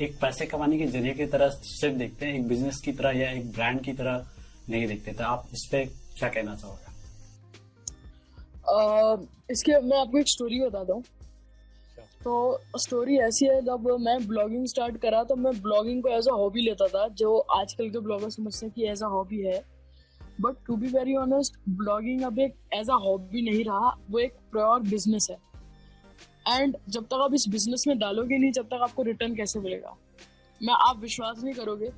एक 0.00 0.18
पैसे 0.20 0.46
कमाने 0.46 0.78
के 0.78 0.86
ज़रिए 0.86 1.12
की 1.14 1.26
तरह 1.26 1.48
सिर्फ़ 1.50 1.96
देखते 1.98 2.26
हैं 2.26 2.34
एक 2.34 2.48
बिज़नेस 2.48 2.80
की 2.84 2.92
तरह 2.92 3.18
या 3.18 3.30
एक 3.30 3.50
ब्रांड 3.52 3.80
की 3.84 3.92
तरह 3.92 4.26
नहीं 4.70 4.86
देखते। 4.86 5.12
तो 5.12 5.24
आप 5.24 5.48
इस 5.54 5.64
पर 5.72 5.84
क्या 6.18 6.28
कहना 6.28 6.54
चाहोगे? 6.56 6.86
इसके 9.52 9.80
मैं 9.80 9.98
आपको 9.98 10.18
एक 10.18 10.28
स्टोरी 10.28 10.60
बताता 10.60 10.92
हूँ 10.92 11.02
तो 12.24 12.34
स्टोरी 12.78 13.16
ऐसी 13.20 13.46
है 13.46 13.60
जब 13.64 13.86
मैं 14.00 14.16
ब्लॉगिंग 14.28 14.66
स्टार्ट 14.66 14.96
करा 15.00 15.22
तो 15.24 15.36
मैं 15.36 15.52
ब्लॉगिंग 15.62 16.02
को 16.02 16.08
एज 16.16 16.28
अ 16.28 16.32
हॉबी 16.34 16.62
लेता 16.62 16.86
था 16.88 17.06
जो 17.18 17.36
आजकल 17.56 17.90
के 17.90 17.98
ब्लॉगर 17.98 18.30
समझते 18.30 18.66
हैं 18.66 18.74
कि 18.74 18.86
एज 18.90 19.02
अ 19.02 19.06
हॉबी 19.08 19.40
है। 19.42 19.62
But 20.40 20.56
to 20.66 20.76
be 20.76 20.86
very 20.88 21.14
honest 21.16 21.58
blogging 21.78 22.22
अब 22.24 22.38
एक 22.38 22.54
एज 22.74 22.90
अ 22.90 22.94
हॉबी 23.04 23.42
नहीं 23.50 23.64
रहा 23.64 23.96
वो 24.10 24.18
एक 24.18 24.32
प्योर 24.52 24.80
बिज़नेस 24.90 25.28
है। 25.30 25.36
एंड 26.48 26.76
जब 26.88 27.04
तक 27.04 27.20
आप 27.22 27.34
इस 27.34 27.48
बिज़नेस 27.48 27.84
में 27.88 27.98
डालोगे 27.98 28.38
नहीं 28.38 28.52
जब 28.52 28.66
तक 28.66 28.80
आपको 28.82 29.02
रिटर्न 29.02 29.34
कैसे 29.34 29.60
मिलेगा? 29.60 29.96
मैं 30.60 30.74
आप 30.80 30.98
विश्वास 31.00 31.42
नहीं 31.44 31.54
करोगे। 31.54 31.90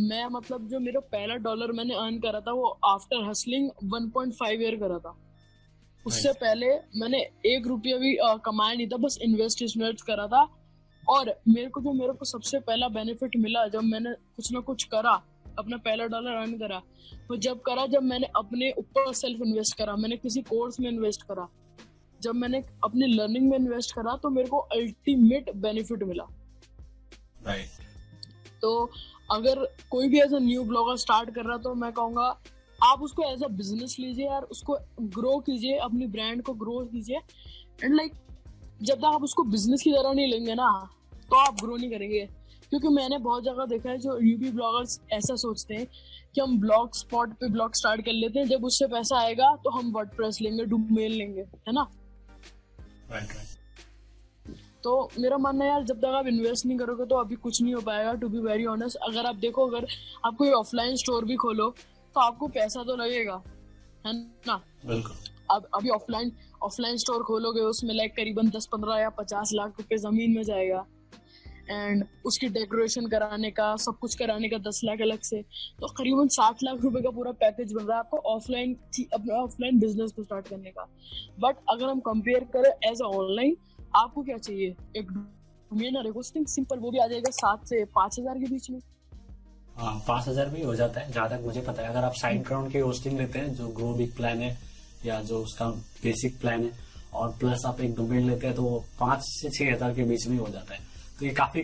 मैं 0.00 0.24
मतलब 0.26 0.66
जो 0.68 0.80
मेरा 0.80 1.00
पहला 1.12 1.34
डॉलर 1.44 1.72
मैंने 1.72 1.94
अर्न 1.94 2.18
करा 2.18 2.40
था 2.40 2.52
वो 2.52 2.68
आफ्टर 2.84 3.28
हसलिंग 3.28 3.68
1.5 3.84 4.60
ईयर 4.62 4.76
करा 4.76 4.98
था। 4.98 5.16
उससे 6.06 6.32
पहले 6.32 6.66
मैंने 6.96 7.18
एक 7.46 7.66
रुपया 7.66 7.96
भी 7.96 8.16
कमाया 8.44 8.74
नहीं 8.74 8.86
था 8.88 8.96
बस 8.96 9.18
इन्वेस्ट 9.22 9.62
इन्वेस्ट 9.62 10.06
करा 10.06 10.26
था। 10.26 10.46
और 11.08 11.34
मेरे 11.48 11.68
को 11.70 11.80
जो 11.80 11.92
मेरे 11.92 12.12
को 12.12 12.24
सबसे 12.24 12.58
पहला 12.58 12.88
बेनिफिट 12.88 13.36
मिला 13.36 13.66
जब 13.68 13.82
मैंने 13.82 14.12
कुछ 14.36 14.52
ना 14.52 14.60
कुछ 14.60 14.84
करा 14.84 15.10
अपना 15.58 15.76
पहला 15.76 16.06
डॉलर 16.06 16.36
अर्न 16.36 16.52
करा 16.58 16.80
तो 17.28 17.36
जब 17.36 17.60
करा 17.60 17.86
जब 17.86 18.02
मैंने 18.02 18.26
अपने 18.36 18.70
ऊपर 18.78 19.12
सेल्फ 19.14 19.42
इन्वेस्ट 19.42 19.76
करा 19.78 19.94
मैंने 19.96 20.16
किसी 20.16 20.42
कोर्स 20.42 20.80
में 20.80 20.88
इन्वेस्ट 20.90 21.22
करा 21.22 21.48
जब 22.26 22.34
मैंने 22.34 22.62
अपनी 22.84 23.06
लर्निंग 23.06 23.48
में 23.50 23.56
इन्वेस्ट 23.58 23.94
करा 23.94 24.16
तो 24.16 24.30
मेरे 24.30 24.48
को 24.48 24.58
अल्टीमेट 24.74 25.50
बेनिफिट 25.56 26.02
मिला। 26.02 26.24
Right. 27.46 27.68
तो 28.62 28.90
अगर 29.32 29.64
कोई 29.90 30.08
भी 30.08 30.20
ऐसा 30.20 30.38
न्यू 30.38 30.62
ब्लॉगर 30.64 30.96
स्टार्ट 30.96 31.30
कर 31.30 31.44
रहा 31.44 31.56
तो 31.58 31.74
मैं 31.74 31.92
कहूँगा 31.92 32.22
आप 32.78 33.02
उसको 33.02 33.22
एज 33.24 33.42
अ 33.42 33.48
बिज़नेस 33.48 33.96
लीजिए 34.00 34.26
और 34.26 34.44
उसको 34.44 34.78
ग्रो 35.16 35.38
कीजिए 35.46 35.76
अपनी 35.78 36.06
ब्रांड 36.06 36.42
को 36.42 36.52
ग्रो 36.54 36.78
कीजिए। 36.92 37.16
एंड 37.84 37.94
लाइक 37.94 38.12
जब 38.82 38.94
तक 38.94 39.04
आप 39.04 39.22
उसको 39.22 39.42
बिज़नेस 39.44 39.82
की 39.82 39.92
तरह 39.92 40.12
नहीं 40.12 40.26
लेंगे 40.26 40.54
ना 40.54 40.68
तो 41.30 41.36
आप 41.36 41.60
ग्रो 41.60 41.76
नहीं 41.76 41.90
करेंगे। 41.90 42.26
क्योंकि 42.70 42.88
मैंने 42.88 43.18
बहुत 43.18 43.44
जगह 43.44 43.66
देखा 43.66 43.90
है 43.90 43.98
जो 43.98 44.18
यूपी 44.22 44.50
ब्लॉगर्स 44.50 45.00
ऐसा 45.12 45.34
सोचते 45.36 45.74
हैं 45.74 45.86
कि 46.34 46.40
हम 46.40 46.58
ब्लॉग 46.60 46.94
स्पॉट 46.94 47.32
पे 47.32 47.48
ब्लॉग 47.50 47.74
स्टार्ट 47.74 48.04
कर 48.04 48.12
लेते 48.12 48.38
हैं 48.38 48.46
जब 48.46 48.64
उससे 48.64 48.86
पैसा 48.86 49.20
आएगा 49.20 49.54
तो 49.64 49.70
हम 49.70 49.92
वर्ड 49.92 50.42
लेंगे 50.42 50.64
डुमेल 50.64 51.12
लेंगे 51.12 51.40
है 51.40 51.72
ना? 51.72 51.86
Right, 53.10 53.30
right. 53.30 53.52
तो 54.82 55.10
मेरा 55.18 55.36
मानना 55.38 55.64
है 55.64 55.70
यार 55.70 55.82
जब 55.82 55.98
तक 55.98 56.14
आप 56.14 56.26
इन्वेस्ट 56.26 56.66
नहीं 56.66 56.78
करोगे 56.78 57.04
तो 57.06 57.16
अभी 57.16 57.36
कुछ 57.36 57.60
नहीं 57.62 57.74
हो 57.74 57.80
पाएगा 57.80 58.12
टू 58.14 58.28
बी 58.28 58.38
वेरी 58.38 58.66
ऑनेस्ट 58.66 58.96
अगर 58.96 59.26
आप 59.26 59.36
देखो 59.36 59.66
अगर 59.66 59.86
आप 60.24 60.36
कोई 60.36 60.50
ऑफलाइन 60.50 60.96
स्टोर 60.96 61.24
भी 61.24 61.36
खोलो 61.36 61.68
तो 62.14 62.20
आपको 62.20 62.48
पैसा 62.48 62.82
तो 62.84 62.96
लगेगा 62.96 63.42
है 64.06 64.12
ना? 64.46 64.60
अब 65.50 65.68
अभी 65.74 65.88
ऑफलाइन 65.88 66.32
ऑफलाइन 66.62 66.96
स्टोर 66.96 67.22
खोलोगे 67.22 67.60
उसमें 67.60 67.94
लाइक 67.94 68.14
करीबन 68.16 68.50
दस 68.50 68.66
पंद्रह 68.66 68.98
या 68.98 69.10
पचास 69.10 69.50
लाख 69.52 69.78
रुपए 69.78 69.96
ज़मीन 69.96 70.34
में 70.34 70.42
जाएगा। 70.42 70.84
एंड 71.68 72.04
उसकी 72.26 72.48
डेकोरेशन 72.50 73.06
कराने 73.06 73.50
का, 73.50 73.74
सब 73.76 73.98
कुछ 74.00 74.14
कराने 74.14 74.48
का 74.48 74.58
दस 74.60 74.80
लाख 74.84 75.00
अलग 75.02 75.20
से। 75.22 75.40
तो 75.80 75.86
करीबन 75.94 76.28
साठ 76.30 76.62
लाख 76.64 76.82
रुपए 76.82 77.02
का 77.02 77.10
पूरा 77.10 77.32
पैकेज 77.40 77.72
बन 77.72 77.84
रहा 77.84 77.96
है 77.96 78.00
आपको 78.00 78.18
ऑफलाइन 78.34 78.74
अपना 79.14 79.34
ऑफलाइन 79.36 79.78
बिज़नेस 79.80 80.12
को 80.12 80.22
स्टार्ट 80.22 80.48
करने 80.48 80.70
का। 80.70 80.88
बट 81.40 81.56
अगर 81.70 81.86
हम 81.86 82.00
कंपेयर 82.02 82.44
करें 82.52 82.90
एज 82.90 83.02
अ 83.02 83.06
ऑनलाइन 83.06 83.56
आपको 83.96 84.22
क्या 84.22 84.36
चाहिए? 84.38 84.74
एक 84.96 85.10
डोमेन 85.10 85.96
और 85.96 86.08
होस्टिंग 86.10 86.46
सिंपल 86.48 86.78
वो 86.78 86.90
भी 86.90 86.98
आ 86.98 87.06
जाएगा 87.06 87.30
सात 87.32 87.66
से 87.68 87.84
पाँच 87.94 88.18
हज़ार 88.20 88.38
के 88.38 88.50
बीच 88.50 88.70
में। 88.70 88.80
हाँ 89.76 89.94
पाँच 90.08 90.28
हज़ार 90.28 90.48
भी 90.48 90.62
हो 90.62 90.74
जाता 90.74 91.00
है, 91.00 91.12
जहाँ 91.12 91.28
तक 91.30 91.44
मुझे 91.44 91.60
पता 91.62 91.82
है। 91.82 91.88
अगर 91.88 92.04
आप 92.04 92.12
साइड 92.16 92.42
ग्राउंड 92.44 92.72
की 92.72 92.78
होस्टिंग 92.78 93.18
लेते 93.18 93.38
हैं, 93.38 93.54
जो 93.54 93.68
ग्रो 93.70 93.92
बिग 93.94 94.14
प्लान 94.16 94.40
है, 94.40 94.56
या 95.06 95.20
जो 95.22 95.42
उसका 95.42 95.68
बेसिक 96.02 96.40
प्लान 96.40 96.64
है, 96.64 96.70
और 97.14 97.36
प्लस 97.40 97.62
आप 97.66 97.80
एक 97.80 97.94
डोमेन 97.96 98.26
लेते 98.26 98.46
हैं 98.46 98.56
तो 98.56 98.84
पाँच 99.00 99.22
से 99.22 99.50
छह 99.50 99.72
हज़ार 99.72 99.94
के 99.94 100.04
बीच 100.04 100.26
में 100.26 100.36
हो 100.38 100.48
जाता 100.48 100.74
है। 100.74 100.80
तो 101.18 101.26
ये 101.26 101.32
काफ़ी 101.34 101.62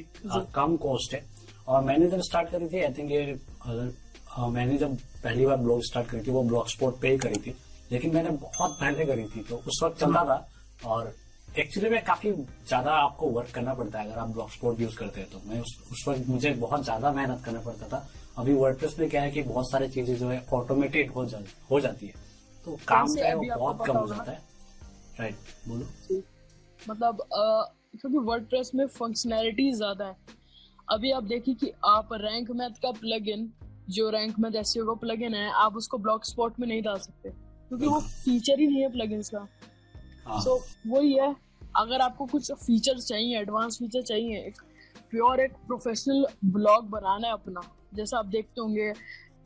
कम 0.55 0.77
कॉस्ट 0.83 1.15
है। 1.15 1.25
और 1.69 1.83
मैंने 1.85 2.07
जब 2.11 2.21
स्टार्ट 2.23 2.51
करी 2.51 2.69
थी 2.69 2.81
आई 2.81 2.93
थिंक 2.93 3.11
ये 3.11 3.39
मैंने 4.51 4.77
जब 4.79 4.97
पहली 5.25 5.47
बार 5.47 5.57
ब्लॉग 5.59 5.83
स्टार्ट 5.85 6.09
करी 6.09 6.21
थी 6.27 6.31
वो 6.31 6.43
ब्लॉग 6.45 6.69
स्पोर्ट 6.69 7.01
पे 7.01 7.11
ही 7.11 7.19
करी 7.19 7.41
थी। 7.41 7.55
लेकिन 7.93 8.15
मैंने 8.15 8.31
बहुत 8.31 8.77
पहले 8.81 9.05
करी 9.07 9.25
थी 9.27 9.43
तो 9.49 9.57
उस 9.67 9.81
वक्त 9.83 10.01
चलता 10.01 10.25
था। 10.25 10.47
और 10.85 11.15
एक्चुअली 11.59 11.91
में 11.91 12.03
काफ़ी 12.05 12.33
ज़्यादा 12.33 12.93
आपको 12.97 13.27
वर्क 13.31 13.51
करना 13.55 13.75
पड़ता 13.75 13.99
है 13.99 14.07
अगर 14.07 14.19
आप 14.21 14.29
ब्लॉग 14.29 14.51
स्पोर्ट 14.51 14.81
यूज़ 14.81 14.97
करते 14.97 15.21
हैं 15.21 15.31
तो। 15.31 15.41
मैं 15.47 15.61
उस, 15.61 15.77
उस 15.93 16.05
वक्त 16.09 16.29
मुझे 16.29 16.51
बहुत 16.57 16.85
ज़्यादा 16.85 17.13
मेहनत 17.13 17.43
करना 17.45 17.61
पड़ता 17.61 17.89
था। 17.89 18.07
अभी 18.39 18.55
वर्डप्रेस 18.55 18.97
में 18.99 19.09
क्या 19.11 19.23
है 19.23 19.31
कि 19.31 19.43
बहुत 19.43 19.71
सारी 19.71 19.89
चीज़ें 19.89 20.17
जो 20.17 20.29
है 20.29 20.45
ऑटोमेटेड 20.55 21.11
हो 21.13 21.25
जा, 21.27 21.39
हो 21.71 21.81
जाती 21.81 22.07
है। 22.07 22.15
तो 22.65 22.79
काम 22.89 23.07
जो 23.09 23.23
है 23.25 23.35
वो 23.35 23.45
बहुत 23.55 23.87
कम 23.87 23.97
हो 23.97 24.07
जाता 24.09 24.33
है। 24.33 24.41
राइट 25.21 25.35
बोलो। 25.69 26.23
मतलब 26.81 27.23
क्योंकि 27.95 28.19
वर्डप्रेस 28.19 28.71
में 28.75 28.87
फंक्शनैलिटी 28.87 29.71
ज़्यादा 29.73 30.07
है 30.07 30.17
अभी 30.89 31.11
आप 31.11 31.25
देखिए 31.25 31.55
कि 31.55 31.73
आप 31.87 32.09
रैंक 32.13 32.51
मैथ 32.51 32.81
का 32.83 32.91
प्लग 32.91 33.29
इन 33.29 33.51
जो 33.91 34.09
रैंक 34.11 34.39
मैथ 34.39 34.57
एस 34.57 34.75
का 34.79 34.95
प्लग 34.95 35.23
इन 35.23 35.35
है 35.35 35.51
आप 35.57 35.77
उसको 35.77 35.99
ब्लॉक 35.99 36.25
स्पॉट 36.25 36.61
में 36.61 36.67
नहीं 36.69 36.83
डाल 36.83 36.99
सकते 36.99 37.31
क्योंकि 37.31 37.87
वो 37.87 38.01
फीचर 38.01 38.61
ही 38.61 38.67
नहीं 38.67 38.83
है 38.83 38.91
प्लग 38.93 39.21
का 39.35 39.47
सो 40.41 40.57
हाँ। 40.57 40.93
वही 40.93 41.13
है 41.13 41.35
अगर 41.77 42.01
आपको 42.01 42.27
कुछ 42.27 42.51
फीचर 42.53 42.99
चाहिए 42.99 43.39
एडवांस 43.39 43.79
फीचर 43.79 44.03
चाहिए 44.03 44.41
एक 44.41 44.61
प्योर 45.11 45.41
एक 45.41 45.53
प्रोफेशनल 45.67 46.27
ब्लॉग 46.53 46.89
बनाना 46.91 47.27
है 47.27 47.33
अपना 47.33 47.61
जैसा 47.95 48.19
आप 48.19 48.27
देखते 48.27 48.61
होंगे 48.61 48.93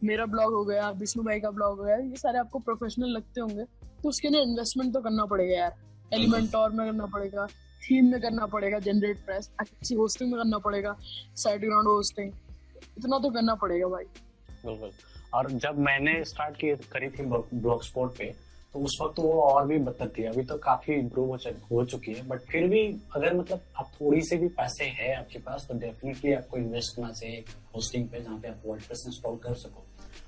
मेरा 0.05 0.27
ब्लॉग 0.27 0.53
हो 0.53 0.65
गया 0.65 0.91
विष्णु 0.97 1.25
भाई 1.25 1.41
का 1.41 1.51
ब्लॉग 1.51 1.79
हो 1.79 1.85
गया 1.85 1.97
ये 1.97 2.17
सारे 2.17 2.39
आपको 2.39 2.59
प्रोफेशनल 2.61 3.09
लगते 3.09 3.41
होंगे 3.41 3.65
तो 4.03 4.09
उसके 4.09 4.29
लिए 4.29 4.43
इन्वेस्टमेंट 4.43 4.93
तो 4.95 5.01
करना 5.01 5.25
पड़ेगा 5.25 5.55
यार 5.55 5.77
एलिमेंट 6.15 6.55
और 6.55 6.71
में 6.71 6.87
करना 6.87 7.07
पड़ेगा 7.07 7.47
थीम 7.87 8.11
में 8.11 8.21
करना 8.21 8.47
पड़ेगा 8.47 8.79
जनरेट 8.81 9.25
प्रेस 9.27 9.51
अच्छी 9.61 9.95
होस्टिंग 9.95 10.31
में 10.31 10.39
करना 10.41 10.59
पड़ेगा 10.61 10.97
साइड 11.37 11.61
ग्राउंड 11.61 11.89
होस्टिंग 11.89 12.33
इतना 12.99 13.19
तो 13.19 13.31
करना 13.31 13.55
पड़ेगा 13.57 13.89
भाई। 13.89 14.05
बिल्कुल। 14.65 14.91
और 15.35 15.51
जब 15.53 15.79
मैंने 15.81 16.23
स्टार्ट 16.25 16.57
की 16.57 16.75
करी 16.93 17.09
थी 17.11 17.25
ब्लॉग 17.27 17.83
स्पॉट 17.85 18.17
पे 18.19 18.35
तो 18.75 18.81
उस 18.81 18.99
वक्त 19.03 19.19
वो 19.19 19.33
और 19.43 19.67
भी 19.67 19.79
बदतर 19.79 20.09
थी। 20.09 20.25
अभी 20.25 20.43
तो 20.45 20.57
काफ़ी 20.59 20.95
इम्प्रूव 20.95 21.29
हो, 21.29 21.37
हो 21.71 21.85
चुकी 21.85 22.13
है 22.13 22.27
बट 22.29 22.41
फिर 22.43 22.67
भी 22.69 22.83
अगर 23.17 23.35
मतलब 23.37 23.61
आप 23.79 23.91
थोड़ी 23.95 24.23
से 24.23 24.37
भी 24.37 24.49
पैसे 24.57 24.85
है 24.97 25.15
आपके 25.15 25.39
पास 25.39 25.67
तो 25.69 25.79
डेफिनेटली 25.79 26.33
आपको 26.33 26.57
इन्वेस्ट 26.57 26.97
करना 26.97 27.11
चाहिए 27.11 27.45
होस्टिंग 27.77 28.09
पे 28.09 28.21
जहाँ 28.21 28.39
पे 28.39 28.49
आप 28.49 28.63
वर्डप्रेस 28.67 29.05
इंस्टॉल 29.07 29.37
कर 29.45 29.55
सको। 29.57 29.85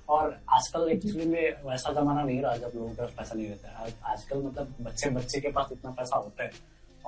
और 0.08 0.38
आजकल 0.50 0.88
एक्चुअली 0.90 1.26
में 1.26 1.62
वैसा 1.64 1.92
जमाना 1.92 2.22
नहीं 2.22 2.40
रहा 2.42 2.56
जब 2.56 2.72
लोगों 2.74 2.88
के 2.88 2.96
पास 2.96 3.12
पैसा 3.18 3.34
नहीं 3.34 3.48
रहता 3.48 3.68
है। 3.70 3.94
आजकल 4.04 4.42
मतलब 4.42 4.74
बच्चे 4.80 5.10
बच्चे 5.10 5.40
के 5.40 5.50
पास 5.50 5.72
इतना 5.72 5.90
पैसा 5.90 6.16
होता 6.16 6.44
है। 6.44 6.50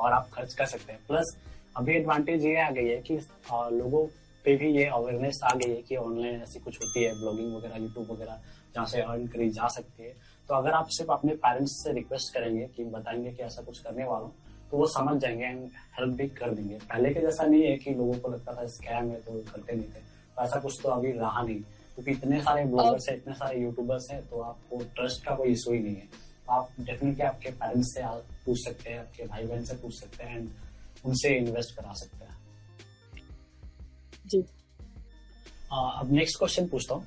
और 0.01 0.13
आप 0.13 0.29
खर्च 0.33 0.55
कर 0.55 0.67
सकते 0.67 0.93
हैं। 0.93 1.01
प्लस 1.09 1.37
अभी 1.77 1.95
एडवांटेज 1.95 2.45
ये 2.45 2.61
आ 2.61 2.71
गई 2.71 2.89
है 2.89 2.97
कि 3.01 3.17
लोगों 3.73 4.07
पे 4.45 4.57
भी 4.57 4.71
ये 4.71 4.85
अवेयरनेस 4.89 5.41
आ 5.45 5.55
गई 5.55 5.71
है 5.71 5.83
कि 5.83 5.97
ऑनलाइन 5.99 6.41
ऐसी 6.43 6.61
कुछ 6.61 6.77
होती 6.77 7.05
है 7.05 7.13
ब्लॉगिंग 7.15 7.55
वगैरह 7.55 7.77
यूट्यूब 7.77 8.11
वगैरह, 8.11 8.41
जहाँ 8.75 8.87
से 8.87 9.01
अर्न 9.03 9.27
करी 9.27 9.49
जा 9.51 9.69
सकती 9.69 10.03
है। 10.03 10.15
तो 10.49 10.55
अगर 10.55 10.71
आप 10.73 10.89
सिर्फ़ 10.91 11.13
अपने 11.13 11.35
पेरेंट्स 11.39 11.73
से 11.83 11.93
रिक्वेस्ट 11.93 12.33
करेंगे 12.35 12.67
कि 12.77 12.85
बताएँगे 12.87 13.31
कि 13.31 13.43
ऐसा 13.43 13.63
कुछ 13.63 13.79
करने 13.79 14.05
वाला 14.05 14.31
तो 14.71 14.77
वो 14.77 14.87
समझ 14.89 15.21
जाएँगे 15.21 15.45
एंड 15.45 15.69
हेल्प 15.99 16.15
भी 16.17 16.29
कर 16.31 16.51
देंगे। 16.51 16.75
पहले 16.81 17.13
के 17.15 17.21
जैसा 17.21 17.45
नहीं 17.45 17.63
है 17.63 17.77
कि 17.77 17.91
लोगों 17.93 18.15
को 18.15 18.29
लगता 18.29 18.55
था 18.55 18.67
स्कैम 18.69 19.11
है 19.11 19.21
तो 19.21 19.33
करते 19.45 19.77
नहीं 19.77 19.87
थे। 19.87 20.01
तो 20.37 20.43
ऐसा 20.43 20.61
कुछ 20.61 20.79
तो 20.83 20.89
अभी 20.89 21.13
रहा 21.13 21.43
नहीं, 21.43 21.61
क्योंकि 21.95 22.11
इतने 22.11 22.41
सारे 22.41 22.65
ब्लॉगर्स 22.65 23.09
है, 23.09 23.17
इतने 23.17 23.35
सारे 23.35 23.61
यूट्यूबर्स 23.61 24.11
हैं 24.11 24.21
तो 24.29 24.41
आपको 24.43 24.83
ट्रस्ट 24.97 25.25
का 25.25 25.35
कोई 25.35 25.53
इशू 25.53 25.73
ही 25.73 25.79
नहीं 25.79 25.95
है। 25.95 26.09
आप 26.51 26.69
डेफिनेटली 26.81 27.25
आपके 27.25 27.51
पेरेंट्स 27.61 27.89
से 27.95 28.03
पूछ 28.45 28.59
सकते 28.65 28.91
हैं 28.91 28.99
आपके 29.01 29.27
भाई 29.27 29.47
बहन 29.47 29.65
से 29.65 29.75
पूछ 29.83 29.95
सकते 30.01 30.25
हैं 30.25 30.37
एंड 30.37 30.49
उनसे 31.05 31.37
इन्वेस्ट 31.39 31.75
करा 31.77 31.93
सकते 31.99 32.25
हैं। 32.25 32.39
जी। 34.27 34.41
अब 35.73 36.13
नेक्स्ट 36.13 36.39
क्वेश्चन 36.39 36.67
पूछता 36.69 36.95
हूँ। 36.95 37.07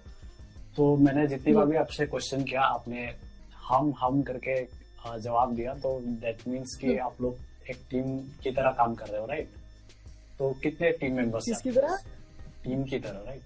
तो 0.77 0.95
मैंने 0.97 1.25
जितनी 1.27 1.53
बार 1.53 1.65
भी 1.65 1.75
आपसे 1.77 2.05
क्वेश्चन 2.05 2.43
किया 2.43 2.61
आपने 2.61 3.09
हम 3.65 3.93
हम 3.99 4.21
करके 4.21 4.61
जवाब 5.21 5.53
दिया 5.55 5.73
तो 5.75 5.99
दैट 6.21 6.47
मीन्स 6.47 6.75
कि 6.81 6.97
आप 6.99 7.21
लोग 7.21 7.69
एक 7.69 7.77
टीम 7.89 8.17
की 8.43 8.51
तरह 8.51 8.71
काम 8.77 8.95
कर 8.95 9.07
रहे 9.07 9.19
हो 9.21 9.25
राइट 9.27 9.49
तो 10.39 10.51
कितने 10.63 10.91
टीम 10.91 11.15
मेंबर्स 11.15 11.45
किसकी 11.45 11.71
तरह? 11.71 11.95
टीम 12.63 12.83
की 12.83 12.99
तरह 12.99 13.23
राइट 13.27 13.41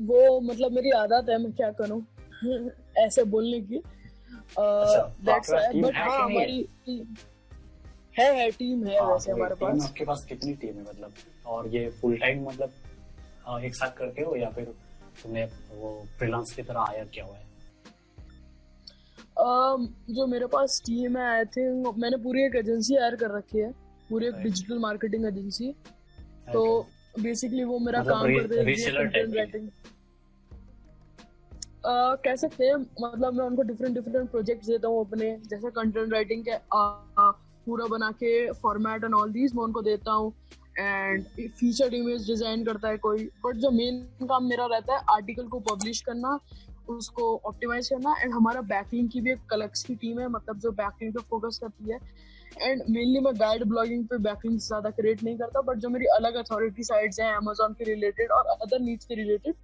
वो 0.00 0.40
मतलब 0.40 0.72
मेरी 0.72 0.90
आदत 0.98 1.28
है 1.30 1.38
मैं 1.38 1.52
क्या 1.52 1.70
करूँ? 1.80 2.00
ऐसे 2.98 3.24
बोलने 3.26 3.60
की। 3.60 3.82
हाँ 4.58 6.28
है 8.18 8.34
है 8.36 8.50
टीम 8.50 8.86
है 8.86 8.98
हाँ, 9.00 9.12
वैसे 9.12 9.32
हमारे 9.32 9.54
पास। 9.54 9.82
आपके 9.82 10.04
पास 10.04 10.24
कितनी 10.28 10.54
टीम 10.54 10.74
है 10.76 10.82
मतलब? 10.82 11.12
और 11.46 11.68
ये 11.68 11.88
फुल 11.90 12.16
टाइम 12.16 12.44
मतलब 12.48 12.72
एक 13.64 13.74
साथ 13.74 13.90
करते 13.90 14.22
हो 14.22 14.36
या 14.36 14.50
फिर 14.50 14.64
तुमने 15.22 15.44
वो 15.74 16.06
फ्रीलांस 16.18 16.52
की 16.52 16.62
तरह 16.62 16.80
हायर 16.80 17.04
किया 17.04 17.24
हुआ 17.24 17.36
है? 17.36 17.44
जो 20.10 20.26
मेरे 20.26 20.46
पास 20.46 20.82
टीम 20.86 21.16
है 21.16 21.24
आई 21.24 21.44
थिंक 21.44 21.94
मैंने 21.98 22.16
पूरी 22.16 22.44
एक 22.44 22.56
एजेंसी 22.56 22.94
हायर 22.94 23.16
कर 23.16 23.30
रखी 23.30 23.58
है 23.58 23.70
पूरी 24.10 24.26
एक 24.26 24.34
डिजिटल 24.34 24.78
मार्केटिंग 24.78 25.26
एजेंसी 25.26 25.72
तो 26.52 26.86
बेसिकली 27.20 27.64
वो 27.64 27.78
मेरा 27.78 28.00
मतलब 28.00 28.12
काम 28.12 28.36
करते 28.36 29.58
हैं 29.58 29.70
कह 31.84 32.34
सकते 32.36 32.64
हैं 32.64 32.74
मतलब 32.74 33.34
मैं 33.34 33.44
उनको 33.44 33.62
डिफरेंट 33.62 33.94
डिफरेंट 33.94 34.30
प्रोजेक्ट्स 34.30 34.68
देता 34.68 34.88
हूँ 34.88 35.04
अपने, 35.06 35.36
जैसे 35.44 35.70
कंटेंट 35.70 36.12
राइटिंग 36.12 36.44
के 36.44 36.56
पूरा 37.66 37.86
बना 37.88 38.10
के 38.12 38.50
फॉर्मेट 38.52 39.04
एंड 39.04 39.14
ऑल 39.14 39.32
दीज 39.32 39.54
मैं 39.54 39.62
उनको 39.64 39.82
देता 39.82 40.12
हूँ। 40.12 40.32
एंड 40.78 41.24
फीचर 41.50 41.94
इमेज 41.94 42.26
डिज़ाइन 42.26 42.64
करता 42.64 42.88
है 42.88 42.98
कोई 42.98 43.24
बट 43.44 43.56
जो 43.56 43.70
मेन 43.70 44.00
काम 44.22 44.44
मेरा 44.44 44.66
रहता 44.66 44.94
है 44.94 45.00
आर्टिकल 45.12 45.48
को 45.48 45.60
पब्लिश 45.62 46.00
करना, 46.00 46.38
उसको 46.88 47.34
ऑप्टिमाइज 47.46 47.88
करना 47.88 48.14
एंड 48.20 48.32
हमारा 48.34 48.60
बैकलिंग 48.70 49.10
की 49.10 49.20
भी 49.20 49.32
एक 49.32 49.44
कलेक्स 49.50 49.82
की 49.84 49.94
टीम 49.96 50.20
है 50.20 50.28
मतलब 50.28 50.58
जो 50.60 50.70
बैकलिंग 50.72 51.12
पे 51.14 51.22
फोकस 51.30 51.58
करती 51.58 51.90
है। 51.90 51.98
एंड 52.60 52.82
मेनली 52.88 53.20
मैं 53.20 53.34
गाइड 53.36 53.64
ब्लॉगिंग 53.64 54.06
पे 54.06 54.18
बैकलिंग 54.20 54.58
ज़्यादा 54.60 54.90
क्रिएट 54.92 55.22
नहीं 55.22 55.36
करता 55.38 55.60
बट 55.62 55.78
जो 55.78 55.88
मेरी 55.88 56.06
अलग 56.16 56.34
अथॉरिटी 56.36 56.82
साइट्स 56.84 57.20
हैं 57.20 57.34
अमेजोन 57.36 57.72
के 57.74 57.84
रिलेटेड 57.84 58.30
और 58.30 58.56
अदर 58.56 58.80
नीड्स 58.80 59.06
के 59.06 59.14
रिलेटेड 59.14 59.54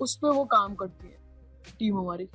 उस 0.00 0.16
पर 0.16 0.28
वो 0.30 0.44
काम 0.52 0.74
करती 0.74 1.08
है। 1.08 1.22
टीम 1.78 1.98
हमारी। 1.98 2.28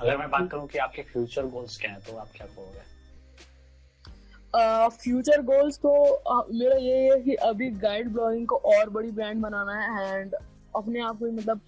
अगर 0.00 0.16
मैं 0.16 0.30
बात 0.30 0.50
करूँ 0.50 0.66
कि 0.66 0.78
आपके 0.78 1.02
फ्यूचर 1.02 1.46
गोल्स 1.46 1.78
क्या 1.78 1.90
हैं 1.90 2.00
तो 2.00 2.16
आप 2.16 2.28
क्या 2.36 2.46
कहोगे? 2.46 2.92
फ्यूचर 4.88 5.40
uh, 5.40 5.44
गोल्स 5.44 5.78
तो 5.78 5.90
uh, 6.32 6.54
मेरा 6.54 6.76
ये 6.76 6.98
है 7.10 7.20
कि 7.22 7.34
अभी 7.34 7.70
गाइड 7.70 8.08
ब्लॉगिंग 8.08 8.46
को 8.46 8.56
और 8.56 8.90
बड़ी 8.90 9.10
ब्रांड 9.10 9.42
बनाना 9.42 9.78
है 9.80 10.20
एंड 10.20 10.34
अपने 10.76 11.00
आप 11.00 11.18
को 11.18 11.30
मतलब 11.32 11.60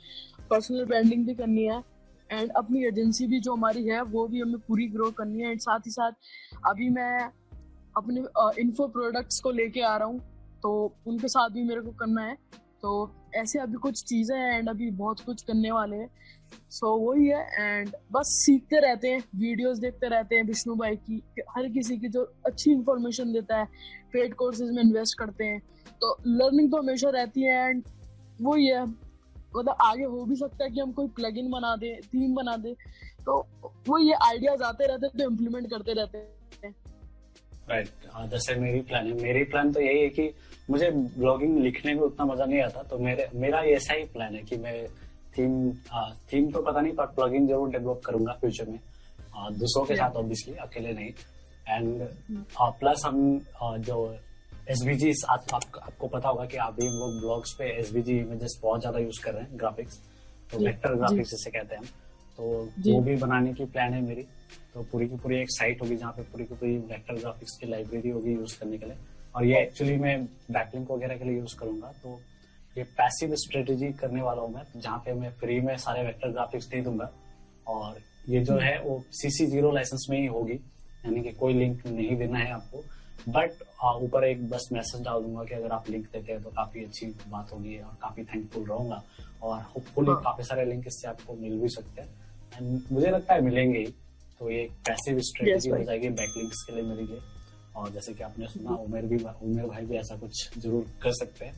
पर्सनल 0.50 0.84
ब्रांडिंग 0.84 1.26
भी 1.26 1.34
करनी 1.34 1.64
है 1.64 1.82
एंड 2.30 2.50
अपनी 2.50 2.84
एजेंसी 2.86 3.26
भी 3.26 3.40
जो 3.40 3.52
हमारी 3.52 3.84
है 3.84 4.02
वो 4.02 4.26
भी 4.28 4.40
हमें 4.40 4.58
पूरी 4.58 4.86
ग्रो 4.88 5.10
करनी 5.10 5.42
है 5.42 5.50
एंड 5.50 5.60
साथ 5.60 5.78
ही 5.78 5.90
साथ 5.90 6.12
अभी 6.66 6.88
मैं 6.88 7.30
अपने 7.96 8.20
इन्फो 8.62 8.86
प्रोडक्ट्स 8.88 9.40
को 9.40 9.50
लेके 9.50 9.80
आ 9.80 9.96
रहा 9.96 10.08
हूँ 10.08 10.20
तो 10.62 10.94
उनके 11.06 11.28
साथ 11.28 11.50
भी 11.50 11.64
मेरे 11.64 11.80
को 11.80 11.90
करना 11.90 12.22
है। 12.22 12.36
तो 12.82 12.90
ऐसे 13.34 13.58
अभी 13.58 13.76
कुछ 13.78 14.02
चीज़ें 14.04 14.36
हैं 14.36 14.58
एंड 14.58 14.68
अभी 14.68 14.90
बहुत 14.92 15.20
कुछ 15.20 15.42
करने 15.42 15.70
वाले 15.70 15.96
हैं। 15.96 16.08
सो 16.70 16.86
so, 16.86 17.08
वही 17.08 17.26
है 17.28 17.46
एंड 17.60 17.90
बस 18.12 18.28
सीखते 18.34 18.80
रहते 18.80 19.10
हैं 19.10 19.22
वीडियोस 19.36 19.78
देखते 19.78 20.08
रहते 20.08 20.36
हैं 20.36 20.44
विष्णु 20.44 20.74
भाई 20.76 20.96
की 20.96 21.22
हर 21.56 21.68
किसी 21.68 21.96
की 21.98 22.08
जो 22.08 22.22
अच्छी 22.46 22.70
इंफॉर्मेशन 22.70 23.32
देता 23.32 23.58
है 23.58 23.66
पेड 24.12 24.34
कोर्सेज 24.34 24.70
में 24.70 24.82
इन्वेस्ट 24.82 25.18
करते 25.18 25.44
हैं। 25.44 25.60
तो 26.00 26.16
लर्निंग 26.26 26.70
तो 26.70 26.76
हमेशा 26.76 27.10
रहती 27.10 27.42
है 27.42 27.68
एंड 27.68 27.82
वही 28.42 28.66
है 28.66 28.84
मतलब 28.84 29.76
आगे 29.80 30.04
हो 30.04 30.24
भी 30.24 30.36
सकता 30.36 30.64
है 30.64 30.70
कि 30.70 30.80
हम 30.80 30.92
कोई 30.92 31.08
प्लगइन 31.16 31.50
बना 31.50 31.74
दें 31.76 32.00
थीम 32.04 32.34
बना 32.34 32.56
दें। 32.56 32.74
तो 33.24 33.38
वो 33.88 33.98
ये 33.98 34.14
आइडियाज़ 34.22 34.62
आते 34.62 34.86
रहते 34.86 35.06
हैं 35.06 35.18
तो 35.18 35.30
इम्प्लीमेंट 35.30 35.70
करते 35.70 35.92
रहते 35.92 36.18
हैं। 36.18 36.74
राइट 37.68 37.88
हाँ, 38.12 38.26
जैसे 38.28 38.54
मेरी 38.54 38.80
प्लान 38.80 39.06
है 39.06 39.12
मेरी 39.22 39.44
प्लान 39.44 39.72
तो 39.72 39.80
यही 39.80 40.00
है 40.00 40.08
कि 40.10 40.30
मुझे 40.70 40.90
ब्लॉगिंग 40.90 41.58
लिखने 41.60 41.94
में 41.94 42.02
उतना 42.02 42.24
मज़ा 42.26 42.44
नहीं 42.44 42.60
आता 42.62 42.82
तो 42.82 42.98
मेरे 42.98 43.28
मेरा 43.34 43.60
ऐसा 43.72 43.94
ही 43.94 44.04
प्लान 44.12 44.34
है 44.34 44.42
कि 44.42 44.56
मैं 44.58 44.76
थीम 45.38 45.70
थीम 46.32 46.50
तो 46.52 46.62
पता 46.62 46.80
नहीं 46.80 46.92
पर 46.94 47.06
प्लगइन 47.16 47.46
ज़रूर 47.48 47.70
डेवलप 47.70 48.00
करूँगा 48.06 48.32
फ्यूचर 48.40 48.68
में। 48.68 48.78
दूसरों 49.54 49.84
के 49.86 49.96
साथ 49.96 50.16
ऑब्वियसली 50.16 50.54
अकेले 50.56 50.92
नहीं। 50.92 51.10
एंड 51.68 52.06
प्लस 52.80 53.02
हम 53.06 53.16
जो 53.80 53.98
एस 54.70 54.82
बी 54.86 54.94
जी 54.94 55.12
आप, 55.28 55.54
आपको 55.54 56.06
पता 56.08 56.28
होगा 56.28 56.44
कि 56.44 56.56
अभी 56.58 56.86
हम 56.86 56.94
लोग 56.94 57.20
ब्लॉग्स 57.20 57.54
पे 57.58 57.70
एस 57.80 57.92
बी 57.92 58.02
जी 58.02 58.18
इमेजेस 58.18 58.58
बहुत 58.62 58.80
ज़्यादा 58.80 58.98
यूज़ 58.98 59.22
कर 59.24 59.32
रहे 59.32 59.42
हैं 59.42 59.58
ग्राफिक्स 59.58 60.00
तो 60.52 60.64
वेक्टर 60.64 60.94
ग्राफिक्स 60.94 61.30
जिसे 61.30 61.50
कहते 61.50 61.74
हैं 61.74 61.82
हम। 61.82 61.88
तो 62.38 62.70
वो 62.86 63.00
भी 63.00 63.16
बनाने 63.16 63.52
की 63.54 63.64
प्लान 63.64 63.94
है 63.94 64.00
मेरी। 64.00 64.22
तो 64.74 64.82
पूरी 64.82 65.08
की 65.08 65.16
पूरी 65.16 65.36
एक 65.36 65.50
साइट 65.50 65.82
होगी 65.82 65.96
जहाँ 65.96 66.12
पे 66.12 66.22
पूरी 66.22 66.44
की 66.44 66.54
पूरी 66.54 66.76
वेक्टर 66.78 67.14
ग्राफिक्स 67.14 67.56
की 67.56 67.66
लाइब्रेरी 67.66 68.10
होगी 68.10 68.32
यूज़ 68.32 68.58
करने 68.60 68.78
के 68.78 68.86
लिए। 68.86 68.96
और 69.34 69.44
ये 69.44 69.60
एक्चुअली 69.60 69.96
मैं 69.96 70.24
बैकलिंक 70.50 70.90
वगैरह 70.90 71.16
के 71.16 71.24
लिए 71.24 71.38
यूज़ 71.38 71.56
करूँगा। 71.56 71.92
तो 72.02 72.20
ये 72.76 72.84
पैसिव 72.84 73.34
स्ट्रेटेजी 73.34 73.92
करने 73.92 74.22
वाला 74.22 74.42
हूँ 74.42 74.52
मैं 74.54 74.80
जहाँ 74.80 74.98
पे 74.98 75.12
मैं 75.12 75.30
फ्री 75.30 75.60
में 75.60 75.76
सारे 75.76 76.02
वेक्टर 76.02 76.32
ग्राफिक्स 76.32 76.66
दे 76.66 76.80
दूँगा। 76.80 77.10
और 77.66 78.00
ये 78.28 78.40
जो 78.40 78.58
है 78.58 78.78
वो 78.82 79.02
सीसी 79.12 79.46
ज़ीरो 79.46 79.70
लाइसेंस 79.72 80.06
में 80.10 80.18
ही 80.18 80.26
होगी। 80.26 80.54
यानी 81.06 81.22
कि 81.22 81.32
कोई 81.32 81.54
लिंक 81.54 81.86
नहीं 81.86 82.16
देना 82.16 82.38
है 82.38 82.50
आपको। 82.52 82.84
बट 83.28 83.62
ऊपर 84.02 84.24
एक 84.24 84.48
बस 84.50 84.68
मैसेज 84.72 85.02
डाल 85.02 85.22
दूँगा 85.22 85.44
कि 85.44 85.54
अगर 85.54 85.72
आप 85.72 85.90
लिंक 85.90 86.06
देते 86.06 86.32
हैं 86.32 86.42
तो 86.42 86.50
काफ़ी 86.50 86.84
अच्छी 86.84 87.06
बात 87.28 87.52
होगी 87.52 87.78
और 87.78 87.96
काफ़ी 88.02 88.24
थैंकफुल 88.24 88.64
रहूँगा। 88.64 89.02
और 89.42 89.60
होपफुली 89.62 90.10
हाँ. 90.10 90.20
काफ़ी 90.22 90.44
सारे 90.44 90.64
लिंक 90.64 90.86
इससे 90.86 91.08
आपको 91.08 91.34
मिल 91.34 91.58
भी 91.60 91.68
सकते 91.68 92.00
हैं। 92.00 92.25
एंड 92.56 92.82
मुझे 92.92 93.10
लगता 93.10 93.34
है 93.34 93.40
मिलेंगे 93.40 93.84
तो 94.40 94.50
ये 94.50 94.62
पैसिव 94.86 95.20
स्ट्रेटेजी 95.20 95.70
हो 95.70 95.82
जाएगी 95.84 96.08
बैकलिंक्स 96.10 96.62
के 96.62 96.74
लिए 96.74 96.82
मेरे 96.82 97.02
लिए। 97.02 97.20
और 97.76 97.90
जैसे 97.92 98.14
कि 98.14 98.22
आपने 98.22 98.46
सुना 98.46 98.74
उमेर 98.74 99.06
भी 99.06 99.16
उमेर 99.16 99.66
भाई 99.66 99.84
भी 99.86 99.96
ऐसा 99.96 100.16
कुछ 100.16 100.58
ज़रूर 100.58 100.86
कर 101.02 101.12
सकते 101.12 101.44
हैं। 101.44 101.54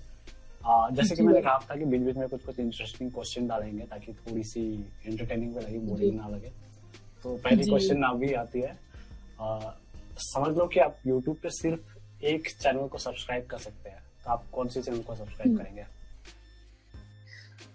आ, 0.65 0.91
जैसे 0.91 1.17
कि 1.17 1.23
मैंने 1.23 1.41
कहा 1.43 1.59
था 1.71 1.77
कि 1.77 1.85
बीच 1.85 2.01
बीच 2.03 2.17
में 2.17 2.29
कुछ 2.29 2.45
कुछ 2.45 2.59
इंटरेस्टिंग 2.61 3.11
क्वेश्चन 3.13 3.47
डालेंगे 3.49 3.85
ताकि 3.85 4.13
थोड़ी 4.13 4.43
सी 4.43 4.63
एंटरटेनिंग 5.07 5.55
भी 5.55 5.61
लगे 5.61 5.79
बोरिंग 5.79 6.17
ना 6.17 6.29
लगे। 6.29 6.53
तो 7.25 7.37
पहली 7.37 7.65
क्वेश्चन 7.65 8.03
अभी 8.03 8.33
आती 8.35 8.61
है। 8.61 8.77
समझ 10.23 10.57
लो 10.57 10.67
कि 10.67 10.81
आप 10.81 10.97
यूट्यूब 11.07 11.37
पे 11.37 11.51
सिर्फ़ 11.51 12.25
एक 12.27 12.49
चैनल 12.53 12.87
को 12.89 12.99
सब्सक्राइब 12.99 13.47
कर 13.47 13.59
सकते 13.59 13.89
हैं। 13.89 14.03
तो 14.25 14.31
आप 14.31 14.49
कौन 14.53 14.69
सी 14.69 14.83
चैनल 14.83 15.03
को 15.03 15.15
सब्सक्राइब 15.15 15.53
hmm. 15.53 15.63
करेंगे? 15.63 15.85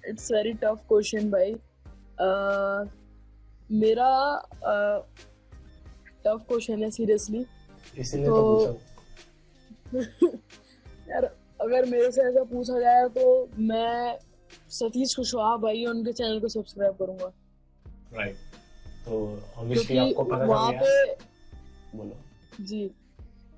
इट्स 0.10 0.32
वेरी 0.32 0.54
टफ 0.54 0.86
क्वेश्चन 0.88 1.30
भाई 1.32 1.54
मेरा 3.72 4.10
टफ 6.26 6.46
क्वेश्चन 6.48 6.84
है 6.84 6.90
सीरियसली 6.90 7.44
तो, 8.26 8.66
तो 9.92 10.00
यार 11.10 11.26
अगर 11.62 11.86
मेरे 11.86 12.12
से 12.12 12.22
ऐसा 12.22 12.44
पूछा 12.44 12.80
जाए 12.80 13.08
तो 13.10 13.50
मैं 13.60 14.18
सतीश 14.70 15.14
कुशवाहा 15.16 15.58
भाई 15.58 15.86
उनके 15.86 16.12
चैनल 16.12 16.40
को 16.40 16.48
सब्सक्राइब 16.48 16.94
करूँगा। 16.94 17.32
राइट 18.14 18.36
तो 19.06 19.40
ऑब्वियसली 19.58 19.98
आपको 19.98 20.24
पता 20.24 20.46
वहाँ 20.46 20.72
पे 20.72 21.14
बोलो। 21.98 22.16
जी। 22.62 22.88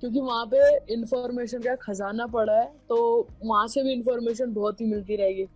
क्योंकि 0.00 0.20
वहाँ 0.20 0.46
पे 0.46 0.94
इंफॉर्मेशन 0.94 1.62
का 1.62 1.74
खजाना 1.74 2.26
पड़ा 2.26 2.52
है 2.52 2.66
तो 2.88 2.96
वहाँ 3.44 3.66
से 3.68 3.82
भी 3.82 3.92
इंफॉर्मेशन 3.92 4.52
बहुत 4.52 4.80
ही 4.80 4.86
मिलती 4.86 5.16
रहेगी। 5.16 5.46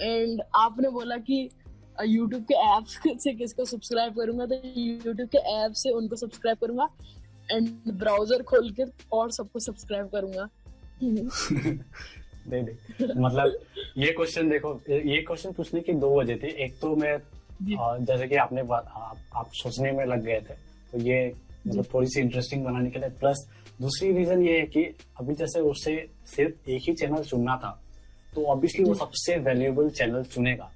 एंड 0.00 0.42
आपने 0.54 0.88
बोला 0.88 1.16
कि 1.16 1.48
यूट्यूब 2.04 2.44
के 2.44 2.54
ऐप 2.66 2.84
से 3.20 3.32
किसको 3.34 3.64
सब्सक्राइब 3.64 4.14
करूँगा 4.16 4.46
तो 4.46 4.60
यूट्यूब 4.76 5.28
के 5.28 5.38
ऐप 5.54 5.72
से 5.76 5.90
उनको 5.92 6.16
सब्सक्राइब 6.16 6.58
करूँगा 6.60 6.88
एंड 7.52 7.92
ब्राउज़र 7.98 8.42
खोल 8.42 8.70
के 8.70 8.84
और 9.12 9.30
सबको 9.32 9.58
सब्सक्राइब 9.60 10.08
करूँगा। 10.08 10.48
दे 11.02 12.62
दे 12.62 12.76
मतलब 13.00 13.58
ये 13.98 14.12
क्वेश्चन 14.12 14.48
देखो 14.50 14.72
ये 14.88 15.20
क्वेश्चन 15.22 15.52
पूछने 15.52 15.80
की 15.80 15.92
दो 15.94 16.18
वजह 16.20 16.36
थी। 16.36 16.48
एक 16.64 16.78
तो 16.80 16.94
मैं 16.96 17.18
जैसे 17.62 18.26
कि 18.28 18.36
आपने 18.36 18.60
आप, 18.60 19.16
आप 19.34 19.50
सोचने 19.54 19.92
में 19.92 20.04
लग 20.06 20.24
गए 20.24 20.40
थे 20.40 20.54
तो 20.92 20.98
ये 21.00 21.26
मतलब 21.66 21.84
थोड़ी 21.94 22.06
सी 22.08 22.20
इंटरेस्टिंग 22.20 22.64
बनाने 22.64 22.90
के 22.90 22.98
लिए। 22.98 23.08
प्लस 23.20 23.46
दूसरी 23.80 24.12
रीजन 24.12 24.42
ये 24.42 24.58
है 24.58 24.66
कि 24.66 24.82
अभी 25.20 25.34
जैसे 25.34 25.60
उससे 25.62 25.94
सिर्फ़ 26.26 26.70
एक 26.70 26.82
ही 26.88 26.94
चैनल 26.94 27.22
चुनना 27.24 27.56
था 27.56 27.70
तो 28.34 28.44
ऑब्वियसली 28.46 28.84
वो 28.84 28.94
सबसे 28.94 29.36
वैल्यूएबल 29.40 29.88
चैनल 29.90 30.22
चुनेगा। 30.24 30.70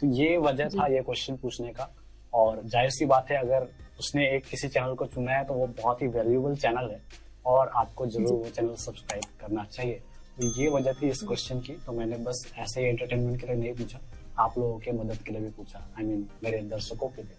तो 0.00 0.06
ये 0.14 0.36
वजह 0.38 0.68
था 0.68 0.86
ये 0.88 1.00
क्वेश्चन 1.02 1.36
पूछने 1.36 1.72
का। 1.72 1.90
और 2.32 2.62
ज़ाहिर 2.64 2.90
सी 2.90 3.06
बात 3.06 3.30
है 3.30 3.36
अगर 3.38 3.66
उसने 4.00 4.28
एक 4.36 4.44
किसी 4.46 4.68
चैनल 4.68 4.94
को 4.94 5.06
चुना 5.06 5.32
है 5.32 5.44
तो 5.44 5.54
वो 5.54 5.66
बहुत 5.78 6.02
ही 6.02 6.06
वैल्यूएबल 6.08 6.54
चैनल 6.56 6.90
है। 6.90 7.00
और 7.46 7.68
आपको 7.76 8.06
ज़रूर 8.06 8.32
वो 8.34 8.50
चैनल 8.50 8.74
सब्सक्राइब 8.76 9.24
करना 9.40 9.64
चाहिए। 9.66 10.00
तो 10.36 10.46
ये 10.60 10.68
वजह 10.70 10.92
थी 10.92 11.08
इस 11.08 11.22
क्वेश्चन 11.22 11.60
की। 11.60 11.72
तो 11.86 11.92
मैंने 11.92 12.16
बस 12.18 12.44
ऐसे 12.58 12.80
ही 12.80 12.86
एंटरटेनमेंट 12.88 13.40
के 13.40 13.46
लिए 13.46 13.56
नहीं 13.56 13.72
पूछा 13.74 14.00
आप 14.38 14.58
लोगों 14.58 14.78
के 14.78 14.92
मदद 14.92 15.22
के 15.24 15.32
लिए 15.32 15.40
भी 15.40 15.50
पूछा। 15.50 15.78
आई 15.78 16.04
I 16.04 16.06
मीन 16.06 16.18
mean, 16.18 16.44
मेरे 16.44 16.62
दर्शकों 16.68 17.08
के 17.08 17.22
लिए। 17.22 17.36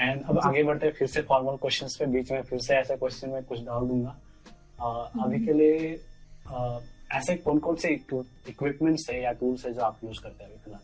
एंड 0.00 0.24
अब 0.24 0.38
आगे 0.38 0.62
बढ़ते 0.62 0.90
फिर 0.90 1.08
से 1.08 1.22
फॉर्मल 1.22 1.56
क्वेश्चंस 1.56 1.96
पे। 1.96 2.06
बीच 2.08 2.32
में 2.32 2.42
फिर 2.42 2.58
से 2.60 2.74
ऐसे 2.76 2.96
क्वेश्चन 2.96 3.30
में 3.30 3.42
कुछ 3.44 3.60
डाल 3.60 3.86
दूँगा। 3.88 4.16
अभी 5.24 5.44
के 5.46 5.52
लिए 5.52 5.94
ऐसे 7.12 7.36
कौन 7.36 7.58
कौन 7.58 7.76
से 7.76 7.92
इक्विपमेंट्स 7.92 9.08
है 9.10 9.22
या 9.22 9.32
टूल्स 9.34 9.66
है 9.66 9.72
जो 9.74 9.80
आप 9.82 10.00
यूज़ 10.04 10.20
करते 10.22 10.44
हैं 10.44 10.50
अभी 10.50 10.58
फ़िलहाल? 10.64 10.82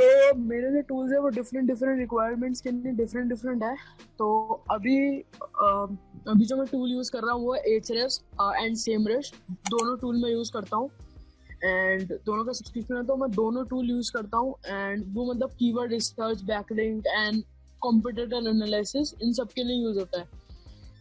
तो 0.00 0.34
मेरे 0.38 0.70
जो 0.72 0.80
टूल्स 0.88 1.12
है 1.12 1.18
वो 1.20 1.28
डिफरेंट 1.28 1.66
डिफरेंट 1.68 1.98
रिक्वायरमेंट्स 1.98 2.60
के 2.60 2.70
लिए 2.70 2.92
डिफरेंट 2.92 3.28
डिफरेंट 3.28 3.62
है। 3.62 3.74
तो 4.18 4.28
अभी 4.70 4.96
अभी 5.20 6.44
जो 6.44 6.56
मैं 6.56 6.66
टूल 6.66 6.90
यूज़ 6.90 7.10
कर 7.12 7.22
रहा 7.22 7.32
हूँ 7.32 7.44
वो 7.46 7.54
है 7.54 7.60
एच 7.74 7.90
एंड 7.90 8.76
सेम 8.76 9.06
रेश 9.08 9.32
दोनों 9.50 9.96
टूल 9.98 10.22
मैं 10.22 10.30
यूज़ 10.30 10.52
करता 10.52 10.76
हूँ। 10.76 10.90
एंड 11.64 12.12
दोनों 12.26 12.44
का 12.44 12.52
सब्सक्रिप्शन 12.52 12.96
है 12.96 13.04
तो 13.06 13.16
मैं 13.16 13.30
दोनों 13.30 13.64
टूल 13.66 13.90
यूज़ 13.90 14.12
करता 14.12 14.38
हूँ। 14.38 14.54
एंड 14.66 15.04
वो 15.14 15.30
मतलब 15.32 15.50
keyword 15.58 15.92
research 15.92 16.42
backlink 16.42 17.06
and 17.06 17.42
competitor 17.82 18.48
analysis 18.48 19.14
इन 19.22 19.32
सब 19.32 19.52
के 19.52 19.64
लिए 19.64 19.82
यूज़ 19.82 19.98
होता 19.98 20.20
है। 20.20 20.26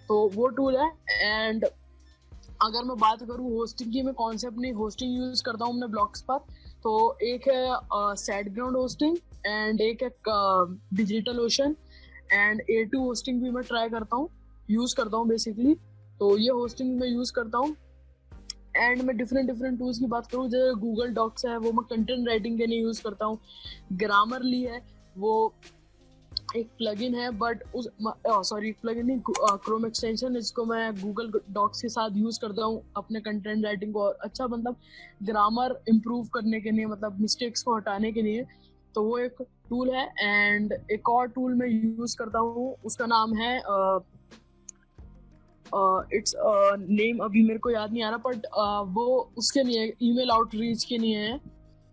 तो 0.07 0.27
वो 0.35 0.47
टूल 0.57 0.77
है। 0.77 0.91
एंड 1.21 1.65
अगर 1.65 2.83
मैं 2.83 2.97
बात 2.97 3.23
करूँ 3.23 3.51
होस्टिंग 3.51 3.91
की, 3.93 4.01
मैं 4.01 4.13
कौन 4.13 4.37
से 4.37 4.47
अपनी 4.47 4.69
होस्टिंग 4.69 5.15
यूज़ 5.17 5.43
करता 5.43 5.65
हूँ 5.65 5.73
अपने 5.73 5.87
ब्लॉग्स 5.87 6.21
पर। 6.21 6.39
तो 6.83 7.17
एक 7.23 7.47
है 7.47 8.15
सेट 8.17 8.49
ग्राउंड 8.53 8.77
होस्टिंग 8.77 9.17
एंड 9.45 9.81
एक 9.81 10.03
है 10.03 10.09
Digital 10.97 11.39
Ocean 11.39 11.75
and 12.33 12.61
A 12.69 12.83
two 12.91 13.03
hosting 13.03 13.41
भी 13.41 13.49
मैं 13.49 13.63
ट्राई 13.63 13.89
करता 13.89 14.15
हूँ 14.15 14.29
यूज़ 14.69 14.95
करता 14.95 15.17
हूँ 15.17 15.27
बेसिकली 15.27 15.73
तो 16.19 16.37
ये 16.37 16.49
होस्टिंग 16.51 16.99
मैं 16.99 17.07
यूज़ 17.07 17.31
करता 17.33 17.57
हूँ। 17.57 17.75
एंड 18.77 19.01
मैं 19.01 19.15
डिफरेंट 19.17 19.47
डिफरेंट 19.47 19.77
टूल्स 19.79 19.99
की 19.99 20.05
बात 20.07 20.27
करूँ, 20.27 20.47
जैसे 20.49 20.73
गूगल 20.79 21.13
डॉक्स 21.13 21.45
है, 21.45 21.57
वो 21.57 21.71
मैं 21.71 21.85
कंटेंट 21.89 22.27
राइटिंग 22.27 22.57
के 22.57 22.65
लिए 22.65 22.81
यूज़ 22.81 23.01
करता 23.03 23.25
हूँ। 23.25 23.39
ग्रामरली 23.93 24.61
है, 24.63 24.81
वो 25.17 25.53
एक 26.57 26.67
प्लगइन 26.77 27.15
है 27.15 27.29
बट 27.37 27.63
उस 27.75 27.87
सॉरी 28.49 28.71
प्लगइन 28.81 29.05
नहीं 29.05 29.19
क्रोम 29.65 29.85
एक्सटेंशन 29.85 30.35
इसको 30.37 30.65
मैं 30.65 30.93
गूगल 31.01 31.31
डॉक्स 31.53 31.81
के 31.81 31.89
साथ 31.89 32.17
यूज़ 32.17 32.39
करता 32.41 32.65
हूँ 32.65 32.81
अपने 32.97 33.19
कंटेंट 33.21 33.65
राइटिंग 33.65 33.93
को 33.93 34.01
और 34.03 34.17
अच्छा 34.23 34.47
मतलब 34.47 34.75
ग्रामर 35.23 35.79
इम्प्रूव 35.89 36.27
करने 36.33 36.61
के 36.61 36.71
लिए 36.71 36.85
मतलब 36.85 37.19
मिस्टेक्स 37.21 37.63
को 37.63 37.75
हटाने 37.75 38.11
के 38.11 38.21
लिए। 38.21 38.45
तो 38.95 39.03
वो 39.03 39.17
एक 39.19 39.41
टूल 39.69 39.89
है 39.89 40.05
एंड 40.21 40.73
एक 40.91 41.09
और 41.09 41.27
टूल 41.29 41.53
मैं 41.55 41.67
यूज़ 41.69 42.17
करता 42.17 42.39
हूँ 42.39 42.75
उसका 42.85 43.05
नाम 43.05 43.35
है 43.35 43.55
इट्स 46.17 46.35
नेम 46.79 47.19
अभी 47.23 47.43
मेरे 47.47 47.59
को 47.59 47.69
याद 47.69 47.91
नहीं 47.93 48.03
आ 48.03 48.09
रहा 48.09 48.29
बट 48.29 48.45
वो 48.93 49.05
उसके 49.37 49.63
लिए 49.63 49.93
ईमेल 50.03 50.31
आउटरीच 50.31 50.83
के 50.83 50.97
लिए 50.97 51.17
है। 51.17 51.39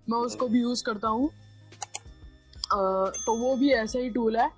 मैं 0.06 0.18
उसको 0.18 0.48
भी 0.48 0.60
यूज़ 0.60 0.84
करता 0.84 1.08
हूँ। 1.08 1.28
तो 2.72 3.36
वो 3.38 3.54
भी 3.56 3.70
ऐसा 3.72 3.98
ही 3.98 4.10
टूल 4.10 4.36
है। 4.36 4.48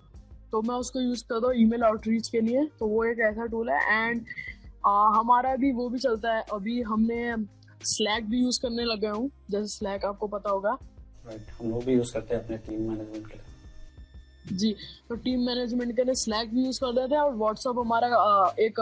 तो 0.52 0.62
मैं 0.62 0.74
उसको 0.76 1.00
यूज़ 1.00 1.24
करता 1.24 1.46
हूँ 1.46 1.54
ईमेल 1.56 1.82
आउटरीच 1.84 2.28
के 2.28 2.40
लिए। 2.40 2.64
तो 2.78 2.86
वो 2.86 3.04
एक 3.04 3.18
ऐसा 3.20 3.46
टूल 3.46 3.70
है 3.70 3.80
एंड 3.94 4.24
हमारा 4.86 5.54
भी 5.56 5.72
वो 5.72 5.88
भी 5.88 5.98
चलता 5.98 6.34
है। 6.36 6.44
अभी 6.52 6.80
हमने 6.82 7.34
स्लैक 7.84 8.28
भी 8.30 8.40
यूज़ 8.40 8.60
करने 8.62 8.84
लगे 8.84 9.08
हूँ। 9.08 9.30
जैसे 9.50 9.66
स्लैक 9.68 10.04
आपको 10.04 10.26
पता 10.28 10.50
होगा। 10.50 10.76
Right. 11.26 11.50
हम 11.60 11.70
लोग 11.70 11.84
भी 11.84 11.94
यूज़ 11.94 12.12
करते 12.12 12.34
हैं 12.34 12.44
अपने 12.44 12.56
टीम 12.58 12.88
मैनेजमेंट 12.90 13.26
के 13.26 13.34
लिए। 13.34 14.56
जी 14.56 14.74
तो 15.08 15.14
टीम 15.14 15.40
मैनेजमेंट 15.40 15.94
के 15.96 16.04
लिए 16.04 16.14
स्लैक 16.14 16.54
भी 16.54 16.64
यूज़ 16.64 16.78
कर 16.80 16.92
रहे 16.92 17.08
थे 17.08 17.16
और 17.16 17.34
व्हाट्सअप 17.34 17.78
हमारा 17.78 18.54
एक 18.60 18.80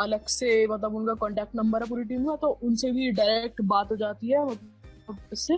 अलग 0.00 0.26
से 0.28 0.66
मतलब 0.66 0.94
उनका 0.96 1.14
कॉन्टेक्ट 1.14 1.56
नंबर 1.56 1.82
है 1.82 1.88
पूरी 1.88 2.04
टीम 2.04 2.24
का 2.24 2.36
तो 2.36 2.48
उनसे 2.62 2.90
भी 2.92 3.10
डायरेक्ट 3.12 3.62
बात 3.64 3.90
हो 3.90 3.96
जाती 3.96 4.30
है। 4.30 4.44
मतलब 4.44 5.18
इससे 5.32 5.56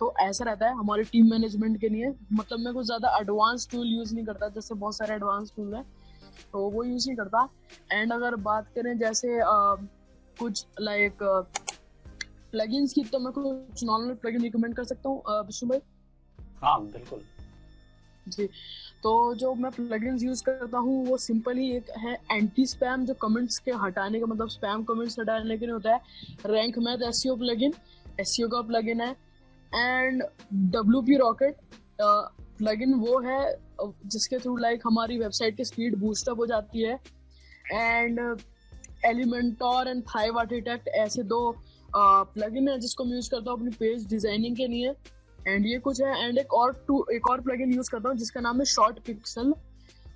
तो 0.00 0.12
ऐसा 0.20 0.44
रहता 0.44 0.66
है 0.66 0.74
हमारे 0.76 1.04
टीम 1.04 1.30
मैनेजमेंट 1.30 1.80
के 1.80 1.88
लिए। 1.88 2.12
मतलब 2.32 2.58
मैं 2.60 2.72
कुछ 2.74 2.86
ज़्यादा 2.86 3.16
एडवांस 3.20 3.68
टूल 3.70 3.86
यूज़ 3.88 4.14
नहीं 4.14 4.24
करता 4.26 4.48
जैसे 4.48 4.74
बहुत 4.74 4.96
सारे 4.96 5.14
एडवांस 5.14 5.52
टूल 5.56 5.74
है 5.74 5.82
तो 6.52 6.68
वो 6.70 6.84
यूज़ 6.84 7.08
नहीं 7.08 7.16
करता। 7.16 7.48
एंड 7.92 8.12
अगर 8.12 8.36
बात 8.42 8.68
करें 8.74 8.96
जैसे 8.98 9.40
आ, 9.40 9.74
कुछ 10.36 10.66
लाइक 10.80 11.22
प्लगइन्स 12.52 12.92
की 12.92 13.04
तो 13.04 13.18
मैं 13.18 13.32
कुछ 13.32 13.84
नॉर्मल 13.84 14.14
प्लगइन 14.14 14.42
रिकमेंड 14.42 14.74
कर 14.76 14.84
सकता 14.84 15.08
हूँ 15.08 15.22
विष्णु 15.46 15.70
भाई? 15.70 15.80
हाँ 16.62 16.80
बिल्कुल। 16.82 17.22
जी। 18.26 18.46
तो 19.02 19.34
जो 19.34 19.54
मैं 19.54 19.70
प्लगइन्स 19.72 20.22
यूज़ 20.22 20.42
करता 20.44 20.78
हूँ 20.78 21.04
वो 21.06 21.16
सिंपल 21.18 21.56
ही 21.56 21.70
एक 21.72 21.90
है 21.98 22.16
एंटी 22.32 22.64
स्पैम 22.66 23.04
जो 23.06 23.14
कमेंट्स 23.22 23.58
के 23.58 23.72
हटाने 23.82 24.20
का 24.20 24.26
मतलब 24.26 24.48
स्पैम 24.50 24.82
कमेंट्स 24.84 25.18
हटाने 25.20 25.56
के 25.58 25.66
लिए 25.66 25.72
होता 25.72 25.92
है। 25.92 26.00
Rank 26.46 26.78
Math 26.78 27.02
SEO 27.08 27.36
plugin 27.36 27.74
SEO 28.20 28.48
का 28.48 28.60
प्लगइन 28.62 29.00
है। 29.00 29.14
And 29.74 30.22
W 30.72 31.00
P 31.02 31.16
Rocket 31.18 31.56
plugin 32.82 32.94
वो 32.96 33.18
है 33.20 33.40
जिसके 33.82 34.38
थ्रू 34.38 34.56
लाइक 34.56 34.82
हमारी 34.86 35.18
वेबसाइट 35.18 35.56
की 35.56 35.64
स्पीड 35.64 35.96
बूस्टअप 35.98 36.38
हो 36.38 36.46
जाती 36.46 36.82
है। 36.82 36.98
एंड 37.72 38.20
एलिमेंटोर 39.04 39.88
एंड 39.88 40.02
थाइव 40.04 40.38
आर्टिटेक्ट 40.38 40.88
ऐसे 40.96 41.22
दो 41.24 41.40
प्लगइन 41.94 42.68
है 42.68 42.78
जिसको 42.80 43.04
मैं 43.04 43.14
यूज़ 43.14 43.30
करता 43.30 43.50
हूँ 43.50 43.58
अपनी 43.58 43.70
पेज 43.78 44.06
डिज़ाइनिंग 44.08 44.56
के 44.56 44.66
लिए। 44.66 44.94
एंड 45.48 45.66
ये 45.66 45.78
कुछ 45.78 46.00
है 46.00 46.24
एंड 46.24 46.38
एक 46.38 46.54
और 46.54 46.72
टू 46.88 47.04
एक 47.12 47.28
और 47.30 47.40
प्लग 47.40 47.60
इन 47.60 47.72
यूज़ 47.74 47.90
करता 47.90 48.08
हूँ, 48.08 48.16
जिसका 48.18 48.40
नाम 48.40 48.58
है 48.58 48.64
शॉर्ट 48.66 48.98
पिक्सल 49.06 49.52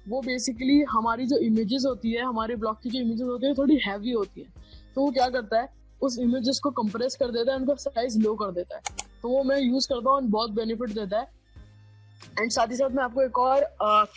वो 0.08 0.20
बेसिकली 0.22 0.80
हमारी 0.90 1.26
जो 1.26 1.36
इमेजेस 1.38 1.84
होती 1.86 2.12
है, 2.12 2.22
हमारे 2.22 2.56
ब्लॉग 2.56 2.82
की 2.82 2.90
जो 2.90 3.00
इमेजेस 3.00 3.26
होती 3.26 3.46
है 3.46 3.54
थोड़ी 3.54 3.76
हैवी 3.86 4.10
होती 4.12 4.40
है। 4.40 4.46
तो 4.94 5.00
वो 5.00 5.10
क्या 5.10 5.28
करता 5.28 5.60
है 5.60 5.68
उस 6.02 6.18
इमेजेस 6.18 6.58
को 6.58 6.70
कंप्रेस 6.72 7.16
कर 7.16 7.30
देता 7.30 7.52
है, 7.52 7.58
उनका 7.58 7.74
साइज़ 7.76 8.18
लो 8.20 8.34
कर 8.34 8.50
देता 8.52 8.76
है। 8.76 8.82
तो 9.22 9.28
वो 9.28 9.42
मैं 9.44 9.60
यूज़ 9.60 9.88
करता 9.88 10.10
हूँ 10.10 10.22
बहुत 10.30 10.50
बेनिफिट 10.52 10.90
देता 10.92 11.18
है। 11.18 11.38
एंड 12.38 12.50
साथ 12.50 12.70
ही 12.70 12.76
साथ 12.76 12.90
मैं 12.90 13.02
आपको 13.02 13.22
एक 13.22 13.38
और 13.38 13.62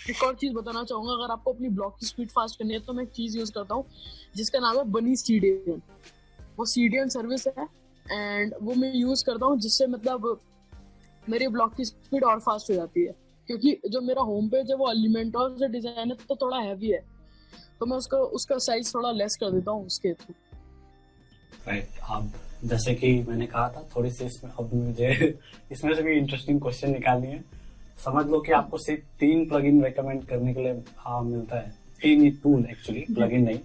एक 0.10 0.24
और 0.24 0.36
चीज़ 0.36 0.54
बताना 0.54 0.84
चाहूँगा। 0.84 1.14
अगर 1.14 1.32
आपको 1.32 1.54
अपनी 1.54 1.70
ब्लॉक 1.70 1.96
की 2.00 2.06
स्पीड 2.06 2.30
फास्ट 2.30 2.60
करनी 2.60 2.74
है 2.74 2.80
तो 2.80 2.94
मैं 2.94 3.04
एक 3.04 3.10
चीज़ 3.12 3.38
यूज़ 3.38 3.52
करता 3.54 3.76
हूँ, 3.76 3.86
जिसका 4.36 4.60
नाम 4.60 4.78
है 4.78 4.84
बनी 4.92 5.16
सीडियन 5.16 5.82
वो 6.58 6.66
सीडियन 6.66 7.10
सर्विस 7.10 7.48
है 7.48 7.68
एंड 8.06 8.54
वो 8.62 8.74
मैं 8.74 8.94
यूज़ 8.96 9.24
करता 9.26 9.46
हूँ, 9.46 9.58
जिससे 9.60 9.88
मतलब 9.88 10.40
मेरी 11.24 11.48
ब्लॉक 11.48 11.74
की 11.76 11.86
स्पीड 11.86 12.24
और 12.24 12.40
फास्ट 12.42 12.70
हो 12.70 12.76
जाती 12.76 13.06
है। 13.06 13.16
क्योंकि 13.50 13.78
जो 13.88 14.02
मेरा 14.02 14.22
होम 14.22 14.48
पेज 14.50 14.70
है, 14.70 14.76
वो 14.78 14.92
एलिमेंटोर 14.92 15.56
से 15.60 15.68
डिज़ाइन 15.70 16.12
है 16.12 16.16
तो 16.20 16.36
थोड़ा 16.36 16.58
हैवी 16.58 16.92
है। 16.92 17.04
तो 17.80 17.86
मैं 17.86 17.98
उसका 17.98 18.18
उसका 18.38 18.58
साइज़ 18.60 18.94
थोड़ा 18.96 19.12
लेस 19.12 19.36
कर 19.38 19.52
देता 19.52 19.72
हूँ 19.72 19.86
उसके 19.86 20.14
थ्रू 20.14 20.34
राइट 21.68 22.00
अब 22.10 22.32
जैसे 22.64 22.94
कि 22.96 23.12
मैंने 23.28 23.46
कहा 23.48 23.68
था 23.70 23.82
थोड़ी 23.96 24.12
सी 24.12 24.26
इसमें 24.26 24.52
अब 24.52 24.74
मुझे 24.74 25.10
इसमें 25.72 25.94
से 25.96 26.02
भी 26.02 26.18
इंटरेस्टिंग 26.18 26.62
क्वेश्चन 26.62 26.92
निकालनी 26.92 27.28
है। 27.28 27.44
समझ 28.06 28.26
लो 28.28 28.40
कि 28.42 28.52
आपको 28.52 28.78
सिर्फ़ 28.78 29.04
तीन 29.20 29.46
प्लगइन 29.50 29.84
रेकमेंड 29.84 30.26
करने 30.28 30.54
के 30.54 30.64
लिए 30.64 30.84
हाँ 30.98 31.22
मिलता 31.24 31.58
है। 31.58 31.70
तीन 32.02 32.22
ही 32.22 32.30
टूल 32.44 32.66
एक्चुअली 32.70 33.06
प्लगइन 33.14 33.44
नहीं। 33.46 33.60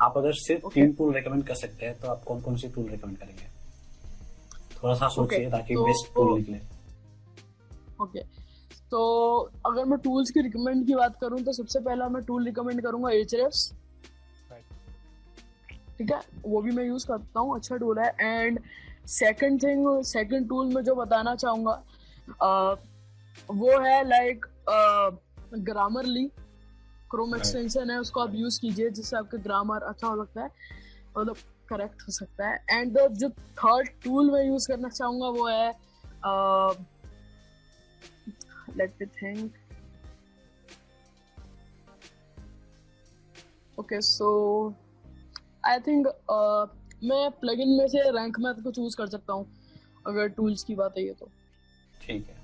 आप 0.00 0.16
अगर 0.16 0.32
सिर्फ़ 0.36 0.62
okay. 0.62 0.74
तीन 0.74 0.92
टूल 0.92 1.12
रेकमेंड 1.14 1.44
कर 1.46 1.54
सकते 1.54 1.86
हैं 1.86 1.98
तो 2.00 2.08
आप 2.08 2.24
कौन 2.24 2.40
कौन 2.40 2.56
सी 2.56 2.68
टूल 2.68 2.88
रेकमेंड 2.90 3.18
करेंगे? 3.18 3.46
थोड़ा 4.74 4.94
सा 4.94 5.08
सोचिए 5.08 5.38
okay. 5.38 5.50
ताकि 5.52 5.76
बेस्ट 5.76 6.14
टूल 6.14 6.36
निकले। 6.38 6.58
ओके 8.02 8.22
तो 8.90 9.00
अगर 9.66 9.84
मैं 9.84 9.98
टूल्स 9.98 10.30
की 10.30 10.40
रिकमेंड 10.40 10.86
की 10.86 10.94
बात 10.94 11.16
करूँ 11.20 11.38
तो 11.38 11.52
सबसे 11.52 11.80
पहला 11.80 12.08
मैं 12.08 12.22
टूल 12.24 12.44
रिकमेंड 12.44 12.82
करूँगा 12.82 13.10
एच 13.12 13.34
ठीक 15.98 16.10
है? 16.12 16.20
वो 16.44 16.60
भी 16.62 16.70
मैं 16.72 16.84
यूज़ 16.84 17.06
करता 17.06 17.40
हूँ 17.40 17.54
अच्छा 17.56 17.76
टूल 17.76 17.98
है। 17.98 18.14
And 18.20 18.60
second 19.08 19.62
thing 19.62 19.86
second 20.06 20.48
tool 20.48 20.74
में 20.74 20.82
जो 20.84 20.94
बताना 20.94 21.34
चाहूँगा 21.36 21.82
वो 23.52 23.78
है 23.80 24.02
लाइक 24.08 24.46
ग्रामरली 25.66 26.24
क्रोम 27.10 27.34
एक्सटेंशन 27.36 27.90
है 27.90 27.98
उसको 28.00 28.20
आप 28.20 28.34
यूज़ 28.34 28.60
कीजिए 28.60 28.90
जिससे 28.90 29.16
आपका 29.16 29.38
ग्रामर 29.42 29.82
अच्छा 29.82 30.06
हो 30.06 30.24
सकता 30.24 30.42
है 30.42 30.50
मतलब 31.18 31.36
करेक्ट 31.68 32.02
हो 32.02 32.12
सकता 32.12 32.48
है। 32.48 32.64
एंड 32.70 32.98
जो 33.12 33.28
थर्ड 33.30 33.88
टूल 34.04 34.30
मैं 34.32 34.44
यूज़ 34.44 34.68
करना 34.68 34.88
चाहूँगा 34.88 35.28
वो 35.38 35.46
है 35.48 35.68
let 38.76 38.94
me 39.00 39.06
think 39.22 39.52
okay 43.78 44.00
so 44.02 44.28
I 45.68 45.78
think 45.86 46.06
मैं 47.04 47.30
प्लगइन 47.40 47.76
में 47.78 47.86
से 47.88 48.10
रैंक 48.12 48.38
मैथ 48.40 48.62
को 48.64 48.70
चूज़ 48.72 48.96
कर 48.96 49.06
सकता 49.08 49.32
हूँ 49.32 49.46
अगर 50.06 50.28
टूल्स 50.36 50.62
की 50.64 50.74
बात 50.74 50.94
है 50.98 51.04
ये 51.04 51.12
तो। 51.12 51.28
ठीक 52.02 52.28
है। 52.28 52.36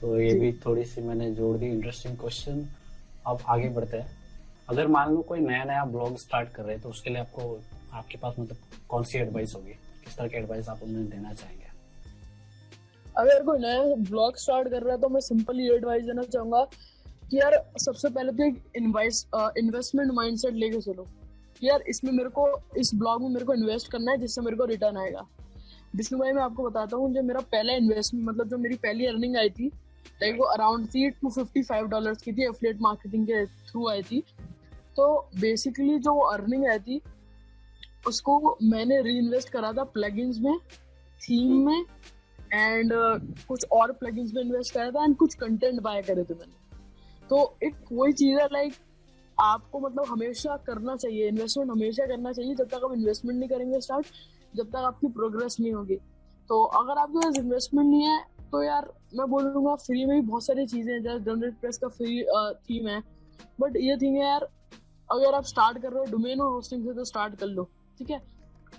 तो 0.00 0.18
ये 0.20 0.34
भी 0.40 0.52
थोड़ी 0.66 0.84
सी 0.84 1.02
मैंने 1.02 1.30
जोड़ 1.34 1.56
दी 1.58 1.66
इंटरेस्टिंग 1.66 2.16
क्वेश्चन 2.18 2.66
अब 3.26 3.38
आगे 3.48 3.68
बढ़ते 3.70 3.96
हैं। 3.96 4.16
अगर 4.68 4.86
मान 4.88 5.14
लो 5.14 5.22
कोई 5.22 5.40
नया 5.40 5.64
नया 5.64 5.84
ब्लॉग 5.86 6.16
स्टार्ट 6.18 6.52
कर 6.54 6.62
रहे 6.62 6.74
हैं 6.74 6.82
तो 6.82 6.88
उसके 6.88 7.10
लिए 7.10 7.18
आपको 7.18 7.58
आपके 7.92 8.18
पास 8.18 8.34
मतलब 8.38 8.56
कौन 8.88 9.04
सी 9.04 9.18
एडवाइस 9.18 9.54
होगी? 9.54 9.72
किस 10.04 10.16
तरह 10.16 10.28
की 10.28 10.36
एडवाइस 10.36 10.68
आप 10.68 10.82
उन्हें 10.82 11.08
देना 11.08 11.32
चाहेंगे? 11.34 11.64
अगर 13.06 13.42
कोई 13.44 13.58
नया 13.58 13.94
ब्लॉग 14.10 14.36
स्टार्ट 14.38 14.68
कर 14.68 14.82
रहा 14.82 14.94
है 14.94 15.00
तो 15.00 15.08
मैं 15.08 15.20
सिंपली 15.22 15.74
एडवाइस 15.74 16.04
देना 16.04 16.22
चाहूँगा 16.24 16.64
कि 17.30 17.38
यार 17.38 17.62
सबसे 17.80 18.08
पहले 18.08 18.32
तो 18.32 18.44
एक 18.44 18.62
इन्वेस्टमेंट 18.76 20.12
माइंडसेट 20.14 20.54
लेके 20.54 20.80
चलो। 20.82 21.06
यार 21.62 21.82
इसमें 21.88 22.12
मेरे 22.12 22.28
को 22.28 22.48
इस 22.76 22.90
ब्लॉग 22.94 23.22
में 23.22 23.28
मेरे 23.28 23.44
को 23.44 23.54
इन्वेस्ट 23.54 23.90
करना 23.92 24.12
है 24.12 24.18
जिससे 24.18 24.40
मेरे 24.40 24.56
को 24.56 24.64
रिटर्न 24.64 24.96
आएगा। 24.96 25.26
विष्णु 25.96 26.18
भाई 26.18 26.32
मैं 26.32 26.42
आपको 26.42 26.62
बताता 26.62 26.96
हूँ 26.96 27.12
जो 27.14 27.22
मेरा 27.22 27.40
पहला 27.52 27.72
इन्वेस्टमेंट 27.72 28.28
मतलब 28.28 28.48
जो 28.48 28.58
मेरी 28.58 28.74
पहली 28.76 29.06
अर्निंग 29.06 29.36
आई 29.36 29.50
थी 29.50 29.68
वो 30.22 30.44
अराउंड 30.44 30.86
थी 30.88 31.08
टू 31.10 31.30
फिफ्टी 31.30 31.62
फाइव 31.62 31.86
डॉलर 31.86 32.14
की 32.14 32.32
थी 32.32 32.44
एफलेट 32.44 32.80
मार्केटिंग 32.80 33.26
के 33.26 33.44
थ्रू 33.46 33.88
आई 33.88 34.02
थी। 34.02 34.22
तो 34.96 35.06
बेसिकली 35.40 35.98
जो 35.98 36.18
अर्निंग 36.18 36.66
आई 36.66 36.78
थी 36.78 37.00
उसको 38.08 38.56
मैंने 38.62 39.00
री 39.02 39.16
इन्वेस्ट 39.18 39.48
करा 39.48 39.72
था 39.72 39.84
प्लगइन्स 39.84 40.38
में 40.38 40.58
थीम 41.20 41.66
में 41.66 41.84
एंड 42.52 42.92
uh, 42.92 43.46
कुछ 43.48 43.64
और 43.72 43.92
प्लगइन्स 43.92 44.34
में 44.34 44.42
इन्वेस्ट 44.42 44.74
करा 44.74 44.90
था 44.90 45.04
एंड 45.04 45.16
कुछ 45.16 45.34
कंटेंट 45.34 45.80
बाय 45.80 46.02
करे 46.02 46.24
थे 46.24 46.34
मैंने। 46.34 47.26
तो 47.28 47.56
एक 47.62 47.74
वही 47.92 48.12
चीज़ 48.12 48.38
है 48.38 48.46
लाइक 48.46 48.74
आपको 49.38 49.80
मतलब 49.80 50.04
हमेशा 50.08 50.56
करना 50.66 50.96
चाहिए 50.96 51.28
इन्वेस्टमेंट 51.28 51.70
हमेशा 51.70 52.06
करना 52.06 52.32
चाहिए 52.32 52.54
जब 52.54 52.68
तक 52.68 52.84
आप 52.84 52.92
इन्वेस्टमेंट 52.92 53.38
नहीं 53.38 53.48
करेंगे 53.48 53.80
स्टार्ट 53.80 54.06
जब 54.54 54.68
तक 54.68 54.76
आपकी 54.78 55.08
प्रोग्रेस 55.12 55.56
नहीं 55.60 55.72
होगी। 55.72 55.96
तो 56.50 56.62
अगर 56.80 56.98
आपके 56.98 57.18
पास 57.18 57.38
इन्वेस्टमेंट 57.38 57.88
नहीं 57.88 58.02
है 58.02 58.24
तो 58.52 58.62
यार 58.62 58.92
मैं 59.14 59.28
बोलूँगा 59.30 59.74
फ्री 59.76 60.04
में 60.06 60.14
भी 60.16 60.26
बहुत 60.26 60.44
सारी 60.44 60.66
चीज़ें 60.66 60.92
हैं, 60.92 61.02
जैसे 61.02 61.20
जनरेट 61.24 61.54
प्रेस 61.60 61.78
का 61.78 61.88
फ्री 61.88 62.22
थीम 62.68 62.88
है। 62.88 63.00
बट 63.60 63.76
ये 63.78 63.96
थिंग 63.96 64.16
है 64.16 64.22
यार, 64.22 64.48
अगर 65.10 65.34
आप 65.34 65.44
स्टार्ट 65.44 65.78
कर 65.78 65.90
रहे 65.90 65.98
हो 65.98 66.10
डोमेन 66.10 66.40
और 66.40 66.52
होस्टिंग 66.52 66.84
से 66.84 66.94
तो 66.94 67.04
स्टार्ट 67.04 67.34
कर 67.40 67.46
लो, 67.46 67.68
ठीक 67.98 68.10
है? 68.10 68.18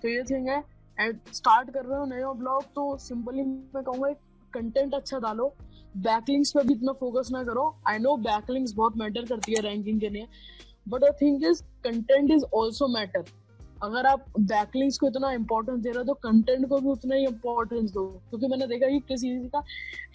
तो 0.01 0.07
ये 0.09 0.23
थिंग 0.23 0.47
है। 0.49 0.63
एंड 0.97 1.19
स्टार्ट 1.33 1.69
कर 1.71 1.85
रहे 1.85 1.99
हो 1.99 2.05
नया 2.07 2.31
ब्लॉग 2.33 2.63
तो 2.75 2.95
सिंपली 2.99 3.43
मैं 3.43 3.83
कहूँगा 3.83 4.11
कंटेंट 4.53 4.93
अच्छा 4.95 5.19
डालो। 5.19 5.53
बैकलिंग्स 6.03 6.51
पे 6.51 6.63
भी 6.63 6.73
इतना 6.73 6.91
फोकस 6.99 7.29
ना 7.31 7.43
करो. 7.43 7.63
आई 7.87 7.99
नो 7.99 8.15
बैकलिंग्स 8.23 8.73
बहुत 8.73 8.97
मैटर 8.97 9.25
करती 9.25 9.53
है 9.53 9.61
रैंकिंग 9.61 9.99
के 9.99 10.09
लिए. 10.09 10.27
But 10.89 11.01
the 11.01 11.13
thing 11.21 11.45
is 11.45 11.61
content 11.83 12.31
is 12.31 12.43
also 12.53 12.87
matter 12.87 13.23
अगर 13.83 14.05
आप 14.05 14.25
बैकलिंग्स 14.39 14.97
को 14.97 15.07
इतना 15.07 15.31
इंपॉर्टेंस 15.31 15.79
दे 15.79 15.89
रहे 15.89 15.97
हो 15.97 16.03
तो 16.03 16.13
कंटेंट 16.21 16.67
को 16.69 16.79
भी 16.79 16.89
उतना 16.89 17.15
ही 17.15 17.25
इंपॉर्टेंस 17.25 17.91
दो. 17.91 18.05
क्योंकि 18.29 18.47
मैंने 18.47 18.67
देखा 18.67 18.87
कि 18.87 18.99
किसी 19.07 19.29
चीज़ 19.29 19.47
का 19.47 19.59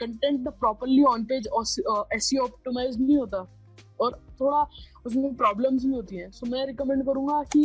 content 0.01 0.49
properly 0.49 1.03
on 1.11 1.25
page 1.25 1.47
S 2.14 2.31
optimise 2.42 3.01
नहीं 3.01 3.16
होता. 3.16 3.47
और 4.01 4.18
थोड़ा 4.40 4.62
उसमें 5.07 5.35
प्रॉब्लम्स 5.35 5.85
भी 5.85 5.92
होती 5.92 6.16
हैं. 6.16 6.31
सो 6.31 6.47
so, 6.47 6.53
मैं 6.53 6.66
रिकमेंड 6.66 7.05
करूँगा 7.07 7.42
कि 7.53 7.64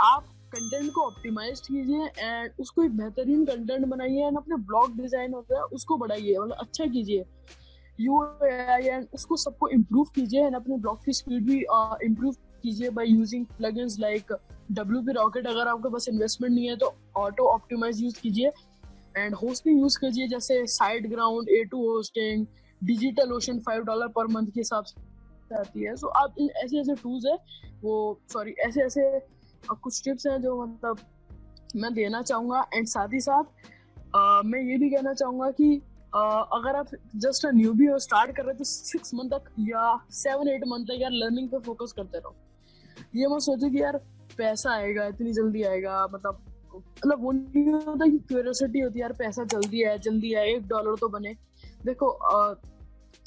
आप 0.00 0.26
कंटेंट 0.54 0.90
को 0.94 1.02
ऑप्टिमाइज 1.02 1.60
कीजिए 1.60 2.06
एंड 2.18 2.60
उसको 2.60 2.82
एक 2.84 2.96
बेहतरीन 2.96 3.44
कंटेंट 3.44 3.86
बनाइए 3.86 4.26
एंड 4.26 4.36
अपने 4.36 4.56
ब्लॉग 4.66 4.96
डिज़ाइन 4.96 5.32
होता 5.34 5.56
है 5.56 5.64
उसको 5.78 5.96
बढ़ाइए 5.96 6.38
मतलब 6.38 6.56
अच्छा 6.60 6.86
कीजिए। 6.86 7.24
यू 7.98 8.20
आई 8.22 8.82
एंड 8.82 9.06
उसको 9.14 9.36
सबको 9.36 9.68
इम्प्रूव 9.68 10.10
कीजिए 10.14 10.44
एंड 10.46 10.56
अपने 10.56 10.76
ब्लॉग 10.76 11.04
की 11.04 11.12
स्पीड 11.12 11.44
भी 11.46 11.58
इम्प्रूव 12.06 12.34
कीजिए 12.62 12.90
by 12.90 13.06
using 13.06 13.46
plugins 13.58 13.98
like 14.00 14.32
W 14.72 15.02
P 15.02 15.12
Rocket 15.12 15.46
अगर 15.46 15.68
आपके 15.68 15.90
पास 15.92 16.08
इन्वेस्टमेंट 16.08 16.54
नहीं 16.54 16.68
है 16.68 16.76
तो 16.76 16.94
ऑटो 17.16 17.48
ऑप्टिमाइज 17.48 18.02
यूज़ 18.02 18.20
कीजिए 18.20 18.52
एंड 19.16 19.34
होस्टिंग 19.34 19.80
यूज़ 19.80 19.98
कीजिए 19.98 20.28
जैसे 20.28 20.64
SiteGround 21.10 21.48
A 21.48 21.62
two 21.64 21.86
hosting 21.88 22.46
Digital 22.82 23.32
Ocean 23.32 23.58
five 23.66 23.82
dollar 23.84 24.08
per 24.16 24.26
month 24.26 24.46
के 24.46 24.60
हिसाब 24.60 24.84
से 24.84 25.56
आती 25.58 25.84
है। 25.84 25.94
सो 25.96 26.06
so, 26.06 26.12
आप 26.16 26.34
ऐसे 26.64 26.80
ऐसे 26.80 26.94
टूल्स 27.02 27.26
है 27.26 27.36
वो 27.82 28.20
सॉरी 28.32 28.52
ऐसे 28.66 28.82
ऐसे 28.82 29.02
कुछ 29.70 30.02
टिप्स 30.04 30.26
हैं 30.26 30.40
जो 30.42 30.64
मतलब 30.66 30.98
मैं 31.76 31.92
देना 31.94 32.22
चाहूँगा 32.22 32.64
एंड 32.74 32.86
साथ 32.86 33.08
ही 33.12 33.20
साथ 33.20 33.42
uh, 33.42 34.44
मैं 34.44 34.60
ये 34.60 34.76
भी 34.78 34.90
कहना 34.90 35.12
चाहूँगा 35.12 35.50
कि 35.50 35.68
uh, 36.16 36.44
अगर 36.52 36.76
आप 36.76 36.88
जस्ट 37.16 37.46
न्यू 37.54 37.72
भी 37.72 37.86
हो 37.86 37.98
स्टार्ट 37.98 38.36
कर 38.36 38.42
रहे 38.42 38.52
हो 38.52 38.58
तो 38.58 38.64
सिक्स 38.64 39.14
मंथ 39.14 39.30
तक 39.30 39.50
या 39.60 39.98
सेवन 40.10 40.48
एट 40.48 40.64
मंथ 40.68 40.84
तक 40.84 41.00
यार 41.00 41.10
लर्निंग 41.12 41.48
पे 41.48 41.58
फोकस 41.58 41.92
करते 41.92 42.18
रहो। 42.18 42.34
ये 43.16 43.26
मैं 43.26 43.38
सोचू 43.38 43.70
कि 43.70 43.82
यार 43.82 43.96
पैसा 44.38 44.72
आएगा 44.72 45.06
इतनी 45.06 45.32
जल्दी 45.32 45.62
आएगा 45.62 46.06
मतलब 46.14 46.44
मतलब 46.74 47.22
वो 47.22 47.32
नहीं 47.32 47.72
होता 47.72 48.06
कि 48.06 48.18
क्यूरियोसिटी 48.18 48.80
होती 48.80 48.98
है 48.98 49.02
यार 49.02 49.12
पैसा 49.12 49.44
जल्दी 49.44 49.82
आए 49.84 49.98
जल्दी 49.98 50.34
आए 50.34 50.54
एक 50.54 50.66
डॉलर 50.68 50.96
तो 51.00 51.08
बने। 51.08 51.34
देखो 51.84 52.08
आ, 52.08 52.54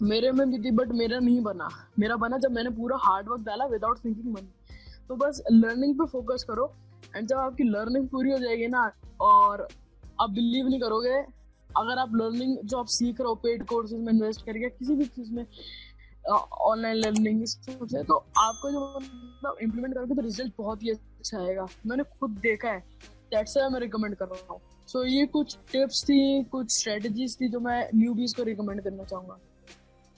मेरे 0.01 0.31
में 0.31 0.49
भी 0.49 0.59
थी 0.59 0.71
बट 0.71 0.87
मेरा 0.91 1.19
नहीं 1.19 1.41
बना। 1.41 1.69
मेरा 1.99 2.15
बना 2.15 2.37
जब 2.37 2.51
मैंने 2.51 2.69
पूरा 2.69 2.97
हार्ड 2.99 3.29
वर्क 3.29 3.41
डाला 3.41 3.65
विदाउट 3.65 4.03
थिंकिंग 4.05 4.33
मनी 4.33 4.53
तो 5.09 5.15
बस 5.15 5.41
लर्निंग 5.51 5.93
पे 5.95 6.05
फोकस 6.07 6.43
करो। 6.43 6.73
एंड 7.15 7.27
जब 7.27 7.37
आपकी 7.37 7.63
लर्निंग 7.63 8.07
पूरी 8.09 8.31
हो 8.31 8.37
जाएगी 8.39 8.67
ना, 8.67 8.91
और 9.21 9.67
आप 10.21 10.29
बिलीव 10.29 10.67
नहीं 10.67 10.79
करोगे, 10.79 11.17
अगर 11.77 11.99
आप 11.99 12.15
लर्निंग 12.15 12.57
जो 12.59 12.77
आप 12.77 12.87
सीख 12.91 13.19
रहे 13.21 13.27
हो 13.27 13.35
पेड 13.43 13.65
कोर्सेज 13.67 13.99
में 13.99 14.13
इन्वेस्ट 14.13 14.45
करके, 14.45 14.69
किसी 14.69 14.95
भी 14.95 15.05
चीज़ 15.07 15.31
में 15.33 15.45
ऑनलाइन 16.29 16.95
लर्निंग 16.95 17.45
से 17.45 18.03
तो 18.03 18.15
आपको 18.37 18.71
जो 18.71 18.79
मतलब 18.99 19.57
इम्प्लीमेंट 19.61 19.93
करोगे 19.93 20.15
तो 20.15 20.21
रिज़ल्ट 20.21 20.53
बहुत 20.57 20.83
ही 20.83 20.89
अच्छा 20.89 21.39
आएगा। 21.39 21.67
मैंने 21.85 22.03
खुद 22.19 22.31
देखा 22.41 22.69
है। 22.69 22.79
दैट्स 23.31 23.57
मैं 23.71 23.79
रिकमेंड 23.79 24.15
कर 24.15 24.25
रहा 24.25 24.53
हूँ। 24.53 24.59
सो 24.87 25.03
ये 25.05 25.25
कुछ 25.27 25.57
टिप्स 25.71 26.03
थी, 26.03 26.43
कुछ 26.43 26.71
स्ट्रेटजीज 26.71 27.39
थी, 27.41 27.49
जो 27.49 27.59
मैं 27.59 27.89
न्यूबीज 27.95 28.33
को 28.33 28.43
रिकमेंड 28.43 28.81
करना 28.83 29.03
चाहूँगा। 29.03 29.39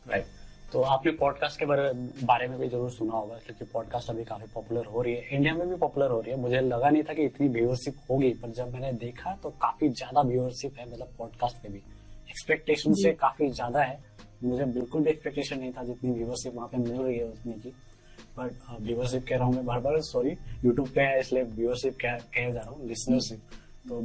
Right 0.06 0.23
right. 0.23 0.38
तो 0.74 0.82
आपने 0.86 1.12
पॉडकास्ट 1.12 1.60
के 1.60 1.66
बारे 1.66 2.48
में 2.48 2.58
भी 2.60 2.68
ज़रूर 2.70 2.90
सुना 2.92 3.14
होगा 3.14 3.36
क्योंकि 3.46 3.66
पॉडकास्ट 3.66 4.10
अभी 4.10 4.24
काफ़ी 4.24 4.48
पॉपुलर 4.54 4.86
हो 4.86 5.02
रही 5.02 5.14
है। 5.14 5.36
इंडिया 5.36 5.54
में 5.54 5.70
भी 5.70 5.76
पॉपुलर 5.76 6.12
हो 6.12 6.20
रही 6.22 6.32
है। 6.32 6.38
मुझे 6.40 6.60
लगा 6.62 6.90
नहीं 6.90 7.04
था 7.04 7.14
कि 7.14 7.24
इतनी 7.26 7.48
व्यूअरशिप 7.48 7.96
होगी 8.10 8.30
पर 8.42 8.50
जब 8.52 8.74
मैंने 8.74 8.92
देखा 9.00 9.36
तो 9.44 9.50
काफ़ी 9.62 9.90
ज़्यादा 9.92 10.22
व्यूअरशिप 10.22 10.78
है 10.80 10.86
मतलब 10.92 11.14
पॉडकास्ट 11.18 11.58
पे 11.64 11.70
भी। 11.70 11.78
एक्सपेक्टेशन 11.78 12.94
से 12.94 13.12
काफ़ी 13.22 13.50
ज़्यादा 13.50 13.82
है। 13.82 14.00
मुझे 14.44 14.66
बिल्कुल 14.68 15.04
भी 15.04 15.10
एक्सपेक्टेशन 15.10 15.60
नहीं 15.60 15.72
था 15.72 15.84
जितनी 15.84 16.12
व्यूअरशिप 16.12 16.56
वहाँ 16.56 16.68
पे 16.68 16.78
मिल 16.78 17.02
रही 17.02 17.18
है 17.18 17.26
उतनी 17.26 17.54
की। 17.54 17.74
बट 18.38 18.82
व्यूअरशिप 18.82 19.26
कह 19.30 19.38
रहा 19.38 19.46
हूँ 19.46 19.56
मैं 19.56 19.66
बार 19.66 19.80
बार 19.80 20.00
सॉरी 20.04 20.38
यूट्यूब 20.66 20.88
पे 20.96 21.02
है 21.02 21.20
इसलिए 21.20 21.44
व्यूअरशिप 21.46 21.98
कह 22.02 22.18
कह 22.36 22.52
जा 22.52 22.60
रहा 22.60 22.70
हूँ 22.70 22.88
लिसनरशिप 22.88 23.40
तो 23.90 24.02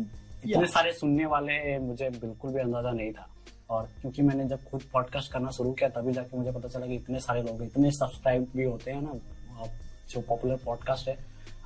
इतने 0.48 0.66
सारे 0.68 0.92
सुनने 0.92 1.27
वाले 1.27 1.79
मुझे 1.81 2.11
बिल्कुल 2.11 2.53
भी 2.53 2.61
अंदाज़ा 2.61 2.90
नहीं 2.92 3.12
था। 3.12 3.29
और 3.70 3.88
क्योंकि 4.00 4.22
मैंने 4.22 4.44
जब 4.44 4.64
खुद 4.64 4.83
पॉडकास्ट 4.92 5.33
करना 5.33 5.50
शुरू 5.50 5.72
किया 5.72 5.88
तभी 5.90 6.12
जाके 6.12 6.37
मुझे 6.37 6.53
पता 6.53 6.68
चला 6.68 6.87
कि 6.87 6.94
इतने 6.94 7.20
सारे 7.20 7.42
लोग 7.42 7.62
इतने 7.62 7.90
सब्सक्राइब 7.92 8.50
भी 8.57 8.64
होते 8.64 8.90
हैं 8.90 9.03
ना 9.03 9.68
जो 10.11 10.20
पॉपुलर 10.20 10.57
पॉडकास्ट 10.64 11.09
है 11.09 11.16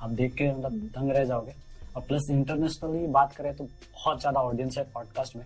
आप 0.01 0.09
देख 0.11 0.33
के 0.33 0.51
मतलब 0.51 0.71
हम्म। 0.71 0.87
दंग 0.89 1.11
रह 1.11 1.23
जाओगे। 1.25 1.53
और 1.95 2.01
प्लस 2.01 2.27
इंटरनेशनली 2.31 3.07
बात 3.09 3.33
करें 3.35 3.55
तो 3.55 3.63
बहुत 3.63 4.19
ज़्यादा 4.19 4.39
ऑडियंस 4.41 4.77
है 4.77 4.83
पॉडकास्ट 4.93 5.35
में। 5.35 5.45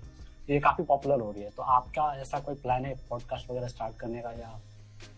ये 0.50 0.60
काफ़ी 0.60 0.84
पॉपुलर 0.84 1.22
हो 1.22 1.32
रही 1.32 1.44
है। 1.44 1.50
तो 1.50 1.64
आपका 1.64 2.14
ऐसा 2.22 2.40
कोई 2.40 2.56
प्लान 2.56 2.86
है 2.86 2.96
पॉडकास्ट 3.10 3.50
वगैरह 3.50 3.68
स्टार्ट 3.68 3.96
करने 4.00 4.22
का 4.22 4.32
या 4.32 4.60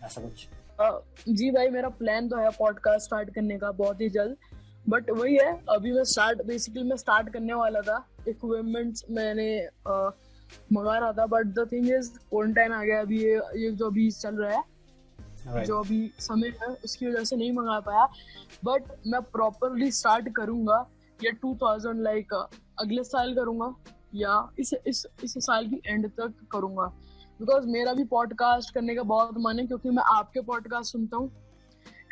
ऐसा 0.04 0.20
कुछ? 0.20 0.46
जी 1.30 1.50
भाई 1.50 1.68
मेरा 1.70 1.88
प्लान 1.98 2.28
तो 2.28 2.36
है 2.36 2.50
पॉडकास्ट 2.58 3.04
स्टार्ट 3.06 3.30
करने 3.34 3.58
का 3.58 3.70
बहुत 3.74 4.00
ही 4.00 4.08
जल्द। 4.10 4.36
बट 4.86 5.10
वही 5.10 5.36
है 5.36 5.52
अभी 5.70 5.92
मैं 5.92 6.04
स्टार्ट 6.04 6.42
बेसिकली 6.46 6.82
मैं 6.82 6.96
स्टार्ट 6.96 7.32
करने 7.32 7.54
वाला 7.54 7.80
था। 7.80 8.04
इक्विपमेंट्स 8.28 9.04
मैंने 9.10 9.48
मंगा 10.72 10.98
रहा 10.98 11.12
था 11.12 11.26
but 11.26 11.46
the 11.54 11.68
thing 11.72 11.88
is 11.90 12.10
quarantine 12.18 12.72
आ 12.72 12.82
गया 12.84 13.00
अभी 13.00 13.22
ये 13.24 13.40
ये 13.56 13.70
जो 13.70 13.86
अभी 13.86 14.10
चल 14.10 14.34
रहा 14.34 14.50
है 14.50 14.62
right. 15.46 15.66
जो 15.66 15.78
अभी 15.78 16.10
समय 16.18 16.52
है 16.62 16.68
उसकी 16.84 17.06
वजह 17.06 17.24
से 17.24 17.36
नहीं 17.36 17.52
मंगा 17.52 17.78
पाया। 17.80 18.06
बट 18.64 18.92
मैं 19.06 19.20
प्रॉपरली 19.22 19.90
स्टार्ट 19.92 20.28
करूँगा 20.36 20.78
ये 21.24 21.32
2000 21.44 21.94
लाइक 22.02 22.32
अगले 22.80 23.04
साल 23.04 23.34
करूँगा 23.34 23.74
या 24.14 24.50
इस 24.58 24.74
इस 24.86 25.06
इस 25.24 25.34
साल 25.38 25.68
की 25.68 25.80
एंड 25.86 26.08
तक 26.10 26.34
करूँगा। 26.52 26.86
बिकॉज़ 27.40 27.66
मेरा 27.66 27.92
भी 27.92 28.04
पॉडकास्ट 28.04 28.74
करने 28.74 28.94
का 28.94 29.02
बहुत 29.02 29.38
मन 29.38 29.58
है 29.58 29.66
क्योंकि 29.66 29.90
मैं 29.90 30.02
आपके 30.14 30.40
पॉडकास्ट 30.40 30.92
सुनता 30.92 31.16
हूँ। 31.16 31.30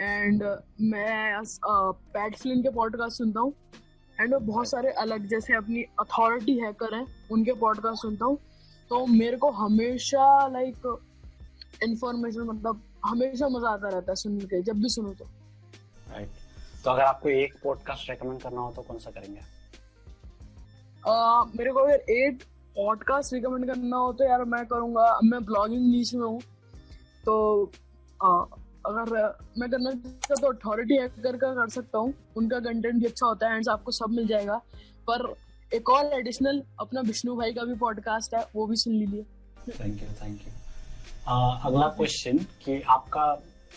एंड 0.01 0.43
मैं 0.81 1.43
पैट 1.77 2.37
फ़िल्म 2.37 2.63
के 2.63 2.71
पॉडकास्ट 2.71 3.19
सुनता 3.19 3.41
हूँ। 3.41 3.53
एंड 4.21 4.35
बहुत 4.35 4.69
सारे 4.69 4.91
अलग 4.93 5.27
जैसे 5.27 5.55
अपनी 5.55 5.83
अथॉरिटी 6.01 6.59
हैकर 6.59 6.95
हैं 6.95 7.07
उनके 7.33 7.53
पॉडकास्ट 7.53 8.03
सुनता 8.03 8.25
हूँ। 8.25 8.39
तो 8.91 9.07
मेरे 9.07 9.37
को 9.37 9.51
हमेशा 9.51 10.47
लाइक 10.49 10.99
इंफॉर्मेशन 11.83 12.41
मतलब 12.41 12.83
हमेशा 13.05 13.49
मज़ा 13.49 13.71
आता 13.71 13.89
रहता 13.89 14.13
है 14.13 14.17
सुन 14.17 14.39
के 14.41 14.63
जब 14.63 14.81
भी 14.81 14.89
सुनो 14.89 15.13
तो। 15.15 15.25
राइट 16.11 16.29
तो 16.85 16.91
अगर 16.91 17.03
आपको 17.03 17.29
एक 17.29 17.55
पॉडकास्ट 17.65 18.11
रेकमेंड 18.11 18.41
करना 18.41 18.61
हो 18.61 18.73
तो 18.77 18.83
कौन 18.83 18.99
सा 18.99 19.11
करेंगे? 19.11 19.41
uh, 21.05 21.57
मेरे 21.57 21.73
को 21.73 21.81
अगर 21.81 22.13
एक 22.13 22.43
पॉडकास्ट 22.77 23.33
रिकमेंड 23.35 23.67
करना 23.67 23.97
हो 23.97 24.13
तो 24.13 24.25
यार 24.25 24.45
मैं 24.45 24.65
करूँगा 24.67 25.19
मैं 25.25 25.45
ब्लॉगिंग 25.45 25.87
नीच 25.91 26.15
में 26.15 26.27
हूँ। 26.27 26.41
तो 27.25 27.65
अगर 28.87 29.13
मैं 29.59 29.71
करना 29.71 29.91
चाहता 29.91 30.35
तो 30.37 30.49
अथॉरिटी 30.49 30.97
हैकर 30.97 31.37
का 31.37 31.53
कर 31.55 31.69
सकता 31.71 31.99
हूँ। 31.99 32.13
उनका 32.37 32.59
कंटेंट 32.61 32.95
भी 32.95 33.07
अच्छा 33.07 33.27
होता 33.27 33.49
है 33.49 33.57
एंड 33.57 33.69
आपको 33.71 33.93
सब 33.93 34.11
मिल 34.11 34.27
जाएगा। 34.27 34.57
पर 35.09 35.35
एक 35.73 35.91
और 35.91 36.13
एडिशनल 36.15 36.63
अपना 36.81 37.01
विष्णु 37.07 37.37
भाई 37.37 37.53
का 37.53 37.65
भी 37.65 37.75
पॉडकास्ट 37.77 38.35
है 38.35 38.45
वो 38.55 38.67
भी 38.67 38.77
सुन 38.77 38.95
लीजिए। 38.95 39.23
थैंक 39.71 40.03
यू 40.03 40.09
थैंक 40.23 40.41
यू 40.41 40.53
अगला 41.67 41.89
क्वेश्चन 41.97 42.39
कि 42.65 42.81
आपका 42.91 43.23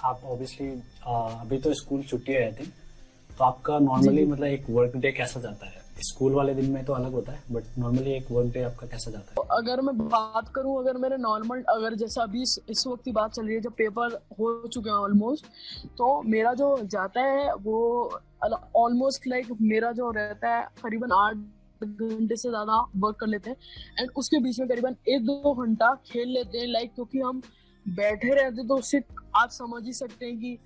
आप 0.04 0.22
ऑब्वियसली 0.26 0.70
अभी 1.08 1.58
तो 1.60 1.74
स्कूल 1.74 2.04
छुट्टी 2.04 2.34
है 2.34 2.52
थी 2.54 2.66
तो 3.30 3.44
आपका 3.44 3.80
नॉर्मली 3.80 4.26
मतलब 4.26 4.48
एक 4.48 4.70
वर्क 4.70 4.96
डे 4.98 5.12
कैसा 5.12 5.40
जाता 5.40 5.66
है? 5.66 5.77
स्कूल 6.04 6.34
वाले 6.34 6.54
दिन 6.54 6.72
में 6.72 6.84
तो 6.86 6.94
अलग 6.94 7.12
होता 7.12 7.32
है 7.32 7.44
बट 7.52 7.78
नॉर्मली 7.80 8.12
एक 8.12 8.32
वर्क 8.32 8.54
डे 8.54 8.62
आपका 8.64 8.88
कैसा 8.88 9.12
जाता 9.12 9.34
है 9.34 9.48
अगर 9.52 9.82
मैं 9.82 9.98
बात 10.00 10.52
करूँ 10.56 10.78
अगर 10.80 10.98
मेरे 10.98 11.18
नॉर्मल 11.18 11.62
अगर 11.70 11.96
जैसा 11.96 12.24
अभी 12.24 12.42
इस, 12.42 12.60
इस 12.70 12.86
वक्त 12.88 13.04
की 13.04 13.12
बात 13.12 13.34
चल 13.34 13.46
रही 13.46 13.56
है 13.56 13.62
जब 13.62 13.74
पेपर 13.74 14.20
हो 14.40 14.68
चुके 14.68 14.90
हैं 14.90 14.98
ऑलमोस्ट 14.98 15.46
तो 15.98 16.22
मेरा 16.26 16.54
जो 16.54 16.78
जाता 16.86 17.22
है 17.22 17.54
वो 17.56 17.78
ऑलमोस्ट 18.76 19.28
लाइक 19.28 19.46
like, 19.46 19.62
मेरा 19.62 19.92
जो 19.92 20.12
रहता 20.12 20.56
है 20.56 20.68
करीबन 20.84 21.12
आठ 21.12 21.36
घंटे 21.84 22.36
से 22.36 22.50
ज़्यादा 22.50 22.82
वर्क 22.98 23.18
कर 23.20 23.28
लेते 23.28 23.50
हैं 23.50 23.58
एंड 24.00 24.12
उसके 24.18 24.40
बीच 24.40 24.60
में 24.60 24.68
करीबन 24.70 24.96
एक 25.10 25.26
दो 25.26 25.54
घंटा 25.56 25.94
खेल 26.06 26.30
लेते 26.30 26.58
हैं 26.58 26.68
लाइक 26.68 26.94
क्योंकि 26.96 27.20
हम 27.20 27.42
बैठे 27.86 28.34
रहते 28.34 28.68
तो 28.68 28.76
उससे 28.76 29.02
आप 29.36 29.50
समझ 29.50 29.84
ही 29.86 29.94
सकते 29.94 30.26
हैं 30.26 30.38
कि 30.40 30.58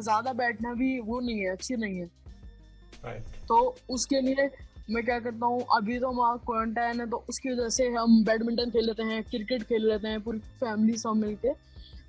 ज़्यादा 0.00 0.32
बैठना 0.32 0.72
भी 0.74 0.98
वो 1.00 1.20
नहीं 1.20 1.38
है 1.38 1.50
अच्छी 1.50 1.76
नहीं 1.76 1.98
है 1.98 2.08
right. 3.04 3.46
तो 3.48 3.76
उसके 3.90 4.20
लिए 4.20 4.48
मैं 4.90 5.04
क्या 5.04 5.18
करता 5.20 5.46
हूँ 5.46 5.64
अभी 5.76 5.98
तो 6.00 6.08
हमारा 6.08 6.36
क्वारंटाइन 6.46 7.00
है 7.00 7.08
तो 7.10 7.24
उसकी 7.28 7.52
वजह 7.52 7.68
से 7.68 7.88
हम 7.88 8.22
बैडमिंटन 8.24 8.70
खेल 8.70 8.86
लेते 8.86 9.02
हैं 9.02 9.22
क्रिकेट 9.24 9.62
खेल 9.62 9.86
लेते 9.88 10.08
हैं 10.08 10.20
पूरी 10.20 10.38
फैमिली 10.60 10.96
सब 10.98 11.16
मिल 11.16 11.34
के 11.44 11.52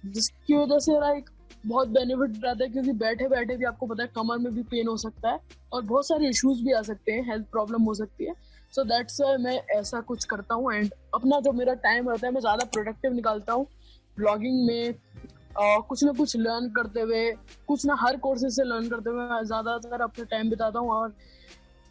जिसकी 0.06 0.56
वजह 0.56 0.80
से 0.80 1.00
लाइक 1.00 1.30
बहुत 1.66 1.88
बेनिफिट 1.88 2.44
रहता 2.44 2.64
है 2.64 2.70
क्योंकि 2.70 2.92
बैठे 3.00 3.28
बैठे 3.28 3.58
भी 3.58 3.66
आपको 3.66 3.86
पता 3.88 4.04
है 4.04 4.10
कमर 4.16 4.38
में 4.38 4.54
भी 4.56 4.64
पेन 4.72 4.88
हो 4.88 4.96
सकता 4.98 5.30
है 5.30 5.40
और 5.74 5.82
बहुत 5.84 6.08
सारे 6.08 6.30
इश्यूज़ 6.30 6.64
भी 6.64 6.72
आ 6.72 6.82
सकते 6.82 7.12
हैं 7.12 7.24
हेल्थ 7.28 7.46
प्रॉब्लम 7.52 7.84
हो 7.84 7.94
सकती 7.94 8.26
है। 8.26 8.34
सो 8.74 8.84
दैट्स 8.84 9.20
मैं 9.40 9.58
ऐसा 9.78 10.00
कुछ 10.02 10.26
करता 10.26 10.56
हूँ 10.56 10.74
एंड 10.74 10.94
अपना 11.16 11.40
जो 11.40 11.52
मेरा 11.52 11.74
टाइम 11.86 12.10
रहता 12.10 12.28
है 12.28 12.34
मैं 12.34 12.42
ज़्यादा 12.42 12.66
प्रोडक्टिव 12.66 13.14
निकालता 13.14 13.54
हूँ 13.54 13.66
ब्लॉगिंग 14.18 14.66
में 14.68 14.94
आ, 15.60 15.78
कुछ 15.80 16.04
ना 16.04 16.12
कुछ 16.12 16.36
लर्न 16.38 16.70
करते 16.70 17.02
हुए 17.02 17.32
कुछ 17.68 17.86
ना 17.86 17.96
हर 18.00 18.18
कोर्सेज 18.18 18.56
से 18.56 18.64
लर्न 18.64 18.88
करते 18.90 19.10
हुए 19.10 19.44
ज़्यादातर 19.46 20.02
अपना 20.02 20.26
टाइम 20.26 20.50
बिताता 20.50 20.80
हूँ 20.80 20.92
और 20.92 21.14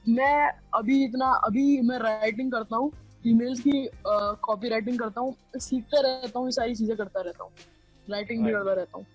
मैं 0.09 0.51
अभी 0.75 1.05
इतना 1.05 1.31
अभी 1.47 1.81
मैं 1.81 1.99
राइटिंग 1.99 2.51
करता 2.53 2.77
हूँ 2.77 2.91
ईमेल्स 3.27 3.61
की 3.61 3.89
कॉपी 4.07 4.69
राइटिंग 4.69 4.99
करता 4.99 5.21
हूँ 5.21 5.35
सीखता 5.59 6.01
रहता 6.01 6.39
हूँ 6.39 6.51
सारी 6.51 6.75
चीज़ें 6.75 6.97
करता 6.97 7.21
रहता 7.21 7.45
हूँ। 7.45 7.51
राइटिंग 8.07 8.45
भी 8.45 8.53
करता 8.53 8.73
रहता 8.73 8.99
हूँ। 8.99 9.07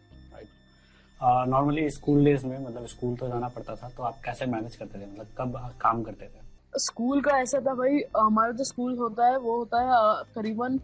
नॉर्मली 1.50 1.90
स्कूल 1.90 2.24
डेज़ 2.26 2.46
में 2.46 2.58
मतलब 2.66 2.86
स्कूल 2.88 3.16
तो 3.16 3.28
जाना 3.28 3.48
पड़ता 3.48 3.76
था 3.76 3.90
तो 3.98 4.04
आप 4.04 4.20
कैसे 4.26 4.46
मैनेज 4.46 4.76
करते 4.76 5.00
थे? 5.00 5.06
मतलब 5.06 5.28
कब 5.38 5.78
काम 5.82 6.04
करते 6.04 6.26
थे? 6.26 6.80
स्कूल 6.80 7.22
का 7.22 7.38
ऐसा 7.40 7.60
था 7.66 7.74
भाई 7.74 8.02
हमारा 8.18 8.52
जो 8.52 8.64
स्कूल 8.64 8.98
होता 8.98 9.28
है 9.28 9.38
वो 9.40 9.58
होता 9.58 9.82
है 9.82 10.24
करीबन 10.36 10.80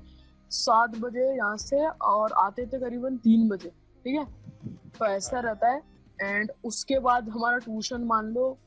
सात 0.51 0.97
बजे 0.99 1.25
यहाँ 1.35 1.57
से 1.57 1.85
और 1.87 2.31
आते 2.39 2.65
थे 2.65 2.79
करीबन 2.79 3.17
तीन 3.17 3.47
बजे 3.49 3.69
ठीक 3.69 4.15
है? 4.15 4.25
तो 4.99 5.05
ऐसा 5.05 5.39
रहता 5.39 5.69
है 5.69 5.81
एंड 6.19 6.51
उसके 6.65 6.99
बाद 6.99 7.29
हमारा 7.29 7.57
ट्यूशन 7.57 8.03
मान 8.05 8.33
लो 8.33 8.57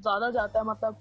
ज़्यादा 0.00 0.30
जाता 0.30 0.58
है 0.58 0.64
मतलब 0.66 0.96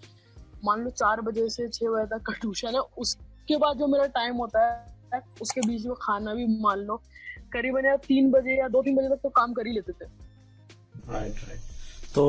मान 0.66 0.84
लो 0.84 0.90
चार 0.92 1.22
बजे 1.22 1.48
से 1.50 1.68
छह 1.70 1.90
बजे 1.90 2.06
तक 2.08 2.22
का 2.28 2.34
ट्यूशन 2.34 2.76
है 2.76 2.82
उसके 2.98 3.58
बाद 3.58 3.78
जो 3.78 3.88
मेरा 3.88 4.06
टाइम 4.16 4.36
होता 4.36 4.66
है 5.14 5.22
उसके 5.42 5.62
बीच 5.62 5.86
में 5.86 5.96
खाना 6.02 6.34
भी 6.34 6.46
मान 6.62 6.80
लो 6.82 7.02
करीबन 7.54 7.86
यार 7.86 7.98
तीन 8.08 8.32
बजे 8.32 8.58
या 8.60 8.68
दो 8.68 8.82
तीन 8.84 8.96
बजे 8.96 9.10
तक 9.10 9.20
तो 9.24 9.30
काम 9.38 9.54
कर 9.54 9.68
ही 9.68 9.74
लेते 9.74 9.92
थे। 9.92 10.06
राइट 11.12 11.36
राइट 11.48 11.60
तो 12.16 12.24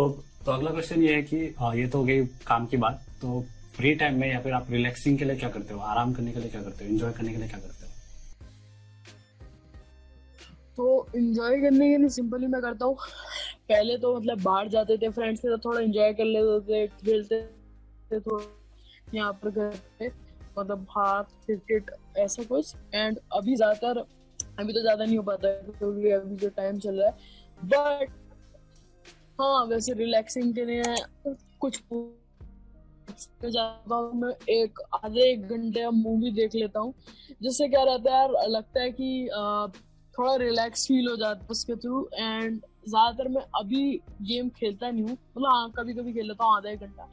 तो 0.47 0.53
अगला 0.53 0.71
क्वेश्चन 0.71 1.03
ये 1.03 1.15
है 1.15 1.23
कि 1.23 1.55
आ, 1.61 1.73
ये 1.75 1.87
तो 1.89 1.99
हो 1.99 2.05
गई 2.05 2.25
काम 2.47 2.67
की 2.67 2.77
बात 2.77 3.05
तो 3.23 3.41
फ्री 3.77 3.95
टाइम 3.95 4.21
में 4.21 4.31
या 4.31 4.41
फिर 4.41 4.53
आप 4.53 4.71
रिलैक्सिंग 4.71 5.19
के 5.19 5.25
लिए 5.25 5.37
क्या 5.37 5.49
करते 5.51 5.75
हो? 5.75 5.81
आराम 5.81 6.13
करने 6.15 6.33
के 6.33 6.41
लिए 6.41 6.51
क्या 6.51 6.63
करते 6.63 6.85
हो? 6.85 6.91
एंजॉय 6.91 7.13
करने 7.13 7.33
के 7.33 7.39
लिए 7.39 7.49
क्या 7.49 7.59
करते 7.59 7.69
हो? 7.69 7.78
तो 10.79 11.07
इंजॉय 11.17 11.61
करने 11.61 11.89
के 11.91 11.97
लिए 11.97 12.09
सिंपली 12.11 12.47
मैं 12.47 12.61
करता 12.63 12.87
हूँ। 12.87 12.97
पहले 13.69 13.97
तो 13.99 14.15
मतलब 14.17 14.43
बाहर 14.43 14.69
जाते 14.69 14.97
थे 14.99 15.09
फ्रेंड्स 15.11 15.41
के 15.41 15.49
साथ 15.49 15.65
थोड़ा 15.65 15.81
इंजॉय 15.81 16.13
कर 16.15 16.25
लेते 16.25 16.61
थे, 16.69 16.87
खेलते 16.87 17.41
थे 18.11 18.21
थोड़ा 18.21 18.45
यहाँ 19.15 19.33
पर 19.43 19.51
घर 19.51 19.77
पे। 19.99 20.09
मतलब 20.59 20.79
बाहर 20.87 21.23
क्रिकेट 21.47 21.91
ऐसा 22.19 22.43
कुछ। 22.45 22.75
एंड 22.95 23.19
अभी 23.33 23.57
ज़्यादातर, 23.57 23.99
अभी 24.61 24.73
तो 24.73 24.81
ज़्यादा 24.81 25.05
नहीं 25.05 25.17
हो 25.17 25.23
पाता 25.23 25.49
है 25.49 25.73
क्योंकि 25.79 26.11
अभी 26.13 26.37
जो 26.37 26.49
टाइम 26.57 26.79
चल 26.79 27.01
रहा 27.01 27.09
है। 27.09 27.15
बट 27.65 28.11
हाँ 29.41 29.65
वैसे 29.67 29.93
रिलैक्सिंग 29.95 30.55
के 30.55 30.65
लिए 30.65 30.83
कुछ 31.61 31.83
जाता 33.45 33.95
हूँ। 33.95 34.21
मैं 34.21 34.33
एक, 34.51 34.81
आधे 34.95 35.31
एक 35.31 35.47
घंटे 35.49 35.89
मूवी 35.91 36.31
देख 36.33 36.55
लेता 36.55 36.81
हूँ। 36.81 36.95
जिससे 37.43 37.69
क्या 37.69 37.83
रहता 37.85 38.11
है 38.11 38.19
यार, 38.19 38.49
लगता 38.49 38.81
है 38.81 38.91
कि 38.91 39.29
थोड़ा 40.19 40.35
रिलैक्स 40.37 40.87
फील 40.89 41.09
हो 41.09 41.17
जाता 41.17 41.41
है 41.41 41.47
उसके 41.51 41.75
थ्रू 41.77 42.09
एंड 42.15 42.61
ज़्यादातर 42.89 43.29
मैं 43.29 43.43
अभी 43.61 43.83
गेम 44.23 44.49
खेलता 44.51 44.91
नहीं 44.91 45.03
हूँ। 45.03 45.13
मतलब 45.13 45.47
हाँ 45.47 45.71
कभी 45.77 45.95
कभी 45.95 46.13
खेल 46.13 46.27
लेता 46.29 46.45
हूँ, 46.45 46.57
आधा 46.57 46.71
एक 46.71 46.81
घंटा। 46.81 47.09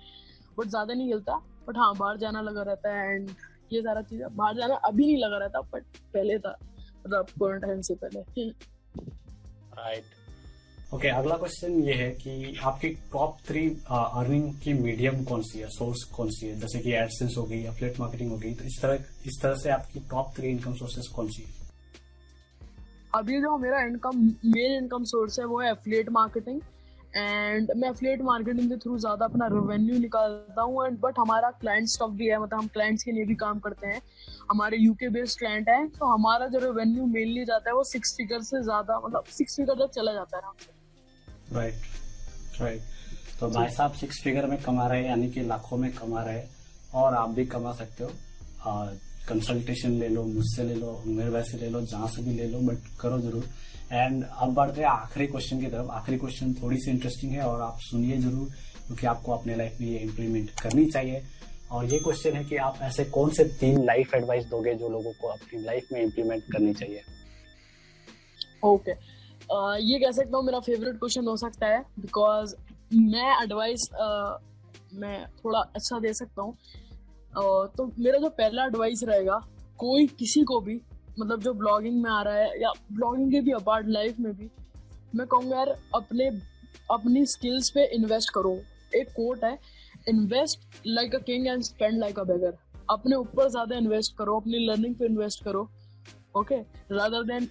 बट 0.58 0.68
ज़्यादा 0.68 0.94
नहीं 0.94 1.08
खेलता। 1.10 1.36
बट 1.68 1.78
हाँ 1.78 1.94
बाहर 1.98 2.18
जाना 2.18 2.42
लगा 2.42 2.62
रहता 2.64 2.94
है 2.94 3.16
एंड 3.16 3.30
ये 3.74 3.82
सारा 3.82 4.02
चीज़ 4.02 4.24
बाहर 4.24 4.56
जाना 4.56 4.76
अभी 4.86 5.06
नहीं 5.06 5.18
लगा 5.18 5.38
रहता 5.38 5.62
बट 5.74 5.98
पहले 6.14 6.38
था। 6.40 6.58
मतलब 7.06 7.28
क्वारंटाइन 7.38 7.82
से 7.82 7.96
पहले। 8.04 8.50
राइट 9.78 10.04
ओके 10.94 11.08
अगला 11.10 11.36
क्वेश्चन 11.38 11.80
ये 11.84 11.94
है 11.94 12.10
कि 12.14 12.56
आपकी 12.64 12.90
टॉप 13.14 13.38
थ्री 13.48 13.68
अर्निंग 13.92 14.54
की 14.64 14.74
मीडियम 14.74 15.24
कौन 15.26 15.42
सी 15.44 15.60
है? 15.60 15.70
सोर्स 15.70 16.04
कौन 16.16 16.30
सी 16.32 16.48
है? 16.48 16.60
जैसे 16.60 16.80
कि 16.80 16.92
एडसेंस 16.94 17.36
हो 17.38 17.44
गई 17.44 17.62
एफलेट 17.66 18.00
मार्केटिंग 18.00 18.32
हो 18.32 18.38
गई 18.38 18.54
तो 18.54 18.64
इस 18.64 18.82
तरह 18.82 19.28
इस 19.28 19.42
तरह 19.42 19.56
से 19.64 19.70
आपकी 19.72 20.00
टॉप 20.10 20.34
थ्री 20.38 20.50
इनकम 20.50 20.74
सोर्सेस 20.76 21.08
कौन 21.16 21.30
सी 21.30 21.44
है? 21.44 21.55
अभी 23.16 23.42
जो 23.42 23.58
मेरा 23.58 23.82
इनकम 23.84 24.18
मेन 24.46 24.72
इनकम 24.74 25.04
सोर्स 25.10 25.40
है 25.40 25.46
वो 25.46 25.60
है 25.60 25.72
एफलेट 25.72 26.10
मार्केटिंग 26.12 26.62
एंड 27.18 27.72
मैं 27.78 27.90
एफलेट 27.90 28.22
मार्केटिंग 28.24 28.70
के 28.70 28.78
थ्रू 28.78 28.98
ज़्यादा 29.00 29.26
अपना 29.26 29.48
रेवेन्यू 29.48 30.00
निकालता 30.00 30.62
हूँ 30.62 30.86
एंड 30.88 30.98
बट 31.02 31.20
हमारा 31.20 31.52
क्लाइंट 31.62 31.88
स्टॉक 31.90 32.12
भी 32.14 32.28
है 32.28 32.40
मतलब 32.42 32.60
हम 32.60 32.68
क्लाइंट्स 32.74 33.04
के 33.04 33.12
लिए 33.12 33.26
भी 33.26 33.36
काम 33.36 33.60
करते 33.60 33.88
हैं। 33.88 34.02
हमारे 34.52 34.78
यूके 34.78 35.10
बेस्ड 35.10 35.40
क्लाइंट 35.40 35.70
है 35.70 35.88
तो 35.90 36.06
हमारा 36.06 36.48
जो 36.48 36.60
रेवेन्यू 36.60 37.06
मेनली 37.08 37.46
जाता 37.46 37.70
है 37.70 37.76
वो 37.76 37.84
सिक्स 37.86 38.16
फिगर 38.18 38.42
से 38.44 38.62
ज़्यादा 38.64 39.00
मतलब 39.00 39.24
सिक्स 39.38 39.56
फिगर 39.56 39.86
तक 39.86 39.94
चला 39.94 40.14
जाता 40.14 40.38
है 40.38 40.44
राइट 41.54 42.62
राइट 42.62 42.82
तो 43.40 43.50
भाई 43.52 43.70
साहब 43.72 43.94
सिक्स 43.96 44.22
फिगर 44.24 44.46
में 44.48 44.62
कमा 44.64 44.88
रहे 44.88 45.02
हैं 45.02 45.10
यानी 45.10 45.32
कि 45.32 45.44
लाखों 45.46 45.78
में 45.78 45.92
कमा 45.94 46.24
रहे 46.24 46.38
हैं 46.38 46.50
और 46.96 47.14
आप 47.16 47.30
भी 47.32 47.46
कमा 47.48 47.72
सकते 47.74 48.04
हो। 48.04 48.10
कंसल्टेशन 49.28 49.92
ले 50.00 50.10
लो 50.10 50.24
मुझसे 50.24 50.64
ले 50.64 50.76
लो 50.76 51.02
मेरे 51.06 51.30
वैसे 51.30 51.58
ले 51.58 51.70
लो 51.70 51.82
जहाँ 51.84 52.08
से 52.08 52.22
भी 52.24 52.34
ले 52.34 52.48
लो 52.48 52.60
बट 52.68 52.88
करो 53.02 53.20
ज़रूर। 53.20 53.48
एंड 53.92 54.24
अब 54.24 54.54
बढ़ते 54.54 54.82
हैं 54.82 54.88
आखिरी 54.88 55.28
क्वेश्चन 55.28 55.60
की 55.60 55.68
तरफ़। 55.68 55.90
आखिरी 55.92 56.18
क्वेश्चन 56.18 56.54
थोड़ी 56.62 56.78
सी 56.78 56.92
इंटरेस्टिंग 56.92 57.32
है 57.32 57.42
और 57.44 57.62
आप 57.62 57.80
सुनिए 57.82 58.18
ज़रूर 58.18 58.50
क्योंकि 58.88 59.08
आपको 59.08 59.32
अपने 59.32 59.56
लाइफ 59.56 59.78
में 59.82 59.88
ये 59.88 59.98
इम्प्लीमेंट 60.00 60.50
करनी 60.62 60.86
चाहिए। 60.86 61.22
और 61.72 61.86
ये 61.86 62.00
क्वेश्चन 62.00 62.36
है 62.36 62.44
कि 62.46 62.56
आप 62.64 62.80
ऐसे 62.84 63.06
कौन 63.06 63.30
से 63.34 63.44
तीन 63.60 63.84
लाइफ 63.86 64.14
एडवाइस 64.16 64.46
दोगे 64.46 64.74
जो 64.76 64.90
लोगों 64.90 65.12
को 65.22 65.28
अपनी 65.28 65.62
लाइफ 65.64 65.88
में 65.94 66.02
इम्प्लीमेंट 66.02 66.44
करनी 66.52 66.74
चाहिए? 66.74 67.02
Okay 68.64 68.92
okay. 68.92 69.02
uh, 69.50 69.78
ये 69.82 70.00
कह 70.00 70.12
सकता 70.12 70.38
हूँ 70.38 70.46
मेरा 70.46 70.60
फेवरेट 70.60 71.00
क्वेश्चन 71.00 71.28
हो 71.28 71.36
सकता 71.38 71.68
है 71.68 71.82
बिकॉज़ 72.00 72.56
मैं 72.94 73.44
एडवाइस 73.44 73.90
uh, 74.06 74.34
मैं 74.94 75.26
थोड़ा 75.36 75.60
अच्छा 75.60 76.00
दे 76.00 76.14
सकता 76.14 76.42
हूँ। 76.42 76.58
तो 77.38 77.92
मेरा 78.00 78.20
जो 78.20 78.30
पहला 78.32 78.66
एडवाइस 78.66 79.04
रहेगा, 79.04 79.40
कोई 79.80 80.08
किसी 80.20 80.44
को 80.44 80.60
भी 80.62 80.80
मतलब 81.20 81.42
जो 81.42 81.54
ब्लॉगिंग 81.54 82.02
में 82.04 82.10
आ 82.12 82.22
रहा 82.22 82.36
है, 82.36 82.62
या 82.62 82.72
ब्लॉगिंग 82.92 83.32
के 83.32 83.42
भी 83.42 83.52
अपार्ट 83.54 83.88
लाइफ 83.90 84.20
में 84.20 84.32
भी, 84.34 84.50
मैं 85.16 85.28
कहूँगा 85.28 85.58
यार, 85.58 85.76
अपने, 85.96 86.28
अपनी 86.92 87.26
स्किल्स 87.26 87.70
पे 87.70 87.86
इन्वेस्ट 87.96 88.30
करो। 88.34 88.60
एक 88.96 89.10
कोट 89.12 89.44
है 89.44 89.58
invest 90.10 90.88
like 90.88 91.16
a 91.16 91.20
king 91.22 91.48
and 91.48 91.62
spend 91.64 92.00
like 92.00 92.20
a 92.20 92.24
beggar 92.24 92.58
अपने 92.90 93.16
ऊपर 93.16 93.50
ज़्यादा 93.50 93.76
इन्वेस्ट 93.76 94.16
करो, 94.18 94.40
अपनी 94.40 94.66
लर्निंग 94.66 94.96
पे 94.96 95.06
इन्वेस्ट 95.06 95.44
करो 95.44 95.70
ओके 96.36 96.56
रादर 96.92 97.24
देन 97.24 97.48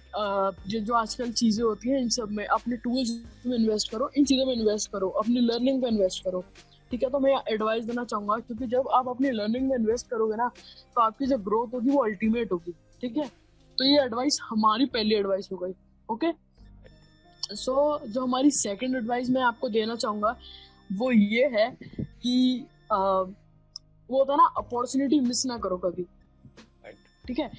जो 0.69 0.79
जो 0.79 0.93
आजकल 0.93 1.31
चीज़ें 1.31 1.63
होती 1.63 1.89
हैं 1.89 1.99
इन 1.99 2.09
सब 2.09 2.31
में, 2.31 2.45
अपने 2.45 2.77
टूल्स 2.77 3.09
में 3.45 3.57
इन्वेस्ट 3.57 3.91
करो, 3.91 4.09
इन 4.17 4.25
चीज़ों 4.25 4.45
में 4.45 4.53
इन्वेस्ट 4.53 4.91
करो, 4.91 5.07
अपनी 5.21 5.39
लर्निंग 5.41 5.81
पे 5.81 5.87
इन्वेस्ट 5.87 6.23
करो। 6.23 6.43
ठीक 6.95 7.03
है 7.03 7.09
तो 7.09 7.19
मैं 7.19 7.35
एडवाइस 7.53 7.85
देना 7.85 8.03
चाहूँगा 8.03 8.35
क्योंकि 8.37 8.67
जब 8.67 8.87
आप 8.93 9.07
अपनी 9.09 9.31
लर्निंग 9.31 9.67
में 9.69 9.75
इन्वेस्ट 9.75 10.07
करोगे 10.07 10.35
ना 10.35 10.47
तो 10.95 11.01
आपकी 11.01 11.25
जो 11.25 11.37
ग्रोथ 11.37 11.73
होगी 11.73 11.89
वो 11.89 12.03
अल्टीमेट 12.03 12.51
होगी 12.51 12.71
ठीक 13.01 13.17
है? 13.17 13.27
तो 13.77 13.85
ये 13.85 14.03
एडवाइस 14.03 14.39
हमारी 14.43 14.85
पहली 14.85 15.15
एडवाइस 15.15 15.49
हो 15.51 15.57
गई 15.57 15.73
ओके 16.09 16.31
सो 17.55 17.99
so, 17.99 18.07
जो 18.07 18.21
हमारी 18.21 18.51
सेकंड 18.51 18.95
एडवाइस 18.95 19.29
मैं 19.29 19.41
आपको 19.41 19.69
देना 19.69 19.95
चाहूँगा 19.95 20.35
वो 20.93 21.11
ये 21.11 21.45
है 21.47 21.69
कि 21.97 22.65
आ, 22.91 22.97
वो 22.97 24.17
होता 24.17 24.35
ना 24.35 24.45
अपॉर्चुनिटी 24.57 25.19
मिस 25.19 25.45
ना 25.45 25.57
करो 25.57 25.77
कभी 25.77 26.03
ठीक 27.27 27.39
है? 27.39 27.51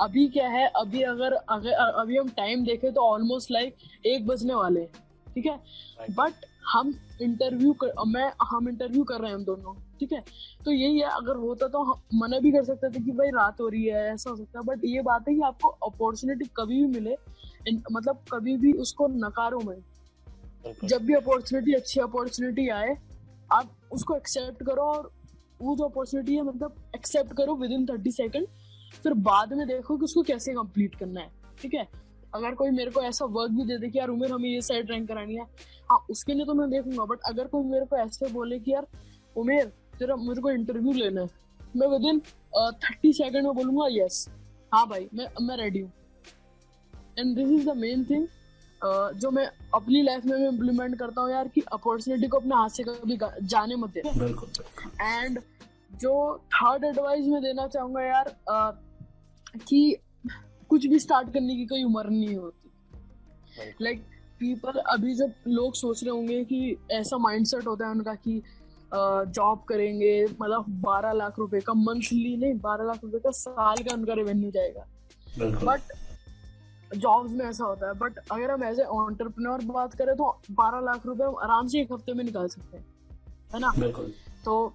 अभी 0.00 0.28
क्या 0.28 0.48
है 0.48 0.66
अभी 0.76 1.02
अगर 1.02 1.32
अगर 1.32 1.72
अभी 1.72 2.16
हम 2.16 2.28
टाइम 2.28 2.64
देखें 2.64 2.92
तो 2.92 3.00
ऑलमोस्ट 3.00 3.50
लाइक 3.50 3.76
एक 4.06 4.26
बजने 4.26 4.54
वाले 4.54 4.88
ठीक 5.34 5.46
है? 5.46 5.56
बट 6.10 6.46
हम 6.72 6.94
इंटरव्यू 7.22 7.72
कर 7.72 7.92
मैं 8.06 8.32
हम 8.42 8.68
इंटरव्यू 8.68 9.04
कर 9.04 9.20
रहे 9.20 9.30
हैं 9.30 9.36
हम 9.36 9.44
दोनों 9.44 9.74
ठीक 10.00 10.12
है? 10.12 10.24
तो 10.64 10.70
यही 10.70 10.98
है 10.98 11.08
अगर 11.08 11.36
होता 11.36 11.68
तो 11.68 11.84
मना 12.14 12.38
भी 12.38 12.52
कर 12.52 12.64
सकते 12.64 12.90
थे 12.90 13.04
कि 13.04 13.10
भाई 13.10 13.28
रात 13.28 13.60
हो 13.60 13.68
रही 13.68 13.84
है 13.84 14.12
ऐसा 14.14 14.30
हो 14.30 14.36
सकता 14.36 14.58
है 14.58 14.64
बट 14.64 14.84
ये 14.84 15.02
बात 15.02 15.28
है 15.28 15.34
कि 15.34 15.40
आपको 15.40 15.68
अपॉर्चुनिटी 15.68 16.44
कभी 16.56 16.84
भी 16.84 17.00
मिले 17.00 17.16
मतलब 17.92 18.24
कभी 18.32 18.56
भी 18.56 18.72
उसको 18.72 19.06
नकारो 19.06 19.60
मैं 19.60 19.76
जब 20.84 21.02
भी 21.02 21.14
अपॉर्चुनिटी 21.14 21.72
अच्छी 21.72 22.00
अपॉर्चुनिटी 22.00 22.68
आए 22.68 22.96
आप 23.52 23.70
उसको 23.92 24.16
एक्सेप्ट 24.16 24.62
करो 24.62 24.82
और 24.82 25.10
वो 25.62 25.76
जो 25.76 25.84
अपॉर्चुनिटी 25.84 26.34
है 26.34 26.42
मतलब 26.42 26.74
एक्सेप्ट 26.94 27.32
करो 27.32 27.54
विद 27.56 27.70
इन 27.70 27.86
थर्टी 27.86 28.10
सेकेंड 28.10 28.46
फिर 29.02 29.14
बाद 29.14 29.52
में 29.52 29.66
देखो 29.66 29.96
कि 29.96 30.04
उसको 30.04 30.22
कैसे 30.22 30.52
कंप्लीट 30.52 30.94
करना 30.94 31.20
है 31.20 31.30
ठीक 31.62 31.74
है? 31.74 32.03
अगर 32.34 32.54
कोई 32.54 32.70
मेरे 32.70 32.90
को 32.90 33.02
ऐसा 33.02 33.24
वर्क 33.24 33.50
भी 33.50 33.64
दे 33.64 33.78
दे 33.78 33.88
कि 33.88 33.98
यार 33.98 34.08
उमेर 34.08 34.32
हमें 34.32 34.48
ये 34.48 34.60
साइड 34.62 34.90
रैंक 34.90 35.08
करानी 35.08 35.34
है 35.34 35.44
हाँ 35.90 35.98
उसके 36.10 36.34
लिए 36.34 36.46
तो 36.46 36.54
मैं 36.54 36.70
देखूँगा 36.70 37.04
बट 37.04 37.20
अगर 37.26 37.46
कोई 37.46 37.64
मेरे 37.64 37.86
को 37.86 37.96
ऐसे 37.96 38.28
बोले 38.28 38.58
कि 38.58 38.72
यार 38.72 38.86
उमेर 39.36 39.64
तेरा 39.98 40.16
मेरे 40.16 40.40
को 40.40 40.50
इंटरव्यू 40.50 40.92
लेना 40.92 41.20
है 41.20 41.28
मैं 41.76 41.86
विद 41.86 42.04
इन 42.04 42.20
थर्टी 42.84 43.12
सेकेंड 43.12 43.44
में 43.44 43.54
बोलूँगा 43.54 43.86
यस 43.90 44.28
हाँ 44.74 44.86
भाई 44.88 45.08
मैं 45.14 45.26
मैं 45.46 45.56
रेडी 45.56 45.80
हूँ. 45.80 45.92
And 47.18 47.36
this 47.36 47.48
is 47.48 47.70
the 47.70 47.76
main 47.76 48.04
thing 48.04 48.26
जो 49.18 49.30
मैं 49.30 49.46
अपनी 49.74 50.02
लाइफ 50.02 50.24
में 50.24 50.48
इम्प्लीमेंट 50.48 50.98
करता 50.98 51.20
हूँ 51.20 51.30
यार 51.30 51.48
कि 51.48 51.60
अपॉर्चुनिटी 51.72 52.28
को 52.28 52.36
अपने 52.36 52.54
हाथ 52.54 52.68
से 52.68 52.82
कभी 52.82 53.18
जाने 53.42 53.76
मत 53.76 53.90
दे. 53.90 54.02
एंड 55.02 55.40
जो 56.00 56.38
थर्ड 56.54 56.84
एडवाइस 56.84 57.26
मैं 57.26 57.42
देना 57.42 57.66
चाहूँगा 57.66 58.02
यार 58.02 58.24
uh, 58.24 58.72
कि 59.68 59.96
कुछ 60.68 60.86
भी 60.86 60.98
स्टार्ट 60.98 61.32
करने 61.34 61.56
की 61.56 61.66
कोई 61.66 61.84
उम्र 61.84 62.10
नहीं 62.10 62.36
होती। 62.36 62.70
लाइक 63.80 63.98
like, 63.98 64.12
पीपल 64.40 64.78
अभी 64.90 65.14
जब 65.14 65.32
लोग 65.48 65.74
सोच 65.74 66.02
रहे 66.04 66.10
होंगे 66.10 66.44
कि 66.44 66.76
ऐसा 66.90 67.18
माइंडसेट 67.18 67.66
होता 67.66 67.84
है 67.84 67.90
उनका 67.90 68.14
कि 68.14 68.42
जॉब 68.94 69.60
uh, 69.60 69.66
करेंगे 69.68 70.24
मतलब 70.40 70.64
बारह 70.82 71.12
लाख 71.12 71.38
रुपए 71.38 71.60
का 71.60 71.74
मंथली 71.74 72.36
नहीं 72.36 72.54
बारह 72.54 72.84
लाख 72.84 73.00
रुपए 73.04 73.18
का 73.18 73.30
साल 73.30 73.76
का 73.76 73.94
उनका 73.94 74.14
रेवेन्यू 74.14 74.50
जाएगा। 74.50 74.86
बट 75.38 76.96
जॉब्स 76.96 77.30
में 77.30 77.44
ऐसा 77.46 77.64
होता 77.64 77.86
है। 77.86 77.94
बट 77.94 78.18
अगर 78.32 78.50
हम 78.50 78.64
एज 78.64 78.80
ए 78.80 78.82
ऑन्टरप्रनोर 78.82 79.64
बात 79.64 79.94
करें 79.94 80.14
तो 80.16 80.40
बारह 80.50 80.80
लाख 80.80 81.06
रुपए 81.06 81.24
हम 81.24 81.36
आराम 81.42 81.66
से 81.66 81.80
एक 81.80 81.92
हफ़्ते 81.92 82.12
में 82.12 82.24
निकाल 82.24 82.48
सकते 82.48 82.76
हैं। 82.76 82.84
है 83.54 83.60
ना? 83.60 83.72
तो 84.44 84.74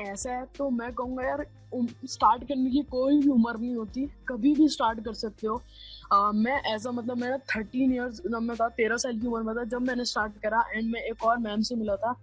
ऐसा 0.00 0.32
है। 0.32 0.46
तो 0.58 0.70
मैं 0.70 0.92
कहूँगा 0.92 1.24
यार 1.24 1.46
स्टार्ट 1.74 2.42
करने 2.48 2.70
की 2.70 2.82
कोई 2.90 3.18
भी 3.20 3.28
उम्र 3.30 3.58
नहीं 3.58 3.74
होती। 3.76 4.06
कभी 4.28 4.54
भी 4.54 4.68
स्टार्ट 4.68 5.04
कर 5.04 5.14
सकते 5.14 5.46
हो। 5.46 5.56
uh, 5.56 6.34
मैं 6.34 6.60
एज 6.74 6.86
अ 6.86 6.90
मतलब 6.90 7.18
मेरा 7.18 7.36
थर्टीन 7.54 7.92
ईयर्स 7.94 8.20
जब 8.22 8.42
मैं 8.42 8.56
था 8.56 8.68
तेरह 8.76 8.96
साल 8.96 9.18
की 9.20 9.26
उम्र 9.26 9.42
में 9.42 9.54
था 9.56 9.64
जब 9.70 9.82
मैंने 9.82 10.04
स्टार्ट 10.04 10.32
करा 10.42 10.62
एंड 10.74 10.90
मैं 10.92 11.00
एक 11.02 11.24
और 11.24 11.38
मैम 11.38 11.62
से 11.68 11.76
मिला 11.76 11.96
था 11.96 12.14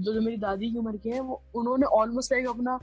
जो 0.00 0.12
जो 0.12 0.20
मेरी 0.20 0.36
दादी 0.38 0.70
की 0.70 0.78
उम्र 0.78 0.96
की 0.96 1.10
है 1.10 1.20
वो 1.20 1.40
उन्होंने 1.56 1.86
ऑलमोस्ट 2.00 2.32
लाइक 2.32 2.48
अपना 2.48 2.78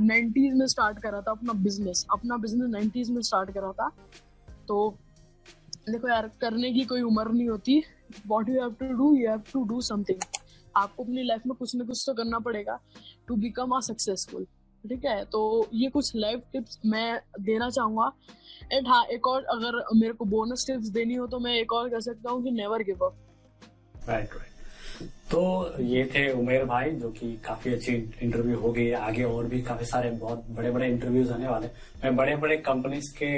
नाइन्टीज 0.00 0.52
uh, 0.52 0.58
में 0.58 0.66
स्टार्ट 0.66 0.98
करा 1.02 1.20
था 1.20 1.30
अपना 1.30 1.52
बिज़नेस 1.62 2.06
अपना 2.12 2.36
बिज़नेस 2.36 2.70
नाइन्टीज 2.70 3.10
में 3.10 3.20
स्टार्ट 3.22 3.50
करा 3.54 3.72
था। 3.72 3.88
तो 4.68 4.94
देखो 5.88 6.08
यार 6.08 6.30
करने 6.40 6.72
की 6.72 6.84
कोई 6.84 7.02
उम्र 7.02 7.32
नहीं 7.32 7.48
होती। 7.48 7.82
What 8.26 8.48
you 8.48 8.60
have 8.60 8.74
to 8.80 8.92
do 8.96 9.14
you 9.16 9.28
have 9.28 9.42
to 9.52 9.64
do 9.64 9.80
something 9.80 10.20
आपको 10.76 11.04
अपनी 11.04 11.22
लाइफ 11.22 11.46
में 11.46 11.54
कुछ 11.56 11.74
ना 11.76 11.84
कुछ 11.84 12.04
तो 12.06 12.12
करना 12.14 12.38
पड़ेगा 12.38 12.78
टू 13.28 13.36
बिकम 13.36 13.70
अ 13.76 13.80
सक्सेसफुल 13.86 14.46
ठीक 14.84 15.04
है? 15.04 15.24
तो 15.24 15.68
ये 15.74 15.88
कुछ 15.90 16.12
लाइफ 16.16 16.42
टिप्स 16.52 16.78
मैं 16.86 17.20
देना 17.40 17.68
चाहूँगा। 17.70 18.10
एंड 18.72 18.88
हाँ 18.88 19.04
एक 19.06 19.26
और 19.26 19.44
अगर 19.50 19.82
मेरे 19.96 20.12
को 20.12 20.24
बोनस 20.26 20.64
टिप्स 20.66 20.88
देनी 20.90 21.14
हो 21.14 21.26
तो 21.26 21.38
मैं 21.40 21.54
एक 21.56 21.72
और 21.72 21.88
कह 21.88 22.00
सकता 22.02 22.30
हूँ 22.30 22.42
कि 22.44 22.50
never 22.52 22.82
give 22.84 23.04
up 23.04 23.16
right 24.08 24.34
right 24.34 24.50
तो 25.30 25.82
ये 25.82 26.04
थे 26.06 26.30
उमेर 26.32 26.64
भाई, 26.64 26.90
जो 26.92 27.10
कि 27.10 27.32
काफ़ी 27.44 27.72
अच्छी 27.72 27.92
इंटरव्यू 28.22 28.58
हो 28.60 28.72
गई। 28.72 28.90
आगे 28.92 29.22
और 29.24 29.44
भी 29.46 29.60
काफ़ी 29.62 29.86
सारे 29.86 30.10
बहुत 30.12 30.44
बड़े 30.50 30.70
बड़े 30.70 30.88
इंटरव्यूज़ 30.88 31.32
आने 31.32 31.48
वाले 31.48 31.66
मैं 32.02 32.14
बड़े 32.16 32.36
बड़े 32.36 32.56
कंपनीज़ 32.66 33.12
के 33.16 33.30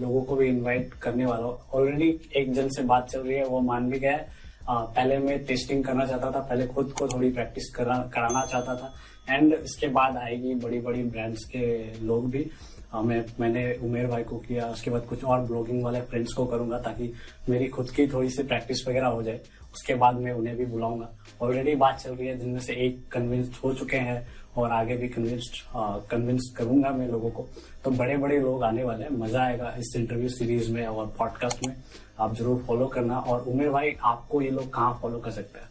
लोगों 0.00 0.22
को 0.22 0.36
भी 0.36 0.48
इनवाइट 0.48 0.94
करने 1.02 1.26
वाला 1.26 1.46
हूँ। 1.46 1.58
ऑलरेडी 1.74 2.08
एक 2.36 2.52
जन 2.54 2.68
से 2.68 2.82
बात 2.84 3.08
चल 3.10 3.20
रही 3.20 3.36
है, 3.36 3.44
वो 3.44 3.60
मान 3.60 3.88
भी 3.90 3.98
गया 3.98 4.12
है। 4.12 4.28
पहले 4.70 5.18
मैं 5.18 5.38
टेस्टिंग 5.46 5.84
करना 5.84 6.06
चाहता 6.06 6.30
था, 6.30 6.40
पहले 6.40 6.66
खुद 6.66 6.92
को 6.98 7.08
थोड़ी 7.08 7.30
प्रैक्टिस 7.32 7.68
कराना 7.74 8.44
चाहता 8.44 8.74
था। 8.74 8.92
एंड 9.28 9.52
इसके 9.54 9.88
बाद 9.90 10.16
आएगी 10.16 10.54
बड़ी 10.56 10.80
बड़ी 10.80 11.02
ब्रांड्स 11.04 11.44
के 11.46 11.66
लोग 12.06 12.30
भी। 12.30 12.50
आ, 12.94 13.00
मैं 13.02 13.24
मैंने 13.40 13.72
उमेर 13.84 14.06
भाई 14.06 14.22
को 14.24 14.36
किया 14.38 14.66
उसके 14.66 14.90
बाद 14.90 15.04
कुछ 15.06 15.24
और 15.24 15.40
ब्लॉगिंग 15.40 15.82
वाले 15.84 16.00
फ्रेंड्स 16.02 16.32
को 16.32 16.44
करूँगा 16.46 16.78
ताकि 16.80 17.12
मेरी 17.48 17.66
खुद 17.68 17.90
की 17.90 18.06
थोड़ी 18.08 18.30
सी 18.30 18.42
प्रैक्टिस 18.42 18.86
वगैरह 18.88 19.06
हो 19.06 19.22
जाए। 19.22 19.40
उसके 19.74 19.94
बाद 19.94 20.16
मैं 20.16 20.32
उन्हें 20.32 20.56
भी 20.56 20.66
बुलाऊँगा। 20.66 21.10
ऑलरेडी 21.42 21.74
बात 21.76 21.98
चल 21.98 22.14
रही 22.14 22.28
है 22.28 22.38
जिनमें 22.38 22.60
से 22.60 22.74
एक 22.86 23.06
कन्विंस्ड 23.12 23.54
हो 23.64 23.72
चुके 23.74 23.96
हैं 23.96 24.26
और 24.56 24.70
आगे 24.72 24.96
भी 24.96 25.08
कन्विंस्ड 25.08 25.62
कन्विंस 26.10 26.52
करूँगा 26.56 26.90
मैं 26.90 27.08
लोगों 27.08 27.30
को। 27.30 27.46
तो 27.84 27.90
बड़े 27.92 28.16
बड़े 28.16 28.40
लोग 28.40 28.62
आने 28.64 28.84
वाले 28.84 29.04
हैं। 29.04 29.10
मज़ा 29.18 29.42
आएगा 29.42 29.74
इस 29.78 29.94
इंटरव्यू 29.96 30.28
सीरीज़ 30.28 30.72
में 30.72 30.86
और 30.86 31.14
पॉडकास्ट 31.18 31.66
में। 31.66 31.74
आप 32.20 32.34
ज़रूर 32.36 32.62
फॉलो 32.66 32.86
करना। 32.86 33.18
और 33.18 33.44
उमेर 33.44 33.70
भाई 33.70 33.96
आपको 34.04 34.42
ये 34.42 34.50
लोग 34.50 34.72
कहाँ 34.74 34.98
फॉलो 35.02 35.18
कर 35.18 35.30
सकते 35.30 35.60
हैं? 35.60 35.68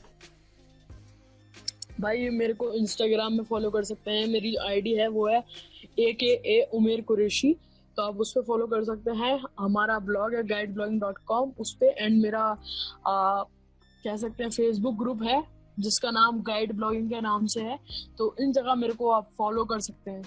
भाई 1.99 2.29
मेरे 2.29 2.53
को 2.53 2.71
इंस्टाग्राम 2.73 3.33
में 3.33 3.43
फॉलो 3.43 3.69
कर 3.69 3.83
सकते 3.83 4.11
हैं। 4.11 4.27
मेरी 4.27 4.55
आईडी 4.67 4.93
है 4.95 5.07
वो 5.09 5.27
है 5.27 5.43
ए 5.99 6.11
के 6.13 6.31
ए 6.51 6.61
उमेर 6.73 7.01
कुरेशी। 7.01 7.53
तो 7.97 8.03
आप 8.03 8.17
उस 8.19 8.31
पर 8.33 8.41
फॉलो 8.41 8.65
कर 8.67 8.83
सकते 8.85 9.11
हैं। 9.17 9.39
हमारा 9.59 9.97
ब्लॉग 9.99 10.33
है 10.35 10.43
गाइड 10.47 10.73
ब्लॉगिंग 10.73 10.99
डॉट 11.01 11.17
कॉम 11.27 11.51
उस 11.59 11.75
पर 11.75 11.95
एंड 11.97 12.21
मेरा 12.21 12.41
आ, 13.07 13.43
कह 14.03 14.15
सकते 14.15 14.43
हैं 14.43 14.49
फेसबुक 14.51 14.97
ग्रुप 14.97 15.23
है 15.23 15.41
जिसका 15.79 16.11
नाम 16.11 16.41
गाइड 16.43 16.73
ब्लॉगिंग 16.73 17.09
के 17.09 17.21
नाम 17.21 17.45
से 17.47 17.61
है। 17.61 17.77
तो 18.17 18.35
इन 18.41 18.51
जगह 18.53 18.75
मेरे 18.75 18.93
को 18.93 19.09
आप 19.11 19.29
फॉलो 19.37 19.65
कर 19.65 19.79
सकते 19.81 20.11
हैं। 20.11 20.21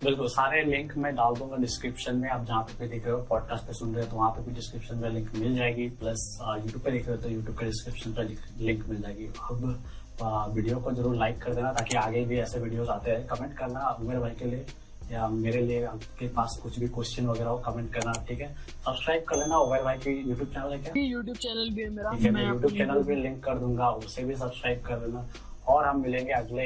बिल्कुल 0.00 0.28
सारे 0.28 0.62
लिंक 0.64 0.96
मैं 0.98 1.14
डाल 1.14 1.34
दूँगा 1.34 1.56
डिस्क्रिप्शन 1.56 2.16
में। 2.16 2.28
आप 2.30 2.44
जहाँ 2.46 2.62
पे 2.68 2.86
देख 2.88 3.04
रहे 3.04 3.14
हो 3.14 3.22
पॉडकास्ट 3.22 3.66
पे 3.66 3.72
सुन 3.72 3.94
रहे 3.94 4.04
हो 4.04 4.10
तो 4.10 4.16
वहाँ 4.16 4.30
पे 4.30 4.42
भी 4.44 4.54
डिस्क्रिप्शन 4.54 4.98
में 4.98 5.08
लिंक 5.10 5.30
मिल 5.36 5.54
जाएगी। 5.56 5.88
प्लस 6.00 6.24
यूट्यूब 6.42 6.82
पे 6.84 6.90
देख 6.90 7.06
रहे 7.06 7.16
हो 7.16 7.22
तो 7.22 7.28
यूट्यूब 7.28 7.56
के 7.58 7.66
डिस्क्रिप्शन 7.66 8.12
पे 8.12 8.22
लिंक 8.64 8.86
मिल 8.88 9.00
जाएगी। 9.02 9.26
अब 9.26 9.82
वीडियो 10.20 10.78
को 10.80 10.92
ज़रूर 10.92 11.16
लाइक 11.16 11.40
कर 11.42 11.54
देना 11.54 11.72
ताकि 11.72 11.96
आगे 11.96 12.24
भी 12.24 12.38
ऐसे 12.40 12.60
वीडियोस 12.60 12.88
आते 12.88 13.10
हैं। 13.10 13.26
कमेंट 13.26 13.56
करना 13.58 13.88
उमेर 14.00 14.18
भाई 14.20 14.30
के 14.38 14.44
लिए 14.44 14.64
या 15.12 15.28
मेरे 15.28 15.60
लिए 15.62 15.84
आपके 15.84 16.26
पास 16.34 16.58
कुछ 16.62 16.78
भी 16.78 16.88
क्वेश्चन 16.88 17.26
वगैरह 17.26 17.48
हो 17.48 17.56
कमेंट 17.66 17.92
करना 17.94 18.12
ठीक 18.28 18.40
है? 18.40 18.48
सब्सक्राइब 18.84 19.24
कर 19.28 19.36
लेना 19.36 19.58
उमेर 19.58 19.82
भाई 19.82 19.98
की 19.98 20.10
यूट्यूब 20.10 20.48
चैनल 20.48 20.72
है 20.72 20.78
क्या? 20.78 21.02
यूट्यूब 21.02 21.36
चैनल 21.36 21.70
भी 21.74 21.82
है 21.82 21.88
मेरा। 21.90 22.10
ठीक 22.12 22.24
है 22.24 22.30
मैं 22.30 22.46
यूट्यूब 22.48 22.72
चैनल 22.72 23.02
भी 23.02 23.16
लिंक 23.22 23.42
कर 23.44 23.58
दूँगा 23.58 23.90
उसे 24.02 24.24
भी 24.24 24.34
सब्सक्राइब 24.36 24.82
कर 24.86 25.00
लेना। 25.06 25.26
और 25.68 25.86
हम 25.86 26.00
मिलेंगे 26.02 26.32
अगले 26.32 26.62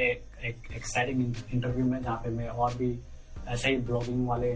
एक 0.49 0.71
एक्साइटिंग 0.75 1.35
इंटरव्यू 1.53 1.85
में 1.85 2.01
जहाँ 2.01 2.17
पे 2.23 2.29
मैं 2.37 2.47
और 2.47 2.73
भी 2.73 2.97
ऐसे 3.47 3.69
ही 3.69 3.77
ब्लॉगिंग 3.87 4.27
वाले 4.27 4.55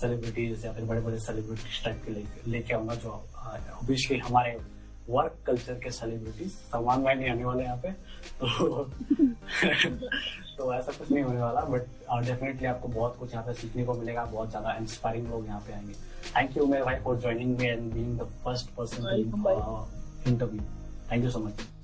सेलिब्रिटीज 0.00 0.64
या 0.64 0.72
फिर 0.72 0.84
बड़े 0.84 1.00
बड़े 1.00 1.18
सेलिब्रिटीज 1.26 1.84
टाइप 1.84 2.02
के 2.06 2.50
लेके 2.50 2.74
आऊँगा 2.74 2.94
जो 2.94 3.10
ऑब्वियसली 3.10 4.18
हमारे 4.18 4.56
वर्क 5.08 5.36
कल्चर 5.46 5.74
के 5.74 5.90
सेलिब्रिटीज 5.90 6.50
सलमान 6.52 7.02
भाई 7.04 7.14
नहीं 7.14 7.30
आने 7.30 7.44
वाले 7.44 7.64
यहाँ 7.64 7.76
पे 7.76 7.90
तो 8.40 8.84
तो 10.56 10.72
ऐसा 10.74 10.92
कुछ 10.92 11.10
नहीं 11.10 11.24
होने 11.24 11.40
वाला 11.40 11.60
बट 11.60 11.86
डेफिनेटली 12.26 12.66
आपको 12.66 12.88
बहुत 12.88 13.16
कुछ 13.18 13.32
यहाँ 13.32 13.44
पे 13.46 13.54
सीखने 13.54 13.84
को 13.84 13.94
मिलेगा 13.94 14.24
बहुत 14.24 14.50
ज़्यादा 14.50 14.74
इंस्पायरिंग 14.74 15.28
लोग 15.30 15.46
यहाँ 15.46 15.60
पे 15.60 15.72
आएँगे। 15.72 15.92
थैंक 16.36 16.56
यू 16.56 16.66
मेरे 16.66 16.84
भाई 16.84 16.96
for 16.96 17.20
joining 17.20 17.58
me 17.58 17.66
and 17.66 17.92
being 17.92 18.18
the 18.18 18.28
first 18.44 18.70
person 18.70 19.08
interview 20.26 20.62
thank 21.10 21.24
you 21.24 21.30
so 21.30 21.38
much 21.38 21.75